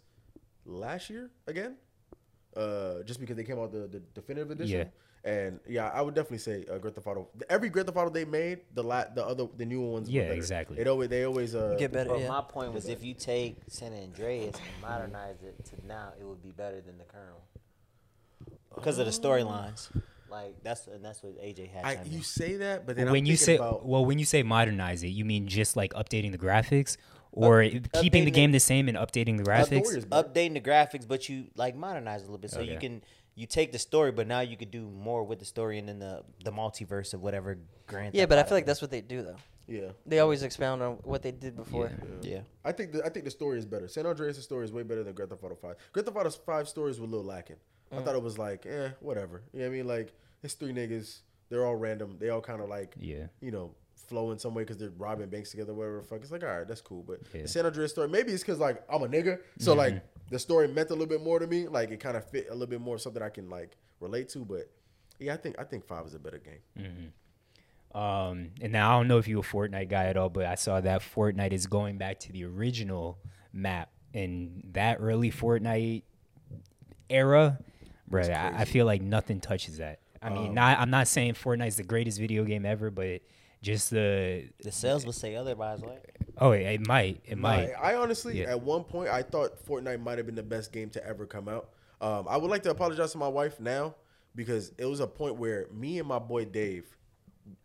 [0.65, 1.75] last year again,
[2.55, 4.89] uh, just because they came out the, the definitive edition.
[5.25, 7.27] And yeah, I would definitely say uh, Grand Theft Auto.
[7.49, 10.07] Every Grand Theft Auto they made, the la- the other the newer ones.
[10.07, 10.33] Yeah, better.
[10.35, 10.77] exactly.
[10.79, 12.09] It always they always uh, Get better.
[12.09, 12.27] But Yeah.
[12.29, 16.43] my point was, if you take San Andreas and modernize it to now, it would
[16.43, 19.89] be better than the current one because of the storylines.
[20.29, 21.85] Like that's and that's what AJ had.
[21.85, 22.23] I, you in.
[22.23, 25.07] say that, but then when I'm you say about, well, when you say modernize it,
[25.09, 26.97] you mean just like updating the graphics,
[27.31, 27.63] or
[27.93, 29.81] keeping the game the- the same and updating the the graphics?
[29.81, 33.01] Warriors, updating the graphics, but you like modernize a little bit, so you can
[33.35, 35.99] you take the story, but now you could do more with the story and then
[35.99, 37.57] the the multiverse of whatever
[37.87, 38.15] Grand.
[38.15, 39.35] Yeah, but I feel like that's what they do though.
[39.67, 39.89] yeah.
[40.05, 41.91] They always expound on what they did before.
[42.21, 42.41] yeah.
[42.63, 43.87] I think the, I think the story is better.
[43.87, 45.75] San Andreas' story is way better than Grand Theft Auto Five.
[45.91, 47.57] Grand Theft Auto Five stories were a little lacking.
[47.91, 49.43] I thought it was like, eh, whatever.
[49.53, 49.87] You know what I mean?
[49.87, 50.13] Like
[50.43, 51.19] it's three niggas.
[51.49, 52.17] They're all random.
[52.19, 53.27] They all kind of like, Yeah.
[53.39, 53.75] you know,
[54.07, 56.01] flow in some way because they're robbing banks together, whatever.
[56.01, 57.03] the Fuck, it's like, all right, that's cool.
[57.03, 57.43] But Yeah.
[57.43, 59.79] the San Andreas story, maybe it's because like I'm a nigga, so mm-hmm.
[59.79, 61.67] like the story meant a little bit more to me.
[61.67, 64.39] Like it kind of fit a little bit more something I can like relate to.
[64.39, 64.69] But
[65.19, 66.59] yeah, I think I think Five is a better game.
[66.77, 67.99] Mm-hmm.
[67.99, 70.55] Um, and now I don't know if you're a Fortnite guy at all, but I
[70.55, 73.17] saw that Fortnite is going back to the original
[73.53, 76.03] map and that early Fortnite
[77.09, 77.57] era,
[78.07, 78.23] bro.
[78.23, 79.99] I, I feel like nothing touches that.
[80.21, 83.21] I mean, um, not, I'm not saying Fortnite's the greatest video game ever, but
[83.61, 85.99] just the The sales would say otherwise, right?
[86.37, 87.71] oh, it, it might, it might.
[87.73, 88.51] I, I honestly, Yeah.
[88.51, 91.47] at one point, I thought Fortnite might have been the best game to ever come
[91.47, 91.69] out.
[92.01, 93.95] Um, I would like to apologize to my wife now
[94.35, 96.85] because it was a point where me and my boy Dave,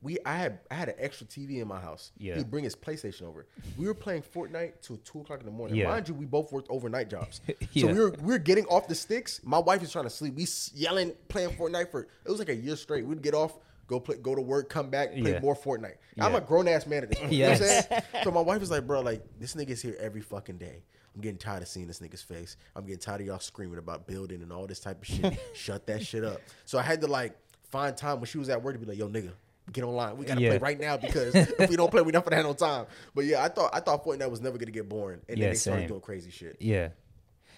[0.03, 2.13] we I had I had an extra TV in my house.
[2.19, 2.37] Yeah.
[2.37, 3.47] He'd bring his PlayStation over.
[3.79, 5.77] We were playing Fortnite till two o'clock in the morning.
[5.77, 5.89] Yeah.
[5.89, 7.41] Mind you, we both worked overnight jobs.
[7.73, 7.87] Yeah.
[7.87, 9.41] So we were we were getting off the sticks.
[9.43, 10.35] My wife is trying to sleep.
[10.35, 13.07] We yelling, playing Fortnite for it was like a year straight.
[13.07, 13.59] We'd get off,
[13.91, 15.41] go play, go to work, come back, play Yeah.
[15.41, 15.97] more Fortnite.
[16.19, 16.39] I'm Yeah.
[16.39, 17.33] a grown ass man at this point.
[17.33, 17.89] You know what I'm Yes.
[17.89, 18.03] saying?
[18.25, 20.83] so my wife is like, bro, like this nigga's here every fucking day.
[21.15, 22.57] I'm getting tired of seeing this nigga's face.
[22.77, 25.39] I'm getting tired of y'all screaming about building and all this type of shit.
[25.55, 26.41] Shut that shit up.
[26.67, 27.37] So I had to like
[27.71, 29.33] find time when she was at work to be like, yo, nigga,
[29.73, 30.17] get online.
[30.17, 30.51] We gotta Yeah.
[30.51, 32.87] play right now because if we don't play, we not gonna have no time.
[33.13, 35.51] But yeah, I thought I thought Fortnite was never gonna get boring, and Yeah, then
[35.53, 35.89] they started same.
[35.89, 36.57] doing crazy shit.
[36.61, 36.91] Yeah.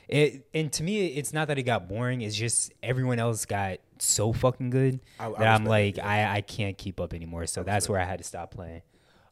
[0.09, 2.23] It, and to me, it's not that it got boring.
[2.23, 6.33] It's just everyone else got so fucking good I- I that I'm like, it, yeah.
[6.33, 7.47] I, I can't keep up anymore.
[7.47, 8.83] So that's where I had to stop playing.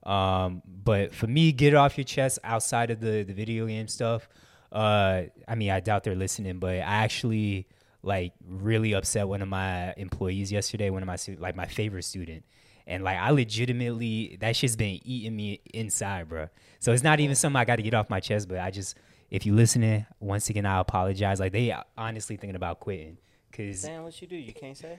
[0.02, 3.86] Um, but for me, get it off your chest outside of the, the video game
[3.88, 4.28] stuff.
[4.72, 7.66] Uh, I mean, I doubt they're listening, but I actually
[8.02, 10.88] like really upset one of my employees yesterday.
[10.90, 12.44] One of my like my favorite student.
[12.86, 16.48] And like I legitimately, that shit's been eating me inside, bro.
[16.78, 18.48] So it's not even something I got to get off my chest.
[18.48, 18.96] But I just,
[19.30, 21.38] if you listening, once again, I apologize.
[21.40, 23.18] Like they honestly thinking about quitting,
[23.52, 24.36] cause Damn, what you do?
[24.36, 24.98] You can't say.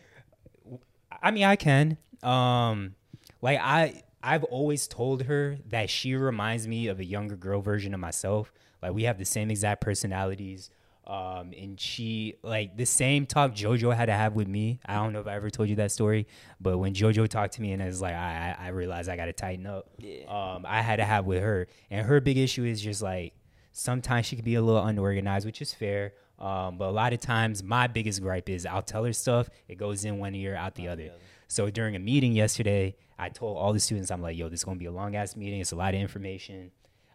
[1.21, 1.97] I mean, I can.
[2.23, 2.95] Um,
[3.41, 7.93] like I, I've always told her that she reminds me of a younger girl version
[7.93, 8.51] of myself.
[8.81, 10.69] Like we have the same exact personalities.
[11.07, 14.80] Um, and she like the same talk JoJo had to have with me.
[14.85, 16.27] I don't know if I ever told you that story,
[16.59, 19.15] but when JoJo talked to me and I was like, I, I I realized I
[19.15, 19.89] got to tighten up.
[19.97, 20.25] Yeah.
[20.27, 23.34] Um, I had to have with her, and her big issue is just like
[23.71, 26.13] sometimes she could be a little unorganized, which is fair.
[26.41, 29.77] Um, but a lot of times, my biggest gripe is I'll tell her stuff, it
[29.77, 31.11] goes in one ear, out the other.
[31.47, 34.63] So during a meeting yesterday, I told all the students, I'm like, yo, this is
[34.63, 35.61] gonna be a long ass meeting.
[35.61, 36.72] It's a lot of information.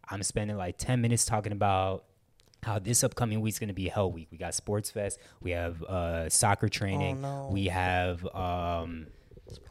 [0.09, 2.05] I'm spending like 10 minutes talking about
[2.63, 4.29] how this upcoming week's gonna be Hell Week.
[4.31, 7.49] We got Sports Fest, we have uh, soccer training, no.
[7.51, 9.09] we have um,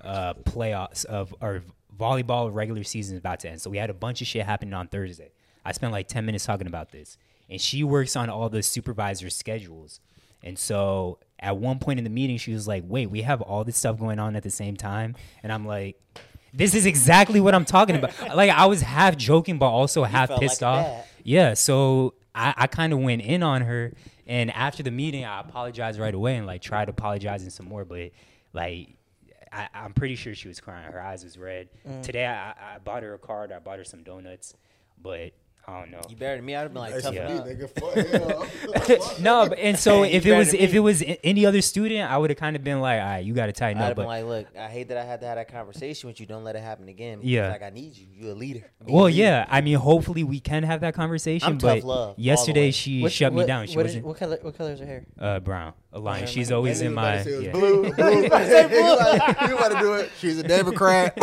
[0.04, 1.64] uh, playoffs of our
[1.98, 3.62] volleyball regular season is about to end.
[3.62, 5.32] So we had a bunch of shit happening on Thursday.
[5.64, 7.18] I spent like 10 minutes talking about this.
[7.50, 10.00] And she works on all the supervisor schedules.
[10.44, 13.64] And so at one point in the meeting, she was like, wait, we have all
[13.64, 15.16] this stuff going on at the same time.
[15.44, 16.00] And I'm like,
[16.54, 18.12] this is exactly what I'm talking about.
[18.36, 20.86] Like I was half joking, but also half pissed like off.
[20.86, 21.06] dad.
[21.24, 21.54] Yeah.
[21.54, 23.94] So I, I kind of went in on her.
[24.28, 27.86] And after the meeting, I apologized right away and like tried apologizing some more.
[27.86, 28.12] But
[28.54, 28.90] like,
[29.52, 30.92] I, I'm pretty sure she was crying.
[30.92, 31.70] Her eyes was red.
[31.88, 32.02] Mm.
[32.02, 33.52] Today, I- I bought her a card.
[33.52, 34.56] I bought her some donuts.
[35.02, 35.34] But
[35.68, 36.02] I don't know.
[36.10, 36.56] You better than me.
[36.56, 37.70] I'd have been like, That's tough me, nigga.
[37.70, 38.98] Fuck, yeah.
[39.24, 40.78] no, but, and so You if it was if me.
[40.78, 43.34] it was any other student, I would have kind of been like, all right, you
[43.34, 43.88] got to tighten I'd up.
[43.90, 46.20] have been But like, look, I hate that I had to have that conversation with
[46.20, 46.26] you.
[46.28, 47.18] Don't let it happen again.
[47.20, 47.50] because, Yeah.
[47.52, 48.06] Like, I need you.
[48.14, 48.72] You're a leader.
[48.82, 51.48] I mean, well, you- yeah, I mean, hopefully we can have that conversation.
[51.50, 53.66] I'm but tough love, yesterday she What- shut me down.
[53.68, 54.38] She what, is- wasn't what color?
[54.42, 55.06] What color is her hair?
[55.20, 55.74] uh, brown.
[55.96, 56.20] A lion.
[56.24, 56.28] Brown.
[56.28, 57.14] She's That always in my.
[57.16, 57.52] about to say it was yeah.
[57.54, 57.94] blue.
[57.94, 58.20] blue.
[58.20, 60.12] you, about, you about to do it.
[60.20, 61.18] She's a Democrat.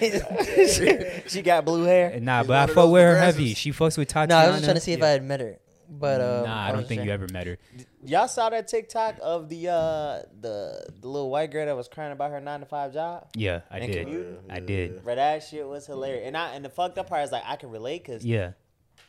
[1.28, 2.18] she got blue hair.
[2.20, 3.36] Nah, She's but I fuck with her progressives.
[3.38, 3.54] heavy.
[3.54, 4.34] She fucks with No, Tatiana.
[4.42, 5.58] I was just trying to see if I had met her.
[5.92, 7.58] But um, Nah, I was don't think just you ever met her.
[8.06, 12.12] Y'all saw that TikTok of the uh the the little white girl that was crying
[12.12, 13.26] about her nine to five job.
[13.34, 14.06] Yeah, I And did.
[14.06, 14.40] commute?
[14.48, 15.02] I did.
[15.04, 16.26] Bro, that shit was hilarious.
[16.26, 18.52] And I and the fucked up part is like I can relate because Yeah.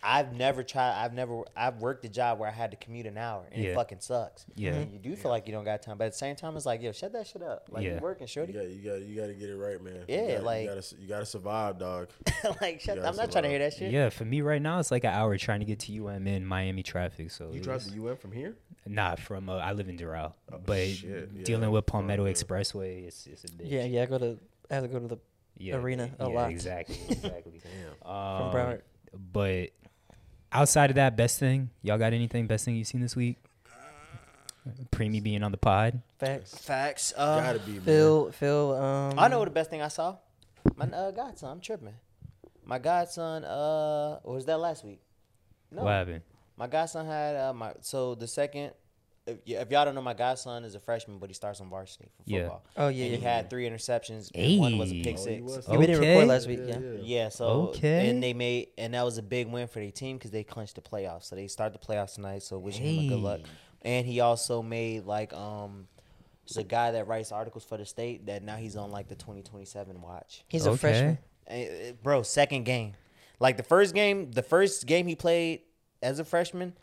[0.04, 1.04] I've never tried.
[1.04, 1.44] I've never.
[1.56, 3.70] I've worked a job where I had to commute an hour, and Yeah.
[3.72, 4.46] it fucking sucks.
[4.56, 4.74] Yeah.
[4.74, 6.66] And you do feel like you don't got time, but at the same time, it's
[6.66, 7.68] like, yo, shut that shit up.
[7.70, 7.96] Like Yeah.
[7.96, 8.54] you working, You shorty.
[8.54, 9.94] got, you got, you got to get it right, man.
[10.08, 12.10] You Yeah, gotta- like- you gotta, you gotta survive, dog.
[12.62, 12.96] like shut.
[12.96, 13.92] You I'm gotta not trying to hear that shit.
[13.92, 16.46] Yeah, for me right now, it's like an hour trying to get to UM in
[16.46, 17.30] Miami traffic.
[17.30, 18.56] So You it drive was- the UN from here?
[18.88, 21.44] Nah, from uh, I live in Doral, Oh, but shit, yeah.
[21.44, 22.32] dealing with Palmetto yeah.
[22.32, 23.70] Expressway, it's, it's a bitch.
[23.70, 24.02] Yeah, yeah.
[24.02, 24.40] I go to.
[24.72, 25.18] I have to go to the
[25.60, 26.50] Yeah, arena a yeah, lot.
[26.50, 27.62] Exactly, exactly.
[27.64, 28.12] Damn.
[28.12, 28.82] um, from Broward.
[29.34, 29.70] But
[30.52, 32.48] outside of that, best thing y'all got anything?
[32.48, 33.38] Best thing you've seen this week?
[34.92, 36.02] Premi being on the pod.
[36.20, 36.56] Facts.
[36.56, 37.14] Facts.
[37.18, 37.82] Uh, Gotta be, man.
[37.82, 38.76] Phil, Phil.
[38.76, 40.18] Um, I know what the best thing I saw.
[40.76, 41.50] My uh, godson.
[41.50, 41.96] I'm tripping.
[42.64, 43.44] My godson.
[43.44, 45.02] Uh, was that last week?
[45.72, 45.84] No.
[45.84, 46.22] What happened?
[46.58, 48.74] My godson had uh, my so the second.
[49.32, 52.10] If, if y'all don't know, my godson is a freshman, but he starts on varsity
[52.16, 52.40] for Yeah.
[52.40, 52.66] football.
[52.78, 53.18] Oh yeah, and yeah.
[53.20, 54.32] he had three interceptions.
[54.36, 55.02] And one was a Hey.
[55.04, 55.42] pick Oh, he six.
[55.44, 55.68] was?
[55.70, 56.60] Yeah, we didn't record last week.
[56.66, 56.80] Yeah.
[57.02, 58.10] Yeah, so Okay.
[58.10, 60.76] and they made and that was a big win for their team because they clinched
[60.76, 61.26] the playoffs.
[61.26, 62.44] So they start the playoffs tonight.
[62.44, 63.42] So wishing him a good luck.
[63.84, 65.88] And he also made like um,
[66.48, 69.16] there's a guy that writes articles for the state that now he's on like the
[69.16, 70.44] 2027 watch.
[70.48, 70.78] He's a Okay.
[70.78, 71.18] freshman.
[71.48, 72.94] And, uh, bro, second game,
[73.40, 75.62] like the first game, the first game he played
[76.04, 76.74] as a freshman.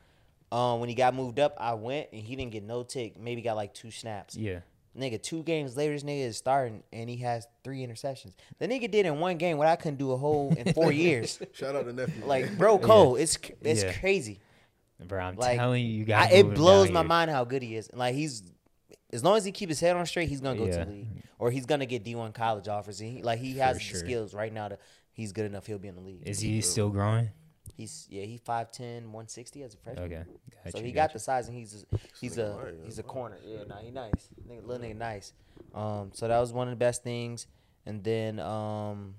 [0.50, 3.18] Um, when he got moved up, I went and he didn't get no tick.
[3.18, 4.34] Maybe got like two snaps.
[4.36, 4.60] Yeah.
[4.96, 8.32] Nigga, two games later, this nigga is starting and he has three interceptions.
[8.58, 11.38] The nigga did in one game what I couldn't do a whole in four years.
[11.52, 12.24] Shout out to nephew.
[12.24, 13.92] Like, bro, Cole, it's it's Yeah.
[13.92, 14.40] crazy.
[15.06, 16.30] Bro, I'm Like, telling you, you I, guys.
[16.32, 17.88] it blows my mind how good he is.
[17.92, 18.42] Like, he's
[19.12, 20.78] as long as he keep his head on straight, he's gonna go Yeah.
[20.78, 21.08] to the league
[21.38, 22.98] or he's gonna get D one college offers.
[22.98, 24.00] He, like, he has For sure.
[24.00, 24.78] the skills right now to.
[25.12, 25.66] He's good enough.
[25.66, 26.22] He'll be in the league.
[26.26, 27.28] Is he still growing?
[27.78, 30.12] He's yeah, he 5'10", 160 as a freshman.
[30.12, 30.24] Okay.
[30.64, 30.94] Gotcha, so he gotcha.
[30.94, 33.38] got the size, and he's a, he's a white, he's a corner.
[33.46, 34.30] Yeah, nah, he nice.
[34.50, 35.32] Nigga, little nigga nice.
[35.72, 37.46] Um, so that was one of the best things.
[37.86, 39.14] And then um,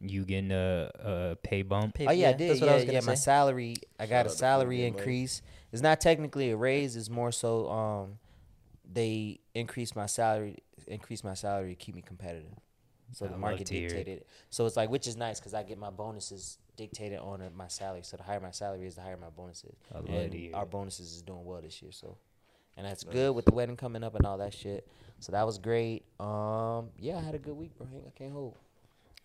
[0.00, 1.94] You getting a, a pay bump?
[1.94, 2.50] Pay- oh yeah, I did.
[2.50, 3.00] That's what yeah, I was gonna yeah.
[3.02, 3.06] say.
[3.06, 4.98] My salary, I got out a salary Phil, man.
[4.98, 5.40] increase.
[5.70, 6.96] It's not technically a raise.
[6.96, 8.18] It's more so um,
[8.92, 10.58] they increased my salary,
[10.88, 12.50] increased my salary to keep me competitive.
[13.12, 13.90] So I the market to hear it.
[13.90, 14.18] dictated.
[14.22, 14.26] it.
[14.50, 18.02] So it's like, which is nice because I get my bonuses dictated on my salary.
[18.02, 19.74] So the higher my salary is, the higher my bonuses.
[19.94, 21.92] I love and our bonuses is doing well this year.
[21.92, 22.16] So,
[22.76, 24.86] and that's good with the wedding coming up and all that shit.
[25.20, 26.04] So that was great.
[26.18, 27.86] Um, yeah, I had a good week, bro.
[28.06, 28.56] I can't hold.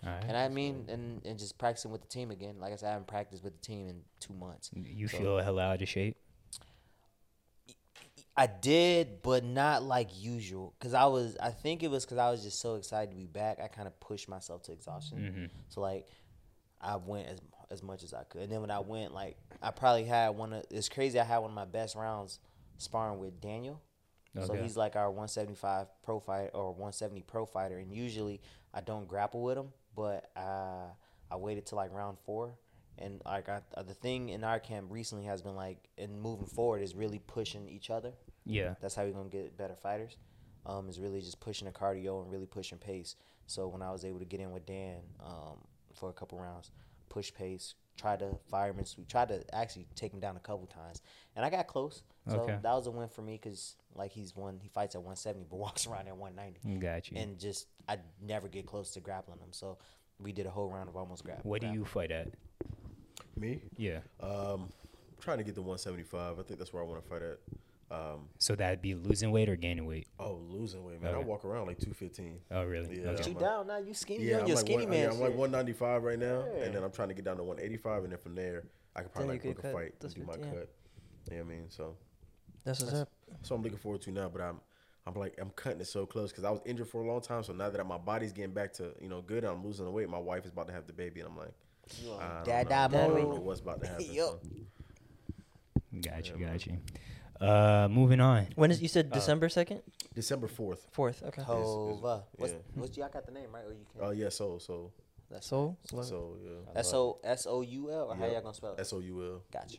[0.05, 0.23] Right.
[0.27, 2.55] And I mean, and, and just practicing with the team again.
[2.59, 4.69] Like I said, I haven't practiced with the team in two months.
[4.75, 6.17] You So- feel hella out of shape?
[8.39, 10.75] I did, but not like usual.
[10.79, 13.25] Cause I was, I think it was cause I was just so excited to be
[13.25, 13.57] back.
[13.59, 15.17] I kind of pushed myself to exhaustion.
[15.17, 15.45] Mm-hmm.
[15.69, 16.05] So like,
[16.81, 17.39] I went as
[17.69, 20.53] as much as I could, and then when I went, like, I probably had one
[20.53, 20.63] of.
[20.69, 21.19] It's crazy.
[21.19, 22.39] I had one of my best rounds
[22.77, 23.81] sparring with Daniel.
[24.45, 28.39] So he's like our 175 pro fight or 170 pro fighter, and usually
[28.73, 30.85] I don't grapple with him, but uh,
[31.31, 32.53] I waited till like round four,
[32.99, 36.83] and like I, the thing in our camp recently has been like, and moving forward
[36.83, 38.13] is really pushing each other.
[38.45, 38.75] Yeah.
[38.79, 40.17] That's how we're gonna get better fighters.
[40.65, 43.15] Um, is really just pushing the cardio and really pushing pace.
[43.45, 45.59] So when I was able to get in with Dan um,
[45.97, 46.71] for a couple rounds,
[47.09, 49.07] push pace, try to fireman sweep.
[49.07, 51.01] try to actually take him down a couple times,
[51.35, 52.03] and I got close.
[52.29, 52.57] So Okay.
[52.61, 54.59] that was a win for me because like he's one.
[54.61, 57.17] He fights at 170, but walks around at 190, Got you.
[57.17, 59.51] and just I never get close to grappling him.
[59.51, 59.77] So
[60.19, 61.39] we did a whole round of almost grab.
[61.43, 61.79] what do grappling.
[61.81, 62.27] you fight at?
[63.35, 63.99] Me, Yeah.
[64.19, 66.39] um, I'm trying to get to 175.
[66.39, 67.37] I think that's where I want to fight at.
[67.89, 70.07] Um, So that'd be losing weight or gaining weight?
[70.19, 71.15] oh, losing weight, man.
[71.15, 72.39] I walk around like 215.
[72.51, 73.01] Oh, really?
[73.01, 73.09] Yeah.
[73.11, 73.29] Okay.
[73.29, 73.77] you down now?
[73.77, 74.23] You skinny?
[74.25, 75.03] Yeah, you I'm on like, skinny one, man.
[75.03, 76.63] yeah, I'm like 195 right now, Yeah.
[76.65, 78.63] and then I'm trying to get down to 185, and then from there
[78.95, 80.47] I could probably Then like you book could a fight this and do my 50,
[80.47, 80.53] yeah.
[80.53, 80.69] cut.
[81.31, 81.65] You know what I mean?
[81.69, 81.95] So,
[82.65, 83.09] That's what's up.
[83.43, 84.27] so I'm looking forward to now.
[84.29, 84.59] But I'm,
[85.05, 87.43] I'm like, I'm cutting it so close because I was injured for a long time.
[87.43, 90.09] So now that my body's getting back to you know good, I'm losing the weight.
[90.09, 91.53] My wife is about to have the baby, and I'm like,
[92.03, 92.69] You on I don't dad know.
[92.69, 94.05] dad I don't know what's about to happen.
[94.11, 94.41] Yup.
[94.43, 94.49] so.
[96.01, 96.35] Got you.
[96.39, 96.77] Yeah, Got you.
[97.39, 98.47] Uh, moving on.
[98.55, 99.81] When is you said December second,
[100.15, 100.79] December 4th.
[100.91, 101.23] fourth?
[101.23, 101.41] Okay.
[101.41, 102.23] Hova.
[102.35, 102.59] What's, yeah.
[102.75, 103.63] what's y'all got the name right?
[103.65, 104.01] Or you can.
[104.01, 104.91] Oh yeah, so so
[105.29, 105.77] That's Soul.
[105.85, 106.79] so yeah.
[106.79, 108.79] S O S O U L or how y'all gonna spell it?
[108.79, 109.41] S O U L.
[109.51, 109.77] Gotcha.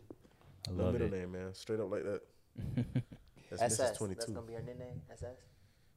[0.68, 1.18] I No love middle it.
[1.18, 1.54] name, man.
[1.54, 2.22] Straight up like that.
[3.50, 3.98] That's SS.
[3.98, 4.08] Mrs.
[4.08, 5.00] That's gonna be our nickname.
[5.10, 5.36] SS.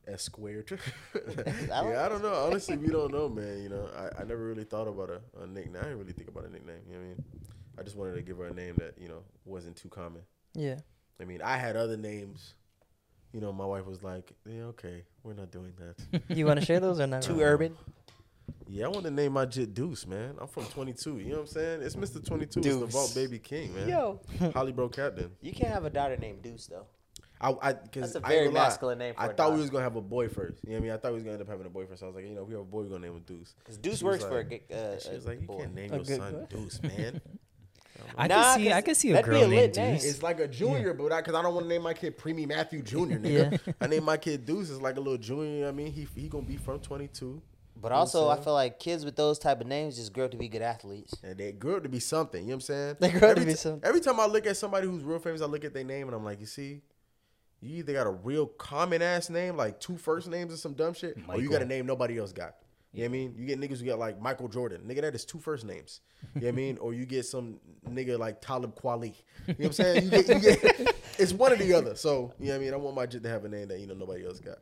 [0.08, 0.72] S squared.
[1.38, 2.34] yeah, I don't know.
[2.34, 3.62] Honestly, we don't know, man.
[3.62, 5.76] You know, I, I never really thought about a, a nickname.
[5.80, 6.78] I didn't really think about a nickname.
[6.88, 7.24] You know what I mean?
[7.78, 10.22] I just wanted to give her a name that you know wasn't too common.
[10.54, 10.80] Yeah.
[11.22, 12.54] I mean, I had other names.
[13.34, 16.66] You know, my wife was like, "Yeah, okay, we're not doing that." You want to
[16.66, 17.22] share those or not?
[17.22, 17.78] Too urban.
[18.68, 20.36] yeah, I want to name my jit Deuce, man.
[20.40, 21.20] I'm from 22.
[21.20, 21.82] You know what I'm saying?
[21.82, 22.24] It's Mr.
[22.26, 22.60] 22.
[22.60, 23.88] It's the Vault Baby King, man.
[23.88, 24.20] Yo,
[24.54, 25.32] Holly Bro Captain.
[25.42, 26.86] you can't have a daughter named Deuce though.
[27.44, 29.34] I, I, cause That's a I very ain't gonna lie, masculine name for I a
[29.34, 30.60] thought we was gonna have a boy first.
[30.64, 30.92] You know what I mean?
[30.92, 32.04] I thought we was gonna end up having a boy first.
[32.04, 33.56] I was like, you know, if we have a boy, we're gonna name him Deuce.
[33.58, 35.58] Because Deuce She works for a, like- uh, She was like, you boy.
[35.60, 36.46] can't name A your son boy?
[36.50, 37.22] Deuce, man.
[38.18, 38.72] I Nah, can see.
[38.74, 39.94] I can see a girl a named name.
[39.96, 40.06] Deuce.
[40.06, 42.82] It's like a junior, but because I, don't want to name my kid Premi Matthew
[42.82, 43.20] Junior.
[43.20, 43.60] Nigga.
[43.66, 43.74] Yeah.
[43.82, 44.70] I name my kid Deuce.
[44.70, 45.46] It's like a little junior.
[45.46, 47.42] you know what I mean, he he gonna be from 22,
[47.82, 50.38] But also, I feel like kids with those type of names just grow up to
[50.38, 51.14] be good athletes.
[51.24, 52.42] and they grow up to be something.
[52.44, 52.96] You know what I'm saying?
[53.00, 53.88] They grew up to Every be ti- something.
[53.88, 56.16] Every time I look at somebody who's real famous, I look at their name and
[56.16, 56.82] I'm like, you see.
[57.64, 60.96] You either got a real common ass name, like two first names or some dumb
[60.96, 62.56] shit, or you got a name nobody else got.
[62.94, 63.36] You know what I mean?
[63.38, 64.82] You get niggas who got like Michael Jordan.
[64.86, 66.02] Nigga, that is two first names.
[66.36, 66.78] You know what I mean?
[66.80, 67.60] Or you get some
[67.90, 69.14] nigga like Talib Kweli.
[69.48, 70.04] You know what I'm saying?
[70.04, 71.96] You get, you get, it's one or the other.
[71.96, 72.74] So, you know what I mean?
[72.74, 74.58] I want my jit to have a name that, you know, nobody else got.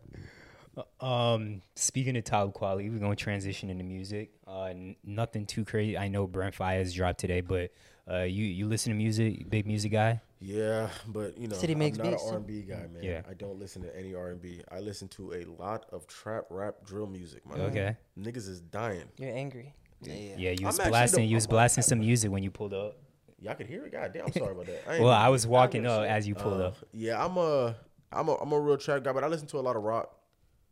[1.01, 4.31] Um, speaking of Talib Kweli, we're gonna transition into music.
[4.47, 5.97] Uh, n- nothing too crazy.
[5.97, 7.71] I know Brent Faiyaz dropped today, but
[8.09, 10.21] uh, you you listen to music, big music guy.
[10.41, 12.33] Yeah, but you know, City I'm makes not beats, an.
[12.35, 13.03] R&B guy, man.
[13.03, 13.21] Yeah.
[13.29, 14.61] I don't listen to any R&B.
[14.71, 17.45] I listen to a lot of trap, rap, drill music.
[17.45, 17.97] My Okay.
[18.17, 19.03] niggas is dying.
[19.17, 19.73] You're angry.
[20.01, 20.13] Yeah.
[20.37, 21.23] Yeah, you I'm was blasting.
[21.23, 22.95] the- you was blasting some music when you pulled up.
[23.41, 23.91] Y'all could hear it.
[23.91, 24.81] God damn, I'm sorry about that.
[24.89, 26.77] ain't Well, I was walking up as you pulled Uh, up.
[26.93, 27.75] Yeah, I'm a,
[28.11, 30.15] I'm a, I'm a real trap guy, but I listen to a lot of rock.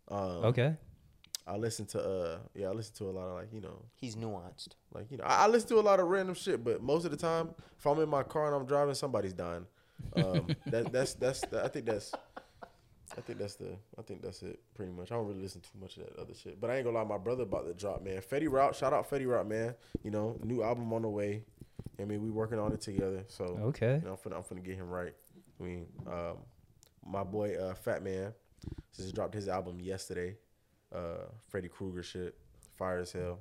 [0.10, 0.76] Um, Okay.
[1.48, 4.16] I listen to, uh, yeah, I listen to a lot of like, you know, He's
[4.16, 4.70] nuanced.
[4.94, 7.12] like you know, I, I listen to a lot of random shit, but most of
[7.12, 9.66] the time, if I'm in my car and I'm driving, somebody's dying.
[10.16, 12.12] Um, that, that's that's that, I think that's
[13.18, 15.12] I think that's the I think that's it pretty much.
[15.12, 17.04] I don't really listen too much of that other shit, but I ain't gonna lie,
[17.06, 18.22] my brother about to drop, man.
[18.22, 19.74] Fetty Route, shout out Fetty Route, man.
[20.04, 21.44] You know, new album on the way.
[22.00, 23.96] I mean, we working on it together, so Okay.
[24.04, 25.14] you know, I'm finna, I'm finna get him right.
[25.60, 26.38] I mean, um,
[27.06, 28.34] my boy uh, Fat Man
[28.96, 30.36] just dropped his album yesterday.
[30.94, 32.36] Uh, Freddy Krueger shit,
[32.78, 33.40] fire as hell.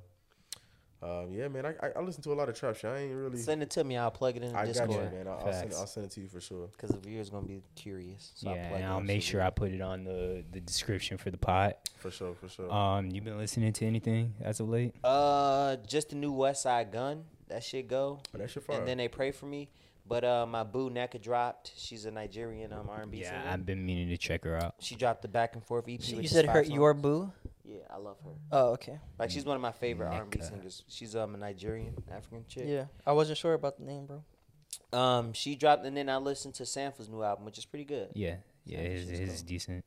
[1.01, 2.89] Um, yeah, man, I, I I listen to a lot of trap shit.
[2.89, 3.37] I ain't really.
[3.37, 3.97] Send it to me.
[3.97, 5.27] I'll plug it in the I got you, man.
[5.27, 5.79] I'll I'll send it, Facts.
[5.79, 6.67] I'll send it to you for sure.
[6.71, 8.31] Because the viewers gonna be curious.
[8.33, 9.05] So yeah, I'll plug and it I'll in.
[9.05, 11.77] make sure I put it on the the description for the pot.
[11.97, 12.71] For sure, for sure.
[12.73, 14.95] Um, you been listening to anything as of late?
[15.03, 17.25] Uh, just the new Westside Gunn.
[17.49, 18.19] That shit go.
[18.33, 18.79] oh, that shit fire.
[18.79, 19.69] And then they pray for me.
[20.07, 21.73] But uh, my boo Neka dropped.
[21.75, 23.51] She's a Nigerian um R&B Yeah, singer.
[23.51, 24.75] I've been meaning to check her out.
[24.79, 26.01] She dropped the back and forth EP.
[26.01, 27.31] So you said her five your boo.
[27.65, 28.31] Yeah, I love her.
[28.51, 28.99] Oh, okay.
[29.19, 30.83] Like she's one of my favorite R&B singers.
[30.87, 32.63] She's um a Nigerian African chick.
[32.65, 34.23] Yeah, I wasn't sure about the name, bro.
[34.93, 38.09] Um, she dropped, and then I listened to Sampha's new album, which is pretty good.
[38.13, 38.35] Yeah,
[38.65, 39.85] yeah, Sounds his, just his is decent.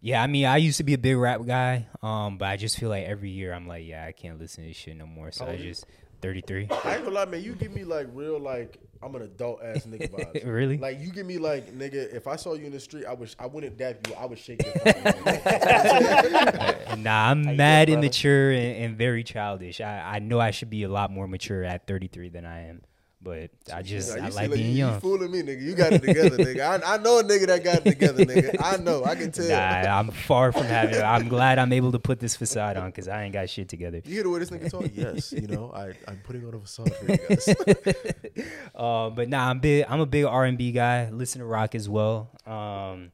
[0.00, 2.78] Yeah, I mean, I used to be a big rap guy, um, but I just
[2.78, 5.32] feel like every year I'm like, yeah, I can't listen to this shit no more.
[5.32, 5.86] So How I just
[6.20, 6.68] 33.
[6.84, 7.42] I ain't gonna lie, man.
[7.42, 10.46] You give me like real like I'm an adult ass nigga vibes.
[10.46, 10.78] Really?
[10.78, 12.12] Like you give me like nigga.
[12.14, 14.14] If I saw you in the street, I wish I wouldn't dap you.
[14.14, 19.22] I would shake your fucking uh, nah, I'm you mad doing, immature and, and very
[19.22, 19.80] childish.
[19.80, 22.82] I, I know I should be a lot more mature at 33 than I am,
[23.28, 24.94] but I just Nah, I you like being you, young.
[24.94, 25.60] You fooling me, nigga.
[25.60, 26.82] You got it together, nigga.
[26.82, 28.56] I, I know a nigga that got it together, nigga.
[28.58, 29.04] I know.
[29.04, 29.48] I can tell.
[29.48, 30.94] Nah, I'm far from having.
[30.94, 31.02] it.
[31.02, 34.00] I'm glad I'm able to put this facade on because I ain't got shit together.
[34.06, 34.84] You hear the way this nigga talk?
[34.94, 35.32] Yes.
[35.32, 37.54] You know, I I'm putting on a facade for you guys.
[38.74, 39.84] Uh, but nah, I'm big.
[39.88, 41.10] I'm a big R&B guy.
[41.10, 42.30] Listen to rock as well.
[42.46, 43.10] Um,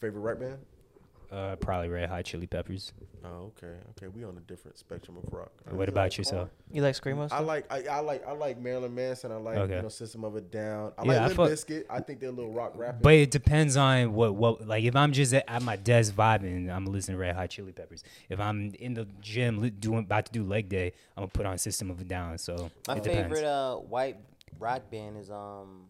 [0.00, 0.58] Favorite rap band?
[1.34, 2.92] Uh, probably Red Hot Chili Peppers.
[3.24, 4.06] Oh, okay, okay.
[4.06, 5.50] We on a different spectrum of rock.
[5.64, 6.50] What really about like yourself?
[6.70, 9.32] You like screamo I like I, I like I like Marilyn Manson.
[9.32, 9.76] I like Okay.
[9.76, 10.92] you know System of a Down.
[10.96, 11.84] I Yeah, like I Limp fuck- Bizkit.
[11.90, 13.00] I think they're a little rock rapping.
[13.02, 16.70] But it depends on what what like if I'm just at, at my desk vibing,
[16.72, 18.04] I'm listening to Red Hot Chili Peppers.
[18.28, 21.58] If I'm in the gym doing about to do leg day, I'm gonna put on
[21.58, 22.38] System of a Down.
[22.38, 24.18] So My it favorite uh white
[24.60, 25.86] rock band is um.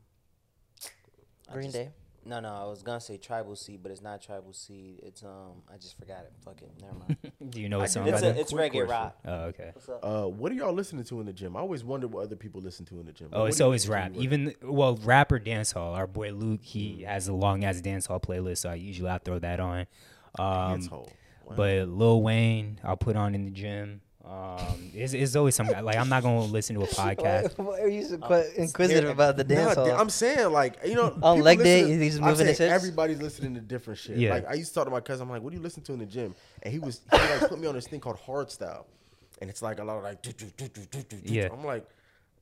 [1.52, 1.90] Green just- Day.
[2.26, 5.00] No, no, I was gonna say Tribal Seed, but it's not Tribal Seed.
[5.02, 6.32] It's um, I just forgot it.
[6.44, 7.16] Fuck it, never mind.
[7.50, 8.08] Do you know what I song?
[8.08, 8.90] it's by a, it's Quick reggae question.
[8.90, 9.18] rock.
[9.26, 9.70] Oh, okay.
[9.74, 10.00] What's up?
[10.02, 11.56] uh, what are y'all listening to in the gym?
[11.56, 13.28] I always wonder what other people listen to in the gym.
[13.30, 14.12] Like, Oh, it's always rap.
[14.14, 15.94] Even well, rap or dance hall.
[15.94, 19.18] Our boy Luke, he has a long ass dance hall playlist, so I usually I
[19.18, 19.80] throw that on.
[20.38, 20.46] Um,
[20.80, 21.08] Dancehall.
[21.44, 21.56] Wow.
[21.56, 24.00] But Lil Wayne, I'll put on in the gym.
[24.26, 27.58] Um, it's, it's always some like I'm not gonna listen to a podcast.
[27.58, 30.00] Why are you so quite inquisitive about the dance Nah, hall?
[30.00, 32.72] I'm saying like you know On leg day, listen- he's I'm moving saying his hips?
[32.72, 34.16] Everybody's listening to different shit.
[34.16, 34.30] Yeah.
[34.32, 35.24] Like I used to talk to my cousin.
[35.26, 36.34] I'm like, what do you listen to in the gym?
[36.62, 38.86] And he was he like put me on this thing called hard style,
[39.42, 40.22] and it's like a lot of like.
[40.22, 41.32] do, do, do, do, do, do, do.
[41.34, 41.48] Yeah.
[41.52, 41.86] I'm like,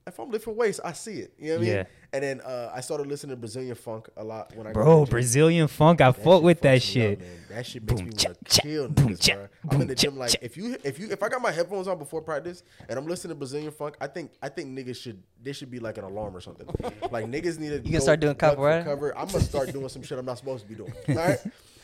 [0.07, 1.33] if I'm lifting weights, I see it.
[1.39, 1.75] You know what I mean?
[1.75, 1.85] Yeah.
[2.13, 5.07] And then uh, I started listening to Brazilian funk a lot when I Bro.
[5.07, 7.21] Brazilian funk, I That fought with that fucks up, shit.
[7.21, 7.29] man.
[7.55, 9.49] That shit makes Boom, me want to kill boom, niggas, cha, bro.
[9.71, 11.51] I'm in the boom, cha, gym like if you if you if I got my
[11.53, 14.97] headphones on before practice and I'm listening to Brazilian funk, I think I think niggas
[14.97, 16.67] should there should be like an alarm or something.
[17.11, 17.77] like niggas need to.
[17.85, 18.85] You can start doing duck for capoeira?
[18.85, 19.17] Cover.
[19.19, 20.93] I'm gonna start doing some shit I'm not supposed to be doing.
[21.09, 21.39] All right.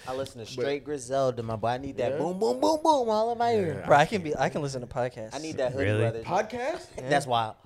[0.06, 1.68] I listen to straight Griselda, my boy.
[1.68, 2.18] I need that Yeah.
[2.18, 3.82] boom, boom, boom, boom all in my ear.
[3.86, 4.34] Bro, I can be.
[4.36, 5.34] I can listen to podcasts.
[5.34, 5.98] I need that hoodie Really?
[6.00, 6.24] brothers.
[6.24, 6.86] Podcast.
[7.08, 7.56] That's wild.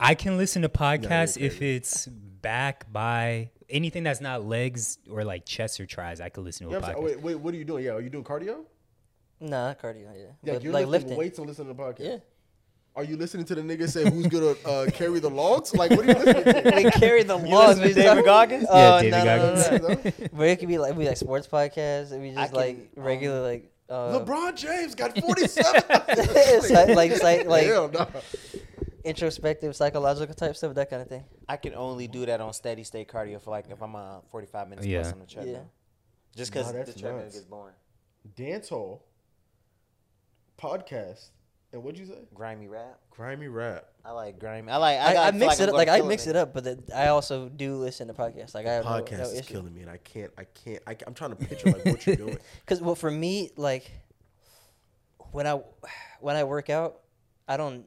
[0.00, 2.08] I can listen to podcasts you're if it's
[2.44, 6.20] back by anything that's not legs or like chest or tries.
[6.20, 7.06] I could listen to You a know what I'm podcast.
[7.08, 7.16] saying?
[7.18, 7.84] Oh, wait, wait, what are you doing?
[7.84, 8.64] Yeah, are you doing cardio?
[9.40, 10.04] Nah, cardio.
[10.14, 11.18] Yeah, Yeah, But, you're like lifting, lifting.
[11.18, 11.98] weights and listening to podcasts.
[12.00, 12.16] Yeah.
[12.96, 15.74] Are you listening to the nigga say who's gonna uh, carry the logs?
[15.74, 16.72] Like, what are you listening to?
[16.84, 17.78] we carry the laws.
[17.80, 18.66] listen to David Goggins?
[18.70, 19.94] Oh, Yeah, David no, no, no, no.
[19.96, 20.28] Goggins.
[20.32, 22.12] But it could be like we like sports podcasts.
[22.12, 23.70] It be I just like can, regular like.
[23.88, 25.82] Uh, LeBron James got 47.
[25.90, 28.06] like like, like, like Hell no.
[29.04, 31.24] Introspective, psychological type stuff, that kind of thing.
[31.48, 34.68] I can only do that on steady state cardio for like if I'm uh 45
[34.68, 35.02] minutes Yeah.
[35.02, 35.54] plus on the treadmill.
[35.54, 36.36] Yeah.
[36.36, 37.34] Just because Nah, the that's treadmill nuts.
[37.34, 37.74] gets boring.
[38.36, 39.04] Dance hall,
[40.58, 41.28] podcast,
[41.72, 42.18] and what'd you say?
[42.32, 42.98] Grimy rap.
[43.10, 43.84] Grimy rap.
[44.04, 44.70] I like grimy.
[44.70, 44.98] I like.
[44.98, 46.40] I, I, I, mix I'm it gonna like I mix it nigga.
[46.40, 48.54] up, but then I also do listen to podcasts.
[48.54, 49.52] Like I have no, Podcast no is issue.
[49.54, 52.16] killing me, and I can't, I can't, I, am trying to picture like what you're
[52.16, 52.38] doing.
[52.60, 53.90] Because well, for me, like
[55.32, 55.60] when I
[56.20, 57.00] when I work out,
[57.48, 57.84] I don't.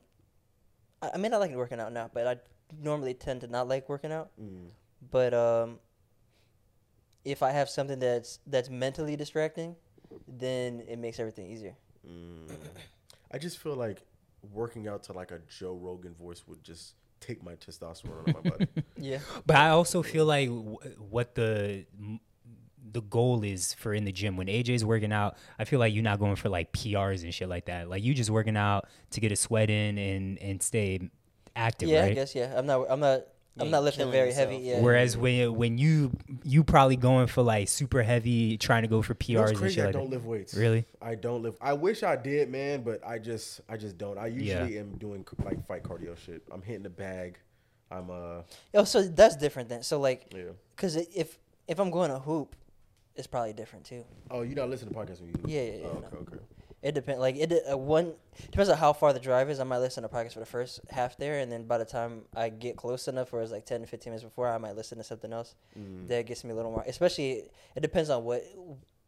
[1.01, 2.37] I I mean, I like working out now, but I
[2.81, 4.31] normally tend to not like working out.
[4.41, 4.69] Mm.
[5.11, 5.79] But um,
[7.23, 9.75] if I have something that's that's mentally distracting,
[10.27, 11.75] then it makes everything easier.
[12.07, 12.49] Mm.
[13.31, 14.01] I just feel like
[14.53, 18.43] working out to like a Joe Rogan voice would just take my testosterone out of
[18.43, 18.67] my body.
[18.99, 19.19] Yeah.
[19.45, 20.77] But I also feel like w-
[21.09, 21.85] what the
[22.91, 26.03] the goal is for in the gym when AJ's working out, I feel like you're
[26.03, 27.89] not going for like PRs and shit like that.
[27.89, 31.09] Like you just working out to get a sweat in and and stay
[31.55, 32.11] active, yeah, right?
[32.11, 32.35] I guess.
[32.35, 32.85] Yeah, I'm not.
[32.89, 33.21] I'm not.
[33.59, 34.51] I'm not lifting very yourself.
[34.51, 34.63] heavy.
[34.63, 34.81] Yeah.
[34.81, 36.11] Whereas when when you
[36.43, 39.57] you probably going for like super heavy, trying to go for PRs You know and
[39.57, 39.75] crazy?
[39.75, 40.15] shit I like don't that.
[40.17, 40.53] lift weights.
[40.53, 40.85] Really?
[41.01, 41.57] I don't lift.
[41.59, 44.19] I wish I did, man, but I just, I just don't.
[44.19, 46.43] I usually am doing like fight cardio shit.
[46.51, 47.39] I'm hitting the bag.
[47.89, 48.41] I'm uh,
[48.75, 49.81] Oh, so that's different then.
[49.81, 50.43] So like, yeah.
[50.75, 52.55] cause if if I'm going to hoop,
[53.17, 54.03] it's probably different too.
[54.31, 55.35] Oh, you don't listen to podcasts when you?
[55.45, 56.07] Yeah, yeah, yeah, Oh, no.
[56.07, 56.37] okay, okay.
[56.83, 57.19] It depends.
[57.19, 58.13] Like it uh, one
[58.51, 59.59] depends on how far the drive is.
[59.59, 62.21] I might listen to podcasts for the first half there, and then by the time
[62.35, 64.97] I get close enough, where it's like 10 to 15 minutes before, I might listen
[64.99, 65.55] to something else.
[65.77, 66.07] Mm.
[66.07, 66.83] That gets me a little more.
[66.87, 67.43] Especially,
[67.75, 68.45] it depends on what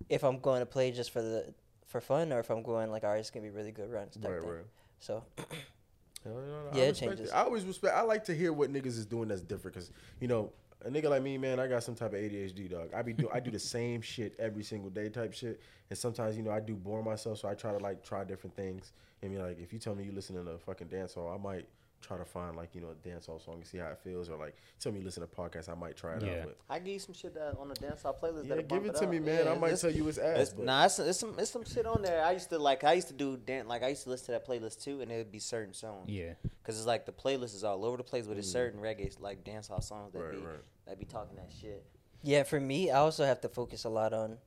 [0.10, 1.54] if I'm going to play just for the
[1.86, 4.18] for fun, or if I'm going like, all right, it's gonna be really good runs.
[4.18, 4.50] Right, thing.
[4.50, 4.66] right.
[5.00, 5.46] So Hell,
[6.26, 7.32] no, no, Yeah, I it changes.
[7.32, 7.96] I always respect.
[7.96, 10.52] I like to hear what niggas is doing that's different, cause you know
[10.86, 12.90] a nigga like me, man, I got some type of ADHD, dog.
[12.94, 15.60] I be do I do the same shit every single day, type shit.
[15.90, 18.56] And sometimes you know I do bore myself, so I try to like try different
[18.56, 18.94] things.
[19.22, 21.42] And be like, if you tell me you listening to a fucking dance hall, I
[21.42, 21.66] might
[22.02, 24.30] try to find like you know a dance hall song and see how it feels,
[24.30, 26.32] or like tell me listen to podcasts, I might try it Yeah.
[26.32, 26.44] out.
[26.46, 28.48] But I give you some shit that on the dance hall playlist.
[28.48, 29.46] yeah, give bump it to me, man.
[29.46, 30.40] Yeah, I might tell you it's ass.
[30.40, 32.24] It's, But nah, it's, it's some it's some shit on there.
[32.24, 34.32] I used to like I used to do dance like I used to listen to
[34.34, 36.10] that playlist too, and it would be certain songs.
[36.10, 36.34] Yeah.
[36.64, 39.44] Cause it's like the playlist is all over the place, but it's certain reggae like
[39.44, 40.26] dance hall songs that Mm.
[40.26, 40.58] Right, be right.
[40.88, 41.84] that be talking that shit.
[42.22, 44.38] yeah, for me, I also have to focus a lot on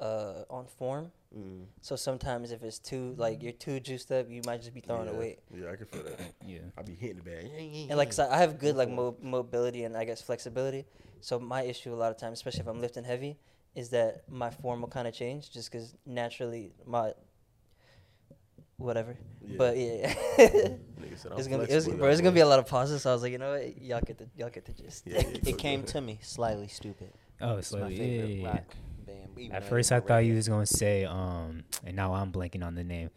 [0.00, 1.12] uh on form.
[1.36, 4.80] mm, So sometimes if it's too like you're too juiced up, you might just be
[4.80, 5.38] throwing yeah, a weight.
[5.54, 6.20] Yeah, I can feel that.
[6.46, 6.58] Yeah.
[6.76, 7.46] I be hitting the bag.
[7.90, 10.86] And like I I have good like mo- mobility and I guess flexibility.
[11.20, 13.38] So my issue a lot of times, especially if I'm lifting heavy,
[13.74, 17.12] is that my form will kind of change just because naturally my
[18.76, 19.16] whatever.
[19.46, 19.54] Yeah.
[19.56, 22.46] But yeah, Nigga said, I'm it's gonna be, it's, flexible, bro, it's gonna be a
[22.46, 23.02] lot of pauses.
[23.02, 25.06] So I was like, you know what, y'all get the y'all get the gist.
[25.06, 27.12] Yeah, yeah, It came to me slightly stupid.
[27.40, 27.96] Oh, It's my slowly.
[27.96, 28.48] favorite Yeah, yeah, yeah.
[28.48, 28.91] rock band even
[29.50, 30.30] At first, I thought radio.
[30.30, 33.10] you was gonna say, um, and now I'm blanking on the name.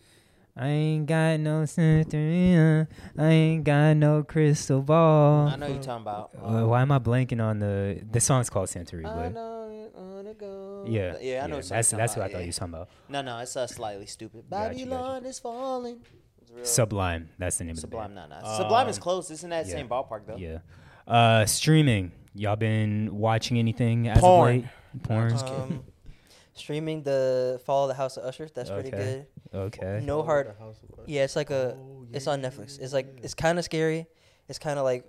[0.58, 2.88] I ain't got no Santeria.
[3.18, 5.48] I ain't got no crystal ball.
[5.50, 6.32] I know you're talking about.
[6.42, 9.06] Uh, why am I blanking on the the song's called Santeria?
[9.06, 10.86] I But know you wanna go.
[10.88, 11.58] yeah, yeah, I know.
[11.58, 12.40] what That's that's talking what I thought yeah.
[12.44, 12.90] you was talking about.
[13.10, 14.46] No, no, it's uh, slightly stupid.
[14.50, 14.92] Got you, got.
[14.92, 16.00] Babylon is falling.
[16.64, 17.30] Sublime.
[17.38, 18.58] That's the name Sublime, of the Sublime, not not.
[18.58, 19.30] Sublime is Um, close.
[19.32, 19.74] It's in that yeah.
[19.74, 20.38] same ballpark though.
[20.38, 20.60] Yeah.
[21.06, 22.12] Uh, streaming.
[22.34, 24.50] Y'all been watching anything as Porn.
[24.50, 25.04] of late?
[25.04, 25.34] Porn.
[25.34, 25.84] Um,
[26.56, 28.48] streaming the Fall of the House of Usher.
[28.54, 29.26] That's pretty Okay.
[29.52, 29.58] good.
[29.58, 30.02] Okay.
[30.04, 30.54] No hard.
[30.60, 30.78] House.
[31.06, 31.76] Yeah, it's like a.
[31.78, 32.78] Oh, it's on Netflix.
[32.78, 33.24] yeah, It's like yeah.
[33.24, 34.08] it's kind of scary.
[34.50, 35.06] It's kind of like,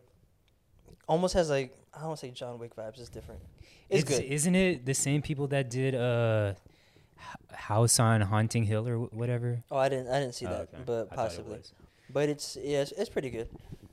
[1.08, 2.98] almost has like I don't want to say John Wick vibes.
[3.00, 3.40] It's different.
[3.88, 4.24] It's, good.
[4.24, 6.54] Isn't it the same people that did uh,
[7.16, 9.62] H- House on Haunting Hill or wh- whatever?
[9.70, 10.78] oh, I didn't I didn't see Oh, that, okay.
[10.84, 11.56] but I thought it possibly.
[11.58, 11.72] was.
[12.10, 13.48] But it's yeah, it's, it's pretty good.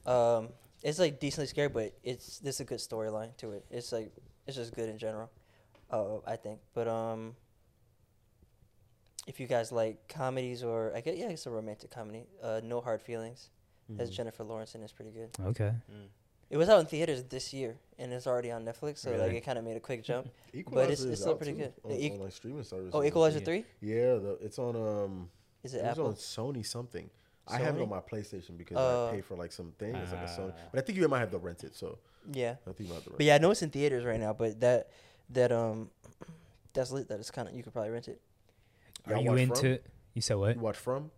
[0.06, 0.50] Um,
[0.82, 3.66] it's like decently scary, but it's there's a good storyline to it.
[3.70, 4.12] It's like
[4.48, 5.30] it's just good in general.
[5.92, 6.60] Uh, I think.
[6.74, 7.36] But um,
[9.28, 12.26] if you guys like comedies or I guess yeah, it's a romantic comedy.
[12.42, 13.50] Uh, No Hard Feelings.
[13.98, 14.14] Has Mhm.
[14.14, 15.30] Jennifer Lawrence and it's pretty good.
[15.48, 15.72] Okay.
[15.92, 16.08] Mm.
[16.50, 19.42] It was out in theaters this year and it's already on Netflix, so like it
[19.42, 20.30] kind of made a quick jump.
[20.72, 21.74] but it's- it's still pretty too, good.
[21.84, 22.92] On, Equ- on, like streaming services.
[22.94, 23.66] Oh, Equalizer three?
[23.82, 25.30] Yeah, the, it's on um.
[25.64, 26.08] Is It it Apple?
[26.08, 27.10] on Sony something.
[27.48, 30.12] I have it on my PlayStation because Uh, I pay for like some things, It's
[30.14, 30.62] like a Sony, Ah.
[30.72, 31.76] but I think you might have to rent it.
[31.76, 31.98] So
[32.32, 32.56] Yeah.
[32.66, 33.18] I think you might have to rent.
[33.18, 34.90] But yeah, I know it's in theaters right now, but that
[35.32, 35.92] that um
[36.74, 37.10] that's lit.
[37.10, 38.22] That is kind of you could probably rent it.
[39.08, 39.42] Are you into?
[39.42, 39.80] you watch into?
[40.14, 40.56] You said what?
[40.56, 41.12] You watch From?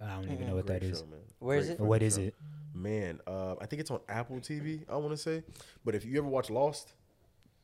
[0.00, 0.48] I don't even Mm-mm.
[0.48, 0.98] know what that Great is.
[1.00, 1.20] show, man.
[1.38, 1.76] Where is Great it?
[1.78, 2.20] fucking What is show.
[2.22, 2.34] it?
[2.74, 4.84] Man, uh, I think it's on Apple TV.
[4.88, 5.42] I want to say,
[5.84, 6.92] but if you ever watch Lost,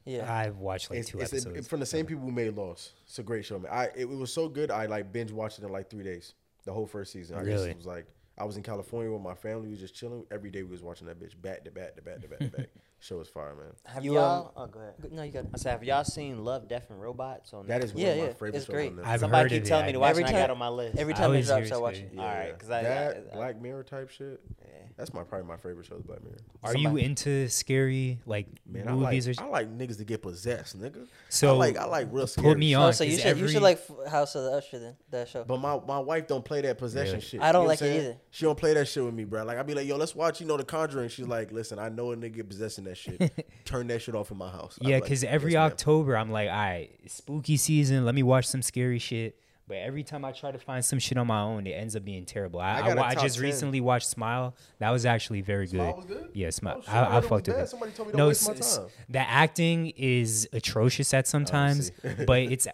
[0.05, 0.32] Yeah.
[0.32, 1.69] I've watched like it's, two it's episodes.
[1.69, 2.93] from the same people who made Lost.
[3.07, 3.70] It's a great show, man.
[3.73, 4.70] I it, it was so good.
[4.70, 6.35] I like binge watched it in like three days.
[6.65, 7.36] The whole first season.
[7.36, 7.66] I Really?
[7.69, 9.66] just was like, I was in California with my family.
[9.66, 10.24] We was just chilling.
[10.32, 12.48] Every day we was watching that bitch back to back to back to back to
[12.57, 12.69] back.
[13.06, 13.66] Show is fire, man.
[13.84, 14.46] Have You, y'all?
[14.56, 15.12] um, oh, go ahead.
[15.12, 15.44] No, you got.
[15.54, 17.52] I said, have y'all seen Love, Death, and Robots?
[17.52, 18.90] On That is one Yeah, of my yeah, favorite it's shows great.
[18.92, 19.06] on Netflix.
[19.06, 19.86] I've Somebody heard keep of telling it.
[19.86, 20.98] me to I- watch, Every and I got on my list.
[20.98, 22.10] Every I time it always drops, hear I watch it.
[22.14, 22.18] great.
[22.20, 24.40] All right, because I, that I- Black Mirror type shit.
[24.60, 24.70] yeah.
[24.96, 25.96] That's my probably my favorite show.
[25.96, 26.38] is Black Mirror.
[26.64, 29.44] Are you into scary like Man, I movies like or?
[29.44, 31.06] I like niggas to get possessed, nigga.
[31.28, 32.48] So I like I like real scary.
[32.48, 32.88] put me on.
[32.88, 33.78] Oh, so you should you should like
[34.08, 35.44] House of the Usher then that show.
[35.44, 37.42] But my, my wife don't play that possession shit.
[37.42, 38.16] I don't like it either.
[38.30, 39.44] She don't play that shit with me, bro.
[39.44, 41.10] Like I be like, yo, let's watch, you know, The Conjuring.
[41.10, 43.48] She's like, listen, I know a nigga possessing that shit.
[43.64, 44.78] Turn that shit off in my house.
[44.81, 45.73] I'm Yeah, like, because every yes, ma'am.
[45.73, 48.05] October I'm like, all right, spooky season.
[48.05, 49.39] Let me watch some scary shit.
[49.68, 52.05] But every time I try to find some shit on my own, it ends up
[52.05, 52.60] being terrible.
[52.60, 53.43] I I I, got a wa- I just 10.
[53.44, 54.55] recently watched Smile.
[54.78, 55.78] That was actually very good.
[55.81, 56.31] Smile was good?
[56.35, 56.82] Yeah, Smile.
[56.86, 57.68] Oh, I I, I, heard it was fucked with it.
[57.68, 61.86] Somebody told me no, waste my s- s- the acting is atrocious at oh, sometimes,
[62.01, 62.24] see.
[62.27, 62.68] but it's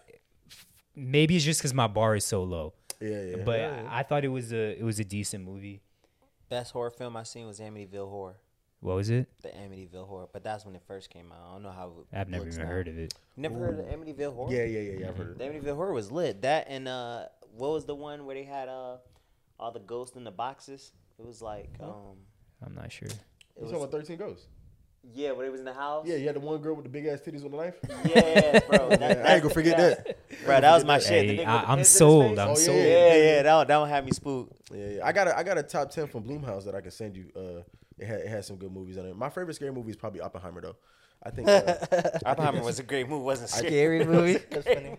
[0.94, 2.74] maybe it's just because my bar is so low.
[3.00, 3.36] Yeah, yeah.
[3.44, 3.88] But yeah.
[3.90, 5.80] I, I thought it was a it was a decent movie.
[6.50, 8.36] Best horror film I seen was Amityville Horror.
[8.82, 9.28] What was it?
[9.42, 11.38] The Amityville Horror, but that's when it first came out.
[11.48, 11.92] I don't know how.
[12.12, 12.72] It I've never looks even now.
[12.74, 13.14] heard of it.
[13.36, 14.52] You never heard of Amityville Horror?
[14.52, 15.08] yeah, yeah, yeah, yeah.
[15.08, 15.64] I've heard of it.
[15.64, 16.42] Amityville Horror was lit.
[16.42, 17.26] That and uh,
[17.56, 18.96] what was the one where they had uh,
[19.60, 20.90] all the ghosts in the boxes?
[21.18, 22.16] It was like um,
[22.66, 23.06] I'm not sure.
[23.06, 23.14] it
[23.56, 24.46] You was, talking about Thirteen Ghosts?
[25.14, 26.04] yeah, when it was in the house.
[26.08, 27.74] Yeah, you had the one girl with the big ass titties on the knife.
[28.04, 28.88] yeah, bro.
[28.90, 30.16] That, Yeah, I ain't gonna forget that.
[30.44, 31.08] Bro, that was my shit.
[31.26, 32.36] Hey, The nigga I, I'm pins sold.
[32.38, 32.78] I'm Oh, yeah, sold.
[32.78, 32.84] yeah.
[32.84, 34.70] Yeah, yeah, that one, that one had me spooked.
[34.74, 35.06] Yeah, yeah.
[35.06, 37.26] I got a I got a top ten from Blumhouse that I can send you.
[37.36, 37.62] Uh,
[37.98, 39.16] it had it had some good movies on it.
[39.16, 40.76] My favorite scary movie is probably Oppenheimer though.
[41.24, 41.48] I think.
[41.48, 41.76] Uh,
[42.26, 43.66] Oppenheimer was a great movie, wasn't it?
[43.66, 44.38] Scary movie.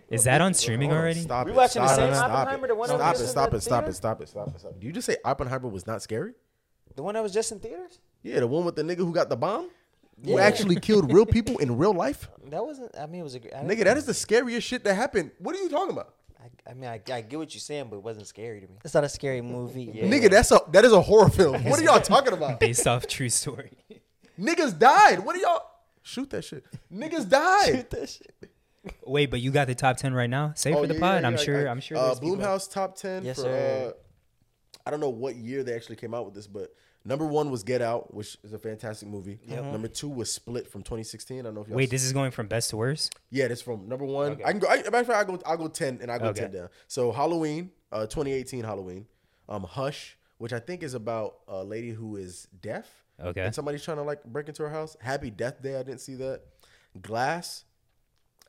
[0.10, 1.20] Is that on streaming Hold on, already?
[1.20, 1.54] Stop We it.
[1.54, 2.68] watching the stop same it, stop Oppenheimer, it.
[2.68, 3.92] the one that Stop was it, stop the it, stop it, theater?
[3.96, 4.80] stop it, stop it, stop it.
[4.80, 6.32] Did you just say Oppenheimer was not scary?
[6.96, 7.98] The one that was just in theaters?
[8.22, 9.68] Yeah, the one with the nigga who got the bomb,
[10.24, 12.28] who actually killed real people in real life.
[12.50, 12.96] That wasn't.
[12.96, 13.54] I mean, it was a great.
[13.54, 15.30] I Nigga, that is the scariest shit that happened.
[15.38, 16.14] What are you talking about?
[16.44, 18.74] I, I mean, I, I get what you're saying, but it wasn't scary to me.
[18.84, 19.84] It's not a scary movie.
[19.94, 20.04] Yeah.
[20.04, 21.64] Nigga, that's a that is a horror film.
[21.70, 22.60] What are y'all talking about?
[22.60, 23.72] Based off true story.
[24.38, 25.20] Niggas died.
[25.20, 25.62] What are y'all?
[26.02, 26.64] Shoot that shit.
[26.92, 27.86] Niggas died.
[29.06, 30.52] Wait, but you got the top ten right now?
[30.54, 31.22] Say Oh, for the yeah, pod.
[31.22, 31.68] yeah, I'm yeah, sure.
[31.68, 31.96] I- I'm sure.
[31.96, 33.42] Uh, there's people- Blumhouse top ten Yes, for.
[33.42, 33.94] sir.
[33.94, 36.70] Uh, I don't know what year they actually came out with this, but
[37.04, 39.38] number one was Get Out, which is a fantastic movie.
[39.48, 41.40] Number two was Split from 2016.
[41.40, 43.14] I don't know if y'all Wait, this is going from best to worst.
[43.30, 44.32] Yeah, that's from number one.
[44.32, 44.44] Okay.
[44.44, 44.68] I can go.
[44.68, 45.40] I, matter of fact, I go.
[45.46, 46.40] I go ten, and I go Okay.
[46.40, 46.68] ten down.
[46.88, 49.06] So Halloween, uh, 2018 Halloween,
[49.48, 52.86] um, Hush, which I think is about a lady who is deaf.
[53.22, 53.42] Okay.
[53.42, 54.96] And somebody's trying to like break into her house.
[55.00, 55.78] Happy Death Day.
[55.78, 56.42] I didn't see that.
[57.00, 57.64] Glass.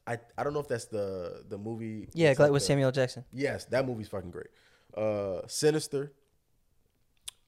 [0.08, 2.10] I I don't know if that's the the movie.
[2.14, 3.26] Yeah, It's Glad like with the- Samuel Jackson.
[3.32, 4.48] Yes, that movie's fucking great.
[4.96, 6.12] Uh, Sinister.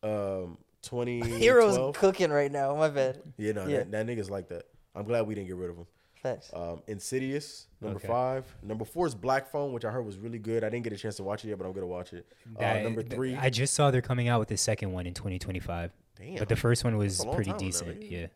[0.04, 0.58] Um,
[0.90, 1.42] 2012.
[1.42, 2.76] Heroes cooking right now.
[2.76, 3.22] My bad.
[3.38, 3.78] Yeah, no, Yeah.
[3.80, 4.64] That, that nigga's like that.
[4.96, 5.86] I'm glad we didn't get rid of him.
[6.24, 6.52] Thanks.
[6.54, 8.08] Um, Insidious, number Okay.
[8.08, 8.44] five.
[8.64, 10.64] Number four is Black Phone, which I heard was really good.
[10.64, 12.26] I didn't get a chance to watch it yet, but I'm gonna watch it.
[12.60, 15.92] Uh, number three, I just saw they're coming out with the second one in 2025.
[16.18, 16.36] damn.
[16.38, 18.02] But the first one was That's a long pretty decent.
[18.04, 18.28] Yeah.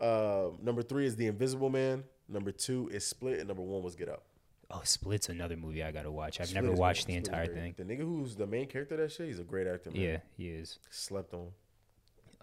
[0.00, 2.02] uh, number three is The Invisible Man.
[2.28, 4.22] Number two is Split, and number one was Get Out.
[4.68, 6.40] Oh, Split's another movie I gotta watch.
[6.40, 7.56] I've Split never watched the Split entire great.
[7.56, 7.74] thing.
[7.76, 9.92] The nigga who's the main character of that shit, he's a great actor.
[9.92, 10.00] Man.
[10.02, 10.80] Yeah, he is.
[10.90, 11.50] Slept on.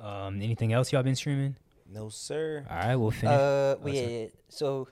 [0.04, 1.56] Um, anything else y'all been streaming?
[1.90, 2.66] No sir.
[2.70, 3.34] All right, we'll finish.
[3.34, 4.26] Uh, Oh, yeah, yeah.
[4.50, 4.88] So,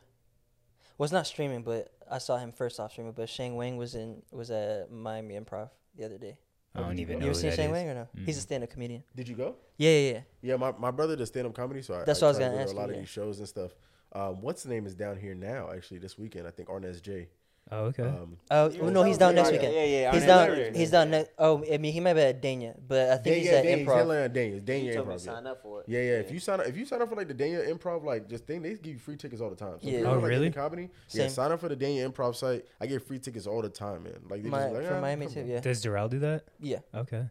[0.98, 3.14] was not streaming, but I saw him first off streaming.
[3.14, 6.38] But Sheng Wang was in was at Miami Improv the other day.
[6.74, 7.72] I don't even You know ever seen that Sheng is.
[7.74, 8.08] Wang or no?
[8.26, 8.44] He's a Mm-mm.
[8.44, 9.04] stand-up comedian.
[9.14, 9.56] Did you go?
[9.78, 10.20] Yeah, yeah, yeah.
[10.42, 12.38] Yeah, my, my brother does stand up comedy, so I, That's I what I was
[12.38, 13.02] try gonna to go ask to a lot you, of yeah.
[13.02, 13.72] these shows and stuff.
[14.14, 15.70] Um, what's the name is down here now?
[15.74, 17.28] Actually, this weekend, I think Arnez J.
[17.74, 18.04] Oh, okay.
[18.04, 19.74] Um, Oh well, no, he's telling down next weekend.
[19.74, 20.74] Yeah, yeah, He's Arnez down.
[20.74, 21.12] He's down.
[21.12, 23.64] Ne- oh, I mean, he might be at Dania, but I think Dan- he's at
[23.64, 23.96] Dan- he's Improv.
[24.06, 24.62] headlining at Dania.
[24.62, 25.18] Dania You told me Improv.
[25.18, 25.86] to sign up for it.
[25.88, 26.12] Yeah, yeah.
[26.20, 28.46] If you sign up, if you sign up for like the Dania Improv, like just
[28.46, 29.78] thing, they give you free tickets all the time.
[29.82, 30.00] So Yeah.
[30.00, 30.52] Oh, like, into really?
[30.52, 30.90] Comedy.
[31.12, 32.66] Yeah, sign up for the Dania Improv site.
[32.82, 34.16] I get free tickets all the time, man.
[34.30, 35.40] Like they My, just like, from "Ah, Miami too.
[35.42, 36.44] on." Yeah, Does Doral do that?
[36.60, 36.80] yeah.
[36.94, 37.24] Okay.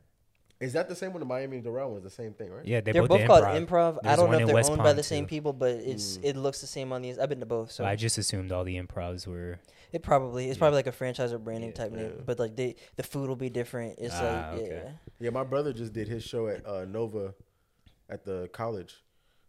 [0.60, 1.20] Is that the same one?
[1.20, 2.66] The Miami and Doral one is the same thing, right?
[2.66, 3.94] Yeah, they They're both, both the called improv.
[3.94, 3.98] Improv.
[4.04, 6.24] I don't know if they're West owned by Palm, the same people, but it's Mm.
[6.24, 7.18] it looks the same on these.
[7.18, 9.58] I've been to both, so So I just assumed all the improvs were.
[9.92, 10.60] it probably it's Yeah.
[10.60, 11.74] probably like a franchise or branding Yeah.
[11.76, 12.22] type name.
[12.26, 13.98] But like they the food will be different.
[13.98, 14.82] It's Ah, like okay.
[14.84, 14.90] yeah.
[15.18, 17.34] Yeah, my brother just did his show at uh, Nova
[18.10, 19.02] at the college.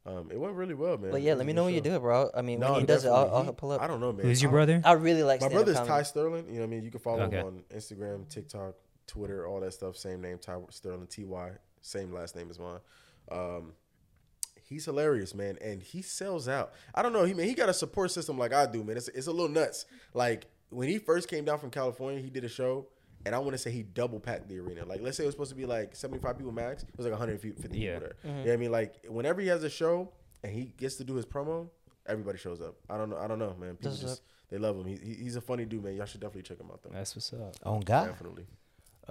[0.06, 1.12] Um, it went really well, man.
[1.12, 1.84] But yeah, let me know when you show.
[1.92, 2.32] do it, bro.
[2.34, 3.48] I mean, No, when he does it, I'll, definitely.
[3.48, 3.82] I'll pull up.
[3.82, 4.26] I don't know, man.
[4.26, 4.82] Who's your I- brother?
[4.84, 5.42] I really like.
[5.42, 5.88] My stand-up brother's.
[5.88, 6.48] Ty Sterlin.
[6.48, 6.84] You know what I mean?
[6.84, 7.36] You can follow Okay.
[7.38, 8.74] him on Instagram, TikTok,
[9.12, 9.98] Twitter, all that stuff.
[9.98, 11.52] Same name, Ty Sterlin, T Y.
[11.82, 12.80] Same last name as mine.
[13.32, 13.74] Um,
[14.64, 16.72] he's hilarious, man, and he sells out.
[16.96, 17.26] I don't know.
[17.26, 18.98] He man, he got a support system like I do, man.
[18.98, 19.86] It's it's a little nuts.
[20.14, 22.88] Like when he first came down from California, he did a show.
[23.24, 24.84] And I want to say he double packed the arena.
[24.84, 26.82] Like, let's say it was supposed to be like 75 people max.
[26.82, 28.00] It was like 150 Yeah.
[28.00, 28.16] people there.
[28.24, 28.72] You know what I mean?
[28.72, 30.12] Like, whenever he has a show
[30.44, 31.70] and he gets to do his promo,
[32.08, 32.78] everybody shows up.
[32.90, 33.18] I don't know.
[33.18, 33.76] I don't know, man.
[33.76, 34.86] People Does just, they love him.
[34.88, 35.94] He, he, he's a funny dude, man.
[35.96, 36.90] Y'all should definitely check him out, though.
[36.92, 37.54] That's what's up.
[37.64, 38.08] On God.
[38.08, 38.48] Definitely.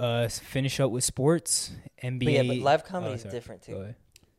[0.01, 1.72] Uh, finish up with sports.
[2.02, 2.24] NBA.
[2.24, 3.32] But yeah, but live Oh, comedy is sorry.
[3.35, 3.94] different too.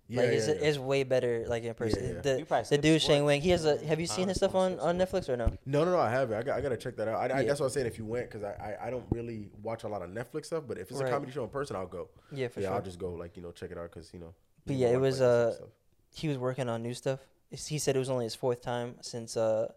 [0.08, 0.54] Yeah, like yeah, it's, yeah.
[0.56, 2.04] it's way better like in person.
[2.04, 2.22] Yeah, yeah.
[2.22, 3.16] The the dude sport.
[3.16, 3.78] Sheng Wang, he has a.
[3.86, 5.54] Have you seen his stuff on on Netflix or no?
[5.66, 6.00] No, no, no.
[6.00, 6.38] I haven't.
[6.38, 7.32] I got, I got to check that out.
[7.32, 7.88] I, I, That's what I was saying.
[7.88, 10.64] If you went, because I, I, I don't really watch a lot of Netflix stuff.
[10.68, 11.08] But if it's Right.
[11.08, 12.10] a comedy show in person, I'll go.
[12.32, 12.76] Yeah, for yeah, sure.
[12.76, 13.12] I'll just go.
[13.14, 14.34] Like you know, check it out because you know.
[14.66, 15.66] But you yeah, know, it was, like that uh,
[16.14, 17.20] he was working on new stuff.
[17.52, 19.72] He said it was only his fourth time since uh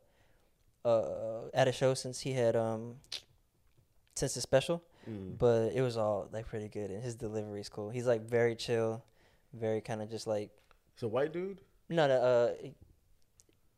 [0.84, 2.96] uh at a show since he had um
[4.16, 5.38] since the special, Mm.
[5.38, 7.90] but it was all like pretty good and his delivery is cool.
[7.90, 9.04] He's like very chill,
[9.52, 10.50] very kind of just like
[10.94, 11.60] It's a white dude.
[11.88, 12.52] no no uh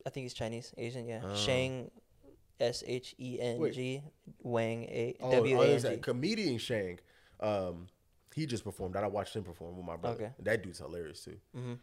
[0.06, 1.34] I think he's Chinese Asian yeah Oh.
[1.34, 1.90] Shang
[2.60, 4.02] S H E N G
[4.42, 6.98] Wang A Oh, W oh, A N that comedian Shang.
[7.40, 7.88] Um,
[8.34, 8.96] he just performed.
[8.96, 10.24] I watched him perform with my brother.
[10.24, 10.32] Okay.
[10.42, 11.36] That dude's hilarious too.
[11.54, 11.74] hmm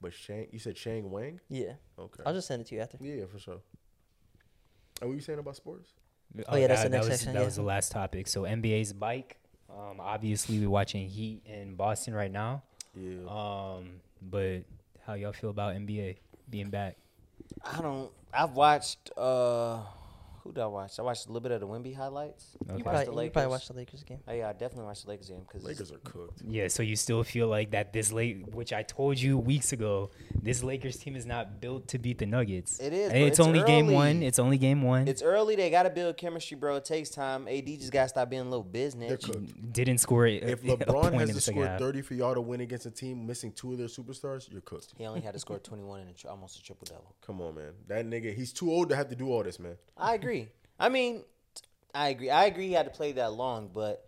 [0.00, 1.40] But Shang, you said Shang Wang.
[1.48, 2.22] Yeah, Okay.
[2.26, 2.98] I'll just send it to you after.
[3.00, 3.60] yeah, for sure.
[5.00, 5.90] And what were you saying about sports?
[6.48, 7.44] Oh, yeah, that's the that next was, section, That yeah.
[7.46, 8.28] was the last topic.
[8.28, 9.38] So NBA's bike.
[9.70, 12.62] Um, obviously we're watching Heat in Boston right now.
[12.94, 13.18] Yeah.
[13.28, 14.62] Um, but
[15.06, 16.16] how y'all feel about NBA
[16.48, 16.96] being back?
[17.64, 18.10] I don't.
[18.32, 19.10] I've watched.
[19.16, 19.80] uh
[20.46, 21.00] Who did I watch?
[21.00, 22.56] I watched a little bit of the Wemby highlights.
[22.68, 22.78] Okay.
[22.78, 24.20] You probably, the you probably watched the Lakers game.
[24.28, 26.40] Oh, yeah, I definitely watched the Lakers game because Lakers are cooked.
[26.46, 30.10] Yeah, so you still feel like that this late, which I told you weeks ago,
[30.40, 32.78] this Lakers team is not built to beat the Nuggets.
[32.78, 34.22] It is, Hey, it's, it's only game one.
[34.22, 35.08] It's only game one.
[35.08, 35.56] It's early.
[35.56, 36.76] They got to build chemistry, bro.
[36.76, 37.48] It takes time.
[37.48, 39.24] AD just got to stop being a little They're business.
[39.24, 39.72] cooked.
[39.72, 42.60] Didn't score a, If a LeBron point has to score 30 for y'all to win
[42.60, 44.94] against a team missing two of their superstars, you're cooked.
[44.96, 47.16] He only had to score 21 and a tri- almost a triple double.
[47.26, 47.72] Come on, man.
[47.88, 49.76] That nigga, he's too old to have to do all this, man.
[49.96, 50.35] I agree.
[50.78, 51.22] I mean,
[51.94, 52.30] I agree.
[52.30, 52.68] I agree.
[52.68, 54.04] He had to play that long, but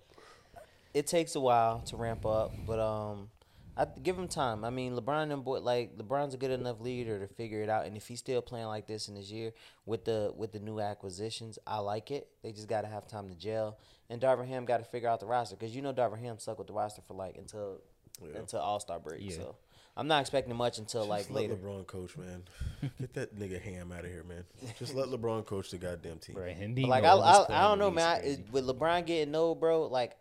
[0.95, 2.53] it takes a while to ramp up.
[2.67, 3.31] But um,
[3.77, 4.65] I give him time.
[4.65, 7.87] I mean, LeBron and boy, like LeBron's a good enough leader to figure it out.
[7.87, 9.53] And if he's still playing like this in this year
[9.87, 12.29] with the with the new acquisitions, I like it.
[12.43, 13.79] They just got to have time to gel.
[14.11, 16.59] And Darvin Ham got to figure out the roster because you know Darvin Ham stuck
[16.59, 17.81] with the roster for like until
[18.23, 18.39] Yeah.
[18.39, 19.21] until All Star break.
[19.23, 19.37] Yeah.
[19.37, 19.57] So
[19.99, 21.57] I'm not expecting much until like Just let later.
[21.57, 22.45] LeBron coach, man.
[23.01, 24.45] Get that nigga Ham out of here, man.
[24.79, 26.37] Just let LeBron coach the goddamn team.
[26.37, 28.07] Bro, But, like I, I, I don't know, league man.
[28.09, 30.17] I, it, with LeBron getting old, bro, like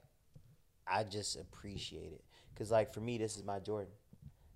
[0.88, 2.24] I just appreciate it
[2.54, 3.92] because, like, for me, this is my Jordan,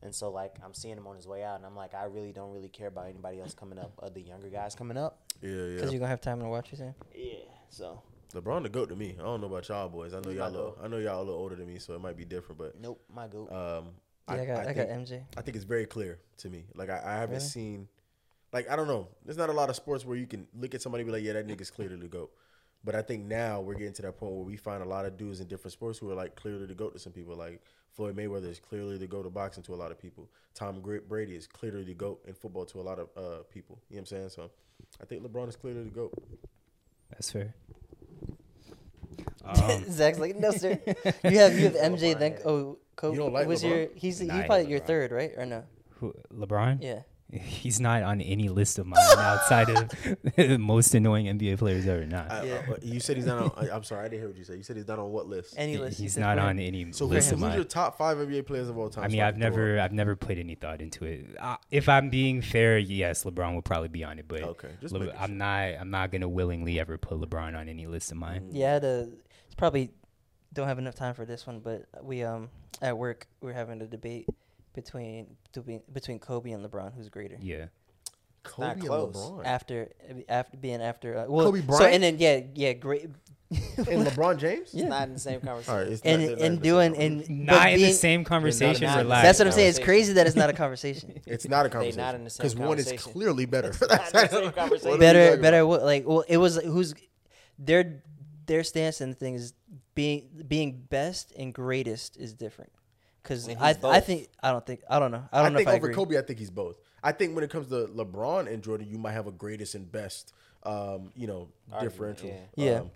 [0.02, 2.32] and so like I'm seeing him on his way out, and I'm like, I really
[2.32, 5.20] don't really care about anybody else coming up, other younger guys coming up.
[5.40, 5.76] Yeah, yeah.
[5.76, 6.72] Because you're gonna have time to watch.
[6.72, 6.96] You saying?
[7.14, 7.34] Yeah,
[7.70, 8.02] so
[8.34, 9.16] LeBron the goat to me.
[9.20, 10.16] I don't know about y'all boys.
[10.16, 10.78] I know He's y'all my little.
[10.84, 12.58] I know y'all a little older than me, so it might be different.
[12.58, 13.52] But nope, my goat.
[13.52, 13.90] um,
[14.28, 15.24] Yeah, I, got I, got think, MJ.
[15.38, 16.66] I think it's very clear to me.
[16.76, 17.48] Like I, I haven't Really?
[17.48, 17.88] seen,
[18.54, 19.08] like I don't know.
[19.26, 21.24] There's not a lot of sports where you can look at somebody and be like,
[21.24, 22.32] yeah, that nigga's clearly the goat.
[22.84, 25.16] But I think now we're getting to that point where we find a lot of
[25.16, 27.36] dudes in different sports who are like clearly the goat to some people.
[27.36, 27.62] Like
[27.92, 30.30] Floyd Mayweather is clearly the goat of boxing to a lot of people.
[30.56, 33.80] Tom Brady is clearly the goat in football to a lot of uh, people.
[33.90, 34.30] You know what I'm saying?
[34.30, 34.50] So
[35.00, 36.14] I think LeBron is clearly the goat.
[37.12, 37.54] That's fair.
[39.44, 40.80] Um, Zach's like, no, sir.
[41.24, 42.18] You have you have MJ.
[42.18, 43.70] Then oh, Kobe You don't like was LeBron?
[43.70, 44.86] your he's Nah, he's I probably your LeBron.
[44.88, 45.64] third, right or no?
[46.00, 46.78] who, LeBron?
[46.82, 47.02] Yeah.
[47.32, 49.90] He's not on any list of mine outside of
[50.36, 52.06] the most annoying NBA players ever.
[52.06, 52.30] Not.
[52.32, 52.62] I- Yeah.
[52.70, 53.70] uh, you said he's not on.
[53.70, 54.58] I, I'm sorry, I didn't hear what you said.
[54.58, 55.54] You said he's not on what list?
[55.58, 56.00] Any list.
[56.00, 58.90] He's not on any So list who's of your top five NBA players of all
[58.90, 59.06] time?
[59.06, 59.86] I so mean, I've never, up?
[59.86, 61.26] I've never put any thought into it.
[61.40, 64.94] Uh, if I'm being fair, yes, LeBron will probably be on it, but Okay, just
[64.94, 68.50] Le- I'm not, I'm not gonna willingly ever put LeBron on any list of mine.
[68.52, 69.12] Yeah, the
[69.46, 69.92] it's probably
[70.54, 72.50] don't have enough time for this one, but we um
[72.82, 74.28] at work we're having a debate
[74.74, 77.38] between between between Kobe and LeBron, who's greater.
[77.42, 77.66] Yeah,
[78.44, 79.16] Kobe not and close.
[79.16, 79.46] LeBron.
[79.46, 79.90] After
[80.30, 81.82] after being after uh, well, Kobe Bryant.
[81.84, 83.10] So and then yeah yeah great.
[83.52, 84.74] and LeBron James.
[84.74, 85.74] It's not in the same conversation.
[85.74, 88.86] All right, it's and not- they're and doing and not but in the same conversation.
[88.86, 89.24] not in Relax.
[89.24, 89.70] That's what I'm saying.
[89.72, 91.20] It's crazy that it's not a conversation.
[91.26, 91.98] It's not a They conversation.
[92.00, 93.70] not in the same Because one is clearly better.
[93.70, 95.00] It's not the same conversation.
[95.00, 96.94] better better what like well it was who's
[97.60, 98.04] their
[98.46, 99.54] their stance and the thing is
[99.96, 102.72] being being best and greatest is different
[103.22, 104.06] because I he's I both.
[104.06, 105.88] think I don't think I don't know I I, don't know think if I over
[105.88, 105.96] agree.
[105.96, 106.78] Kobe, I think he's both.
[107.04, 109.92] I think when it comes to LeBron and Jordan, you might have a greatest and
[109.92, 110.34] best,
[110.64, 112.30] um, you know, Argument, differential.
[112.56, 112.66] yeah.
[112.72, 112.80] Yeah.
[112.82, 112.92] Um,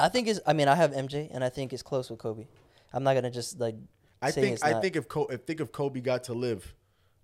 [0.00, 2.46] I think it's I mean I have MJ and I think it's close with Kobe.
[2.92, 3.76] I'm not gonna just like
[4.20, 4.82] I say think it's I not.
[4.82, 6.74] think if Co- I think if Kobe got to live,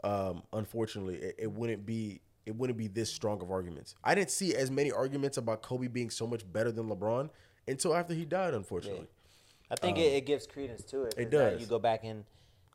[0.04, 3.94] um, unfortunately, it, it wouldn't be it wouldn't be this strong of arguments.
[4.04, 7.30] I didn't see as many arguments about Kobe being so much better than LeBron
[7.68, 8.54] until after he died.
[8.54, 9.06] Unfortunately,
[9.70, 11.14] I think it, it gives credence to it.
[11.16, 11.60] Um, it 'cause now does.
[11.60, 12.24] You go back and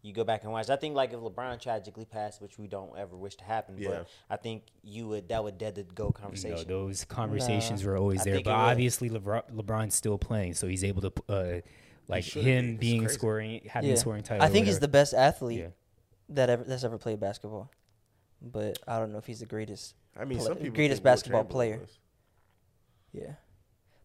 [0.02, 0.70] you go back and watch.
[0.70, 3.90] I think like if LeBron tragically passed, which we don't ever wish to happen, Yeah.
[3.90, 6.68] but I think you would that would dead the go No, conversation.
[6.68, 11.02] those conversations were always I there, but obviously LeBron, LeBron's still playing, so he's able
[11.10, 11.62] to, uh,
[12.08, 12.52] like should be.
[12.52, 13.96] him being scoring, having yeah.
[13.96, 14.46] scoring title.
[14.46, 15.68] I think he's the best athlete Yeah.
[16.30, 17.72] that ever that's ever played basketball,
[18.42, 19.96] but I don't know if he's the greatest.
[20.16, 21.80] I mean, Pla- some people greatest basketball player.
[21.80, 21.98] was.
[23.12, 23.34] Yeah,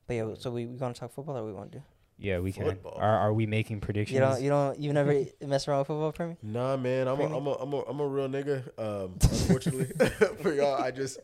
[0.07, 0.35] but yeah.
[0.39, 1.85] So we we gonna talk football or we want to do?
[2.21, 2.79] Yeah, we can.
[2.85, 4.15] Are, are we making predictions?
[4.15, 6.37] You don't you don't you never mess around with football for me?
[6.43, 7.37] Nah, man, I'm a, Creamy?
[7.37, 8.63] I'm a, I'm a, I'm a real nigga.
[8.79, 9.87] Um, unfortunately
[10.43, 11.19] for y'all, I just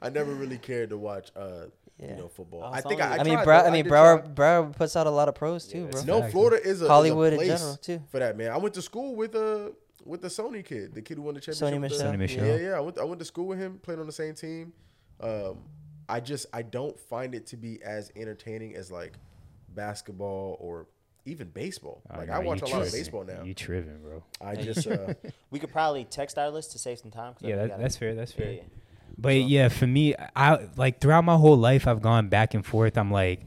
[0.00, 1.66] I never really cared to watch, uh,
[1.98, 2.10] Yeah.
[2.10, 2.62] you know, football.
[2.64, 3.64] Oh, I think I, I, I mean, tried, Brow.
[3.64, 4.34] I mean, did Broward.
[4.34, 6.02] Broward puts out a lot of pros too, bro.
[6.04, 6.32] No, Fact.
[6.32, 8.02] Florida is a is a Hollywood in place general, too.
[8.10, 8.50] for that man.
[8.50, 9.74] I went to school with a
[10.06, 11.78] with the Sony kid, the kid who won the championship.
[11.78, 12.12] Sony with the- Michel.
[12.14, 12.46] Sony Michel.
[12.46, 12.76] Yeah, yeah.
[12.76, 14.72] I went I went to school with him, played on the same team.
[15.20, 15.58] Um,
[16.08, 19.12] I just I don't find it to be as entertaining as like
[19.74, 20.86] basketball or
[21.24, 22.02] even baseball.
[22.10, 23.42] Oh, Like no, I watch you a lot of baseball now.
[23.42, 24.22] You tripping, bro?
[24.40, 25.14] I just uh,
[25.50, 27.34] we could probably text our list to save some time.
[27.40, 28.14] Yeah, that, gotta- that's fair.
[28.14, 28.52] That's fair.
[28.52, 28.62] yeah.
[29.20, 32.96] But yeah, for me, I like throughout my whole life, I've gone back and forth.
[32.96, 33.40] I'm like,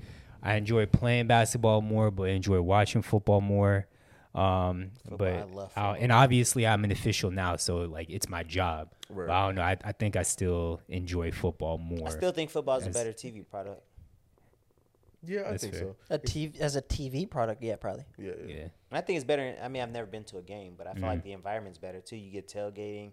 [0.44, 3.88] I enjoy playing basketball more, but enjoy watching football more.
[4.36, 5.96] Um, Football, but I love football.
[6.00, 8.90] and obviously, I'm an official now, so like it's my job.
[9.10, 9.28] Right.
[9.28, 9.62] But I don't know.
[9.62, 12.08] I, I think I still enjoy football more.
[12.08, 13.82] I still think football is a better TV product.
[15.24, 15.84] Yeah, I That's think fair.
[15.84, 15.96] so.
[16.10, 18.06] A TV as a TV product, yeah, probably.
[18.18, 18.56] Yeah, yeah.
[18.56, 18.68] yeah.
[18.92, 19.56] I think it's better.
[19.62, 21.08] I mean, I've never been to a game, but I feel Mm.
[21.08, 22.16] like the environment's better too.
[22.18, 23.12] You get tailgating,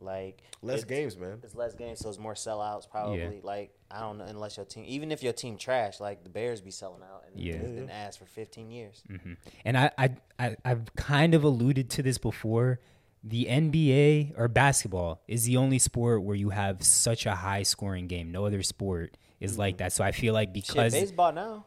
[0.00, 1.38] like Less games, man.
[1.42, 3.40] It's less games, so it's more sellouts probably.
[3.42, 6.60] Like I don't know, unless your team, even if your team trash, like the Bears
[6.60, 7.54] be selling out, and Yeah.
[7.54, 9.02] it's been ass for 15 years.
[9.08, 9.34] hmm
[9.64, 12.80] And I, I, I, I've kind of alluded to this before.
[13.24, 18.06] The NBA or basketball is the only sport where you have such a high scoring
[18.06, 18.30] game.
[18.30, 19.92] No other sport is like that.
[19.92, 21.64] So I feel like Shit, because baseball now.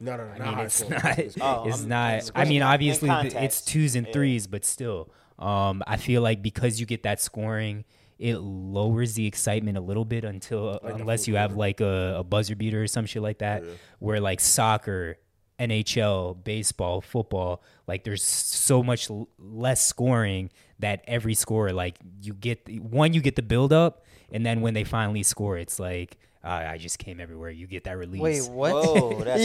[0.00, 0.44] No, no, no.
[0.44, 0.90] I mean, it's school.
[0.90, 1.04] not.
[1.40, 2.30] Oh, it's I'm- not.
[2.34, 4.12] I'm I mean, obviously, th- it's twos and Yeah.
[4.12, 7.84] threes, but still, um, I feel like because you get that scoring,
[8.18, 11.58] it lowers the excitement a little bit until Like unless you have quarter.
[11.58, 13.70] like a, a buzzer beater or some shit like that, Yeah.
[14.00, 15.18] where like soccer.
[15.58, 20.50] NHL, baseball, football, like there's so much l- less scoring
[20.80, 24.74] that every score, like you get one, you get the build up, and then when
[24.74, 27.50] they finally score, it's like uh, I just came everywhere.
[27.50, 28.20] You get that release.
[28.20, 28.72] Wait, what?
[28.72, 29.42] Whoa, that's.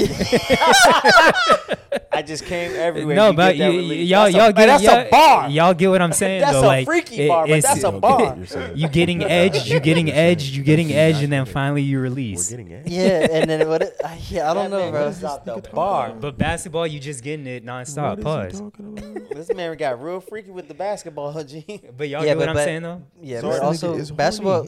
[2.13, 3.15] I just came everywhere.
[3.15, 5.09] No, You but get that y- y- y'all, That's y'all man, get that's y'all, a
[5.09, 5.49] bar.
[5.49, 6.41] Y'all get what I'm saying?
[6.41, 6.63] That's though.
[6.63, 8.37] a like, freaky it- bar, but that's a bar.
[8.37, 12.03] you're You getting edged, you getting edged, you getting edged, and then finally you We're
[12.03, 12.49] release.
[12.49, 12.87] getting it.
[12.87, 13.81] yeah, and then what?
[13.81, 15.05] It, I, yeah, I don't That know, man bro.
[15.07, 16.11] was out the bar.
[16.13, 18.21] But basketball, you just getting it nonstop.
[18.21, 18.61] Pause.
[19.33, 21.81] This man got real freaky with the basketball, G.
[21.97, 23.01] But y'all Yeah, get what I'm but- saying though.
[23.21, 24.67] Yeah, So but also basketball,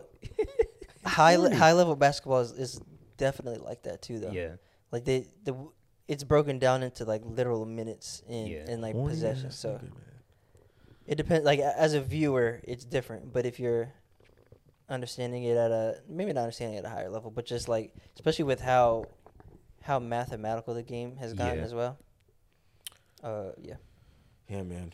[1.05, 2.81] high le- high level basketball is, is
[3.17, 4.31] definitely like that too, though.
[4.31, 4.53] Yeah.
[4.91, 5.55] Like they the
[6.07, 8.69] it's broken down into like literal minutes in Yeah.
[8.71, 9.47] in like Horny possession.
[9.47, 9.91] ass So nigga, man.
[11.07, 11.45] it depends.
[11.45, 13.31] Like as a viewer, it's different.
[13.33, 13.91] But if you're
[14.89, 17.93] understanding it at a maybe not understanding it at a higher level, but just like
[18.15, 19.05] especially with how
[19.81, 21.63] how mathematical the game has gotten Yeah.
[21.65, 21.97] as well.
[23.23, 23.75] Uh, yeah.
[24.49, 24.93] Yeah, man.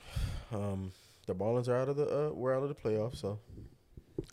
[0.52, 0.92] Um,
[1.26, 3.40] the Ballins are out of the uh, we're out of the playoffs, so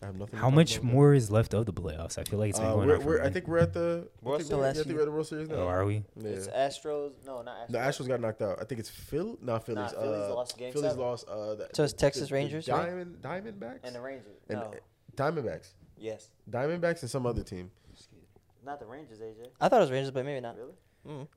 [0.01, 0.37] I have nothing.
[0.39, 2.19] How much more is left of the playoffs?
[2.19, 3.33] I feel like it's been Uh, going we're, on for we're, a I minute.
[3.33, 4.07] think we're at the.
[4.21, 5.55] I World think we're, I Last think we're at the World Series now.
[5.55, 6.03] Oh, are we?
[6.15, 6.29] Yeah.
[6.29, 7.11] It's Astros.
[7.25, 7.71] No, not Astros.
[7.71, 8.59] The Astros got knocked out.
[8.61, 9.37] I think it's Phil.
[9.41, 9.93] Not Phillies.
[9.93, 11.03] Nah, Phillies uh, lost game Phillies seven.
[11.03, 11.27] lost.
[11.27, 12.85] Uh, the, So it's Texas the Rangers, right?
[12.85, 13.79] Diamond Diamondbacks.
[13.83, 14.37] and the Rangers.
[14.49, 14.73] And- no.
[15.15, 15.69] Diamondbacks.
[15.97, 16.29] Yes.
[16.49, 17.71] Diamondbacks and some other team.
[17.91, 18.27] Excuse me,
[18.63, 19.47] Not the Rangers, AJ.
[19.59, 20.55] I thought it was Rangers, but maybe not.
[20.57, 20.73] Really?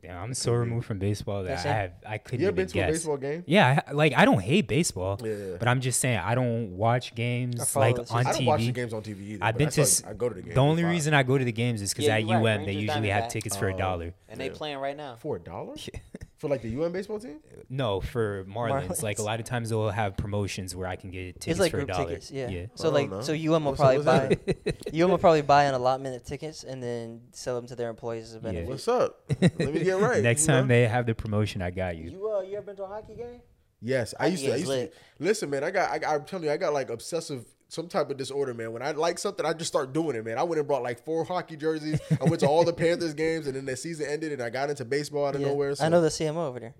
[0.02, 2.66] Yeah, I'm so removed from baseball that That's I have I couldn't You ever even
[2.66, 3.44] been to a baseball game?
[3.46, 5.56] Yeah, I, like I don't hate baseball, Yeah, yeah.
[5.58, 8.60] but I'm just saying I don't watch games follow like the on I don't watch
[8.60, 8.74] the TV.
[8.74, 9.44] games on TV either.
[9.44, 10.54] I've been to saw- s- I go to the game.
[10.54, 10.90] The only Fine.
[10.92, 12.58] reason I go to the games is because Yeah, at you're right.
[12.60, 13.28] UM they usually have Diamondbacks.
[13.30, 13.78] tickets for a Oh.
[13.78, 14.14] dollar.
[14.28, 14.52] And they Yeah.
[14.54, 15.16] playing right now.
[15.20, 15.74] for a dollar
[16.40, 17.38] for like the UM baseball team.
[17.68, 19.02] No, for Marlins.
[19.02, 21.70] Like a lot of times they'll have promotions where I can get tickets It's like
[21.70, 22.08] for a dollar.
[22.08, 22.48] tickets, yeah.
[22.48, 22.66] yeah.
[22.74, 23.20] So like, know.
[23.20, 24.94] so UM will What's- probably what's buy, that?
[25.00, 28.24] UM will probably buy an allotment of tickets and then sell them to their employees
[28.30, 28.68] as a benefit.
[28.68, 29.20] What's up?
[29.40, 30.22] Let me get right.
[30.22, 30.74] Next you time know?
[30.74, 32.10] they have the promotion, I got you.
[32.10, 33.42] You uh, you ever been to a hockey game?
[33.82, 34.50] Yes, I Hockey used to.
[34.50, 35.62] I game's used to listen, man.
[35.64, 36.04] I got.
[36.04, 38.72] I, I'm telling you, I got like obsessive, some type of disorder, man.
[38.72, 40.38] When I like something, I just start doing it, man.
[40.38, 42.00] I went and brought like four hockey jerseys.
[42.20, 44.70] I went to all the Panthers games, and then the season ended, and I got
[44.70, 45.48] into baseball out of Yeah.
[45.48, 45.74] nowhere.
[45.76, 46.74] So, I know the CMO over there.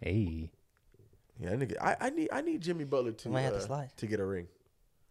[0.00, 0.50] Hey.
[1.40, 2.28] Yeah, nigga, I, I need.
[2.32, 3.90] I need Jimmy Butler to might have to uh, slide.
[3.98, 4.48] to get a ring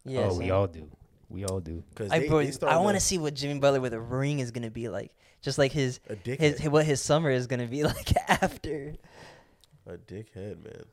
[0.04, 0.88] Yeah, oh, we all do.
[1.30, 1.82] We all do.
[1.90, 4.38] because I, they, they I want to to see what Jimmy Butler with a ring
[4.38, 5.12] is gonna be like.
[5.40, 8.94] Just like his, a his what his summer is gonna be like after.
[9.86, 10.84] a dickhead, man.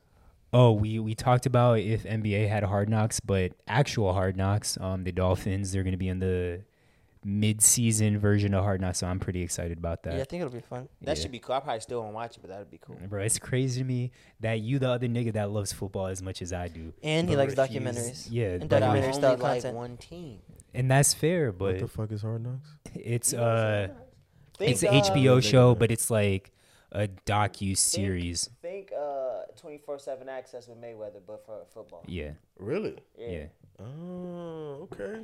[0.58, 5.04] Oh, we we talked about if NBA had hard knocks, but actual hard knocks, um,
[5.04, 6.62] the Dolphins they're gonna be in the
[7.24, 10.14] mid-season version of Hard Knocks, so I'm pretty excited about that.
[10.14, 10.88] Yeah, I think it'll be fun.
[11.02, 11.22] That Yeah.
[11.22, 11.56] should be cool.
[11.56, 12.96] I probably still won't watch it, but that'd be cool.
[13.08, 16.40] Bro, it's crazy to me that you, the other nigga that loves football as much
[16.40, 18.28] as I do, And he likes refuse- documentaries.
[18.30, 19.76] Yeah, And but But I documentary refuse- only style like content.
[19.76, 20.38] one team.
[20.72, 21.46] and that's fair.
[21.50, 22.68] What But the fuck is Hard Knocks?
[22.94, 23.88] it's uh,
[24.60, 26.52] it's an uh, HBO show, but it's like
[26.92, 28.50] a docu series.
[28.62, 32.04] Think uh 24/7 access with Mayweather, but for football.
[32.06, 32.96] Yeah, Really?
[33.18, 33.46] yeah.
[33.78, 35.20] Oh, okay.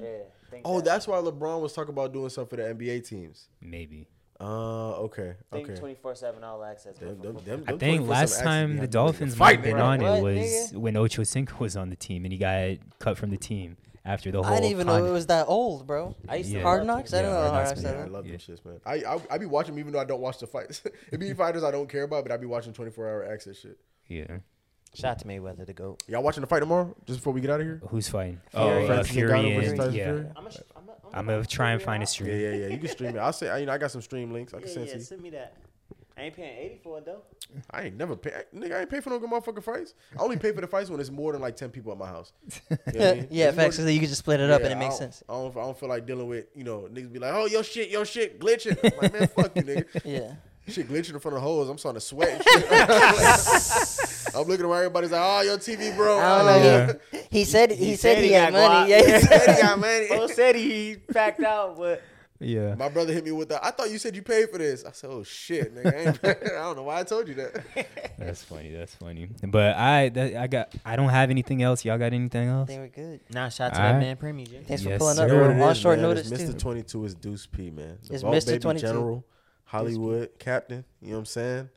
[0.52, 0.59] Yeah.
[0.64, 0.84] Oh, that.
[0.84, 3.48] that's why LeBron was talking about doing something for the NBA teams.
[3.60, 4.09] maybe.
[4.40, 5.78] Uh, okay, Think okay.
[5.80, 6.98] 24/7 all access.
[6.98, 9.84] Them- But them- them- I think last time the Dolphins might have been bro.
[9.84, 10.76] on it was nigga?
[10.78, 14.32] when Ocho Cinco was on the team and he got cut from the team after
[14.32, 14.52] the whole.
[14.52, 16.16] I didn't even know it was that old, bro.
[16.28, 16.64] I used to Yeah.
[16.64, 16.86] love Hard them.
[16.88, 17.14] Knocks?
[17.14, 17.94] I don't know Hard Hard Knocks, Knocks.
[17.96, 18.32] Yeah, I love Yeah.
[18.32, 18.80] them shits, man.
[18.84, 20.82] I, I I be watching them even though I don't watch the fights.
[21.12, 23.78] it be fighters I don't care about, but I be watching 24 hour access shit.
[24.08, 24.38] Yeah.
[24.94, 26.02] Shout out to Mayweather, the goat.
[26.06, 26.94] Y'all watching the fight tomorrow?
[27.06, 27.80] Just before we get out of here.
[27.88, 28.40] Who's fighting?
[28.50, 28.64] Fury.
[28.66, 30.04] Oh, uh, Francis Fury Ngannou versus and Tyson yeah.
[30.04, 30.26] Fury?
[30.36, 30.56] I'm gonna
[31.14, 32.28] I'm gonna try and find a stream.
[32.30, 32.66] Yeah, yeah, yeah.
[32.68, 33.18] You can stream it.
[33.18, 33.48] I'll say.
[33.48, 34.52] I, you know, I got some stream links.
[34.52, 35.04] I can Yeah, send yeah, to you.
[35.04, 35.56] send me that.
[36.14, 37.22] I ain't paying 80 for it though.
[37.70, 38.32] I ain't never pay.
[38.54, 39.94] Nigga, I ain't pay for no good motherfucking fights.
[40.18, 42.06] I only pay for the fights when it's more than like 10 people at my
[42.06, 42.34] house.
[42.50, 43.28] You know what I Yeah, mean?
[43.30, 43.76] yeah, It's more- facts.
[43.76, 45.22] So that you can just split it up Yeah, and it makes I sense.
[45.26, 47.64] I don't, I don't feel like dealing with, you know, niggas be like, oh, your
[47.64, 48.76] shit, your shit glitching.
[48.84, 49.86] I'm like, man, fuck you, nigga.
[50.04, 50.34] Yeah.
[50.68, 51.68] Shit glitching in front of hoes.
[51.68, 52.30] I'm starting to sweat.
[52.30, 54.34] And shit.
[54.34, 54.78] I'm looking around.
[54.78, 56.18] Everybody's like, oh, your TV, bro.
[56.18, 56.98] I don't know.
[57.30, 58.93] He, he said he, said, he, had got money.
[58.93, 59.01] guap.
[59.02, 60.06] Yeah, he said He got money.
[60.09, 62.01] Bro said he packed out, but
[62.39, 62.74] Yeah.
[62.76, 63.64] My brother hit me with that.
[63.64, 64.84] I thought you said you paid for this.
[64.84, 66.18] I said, oh shit, nigga.
[66.24, 67.64] I, I don't know why I told you that.
[68.16, 68.70] That's funny.
[68.72, 69.28] That's funny.
[69.43, 71.84] But I that, I got I don't have anything else.
[71.84, 72.68] Y'all got anything I else?
[72.68, 73.20] think we're good.
[73.30, 73.94] nah, shout out to Alright.
[74.01, 74.62] that man Premier J.
[74.62, 75.24] Thanks for pulling sir.
[75.24, 76.52] up You know on, What it on is, short man, notice it's too.
[76.52, 76.59] Mr.
[76.59, 77.98] 22 is Deuce P, man.
[78.09, 78.60] The It's Mr.
[78.60, 79.24] 22.
[79.73, 80.85] General, Hollywood captain.
[81.01, 81.69] You know what I'm saying?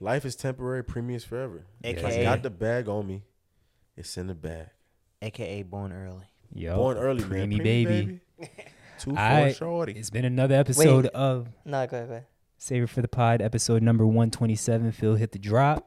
[0.00, 1.64] Life is temporary, premium is forever.
[1.82, 3.22] If I AKA got the bag on me,
[3.96, 4.66] it's in the bag.
[5.22, 6.24] AKA born early.
[6.54, 7.50] Yo, Born early, man.
[7.50, 8.20] preemie Preemie baby.
[8.98, 9.92] Two for I- shorty.
[9.92, 11.12] It's been another episode Wait.
[11.14, 12.26] of Nah, go ahead, go ahead.
[12.58, 14.92] Save It for the Pod, episode number 127.
[14.92, 15.86] Phil hit the drop.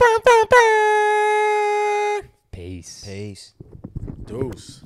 [2.51, 3.03] Peace.
[3.05, 3.53] Peace.
[4.25, 4.83] Deuce.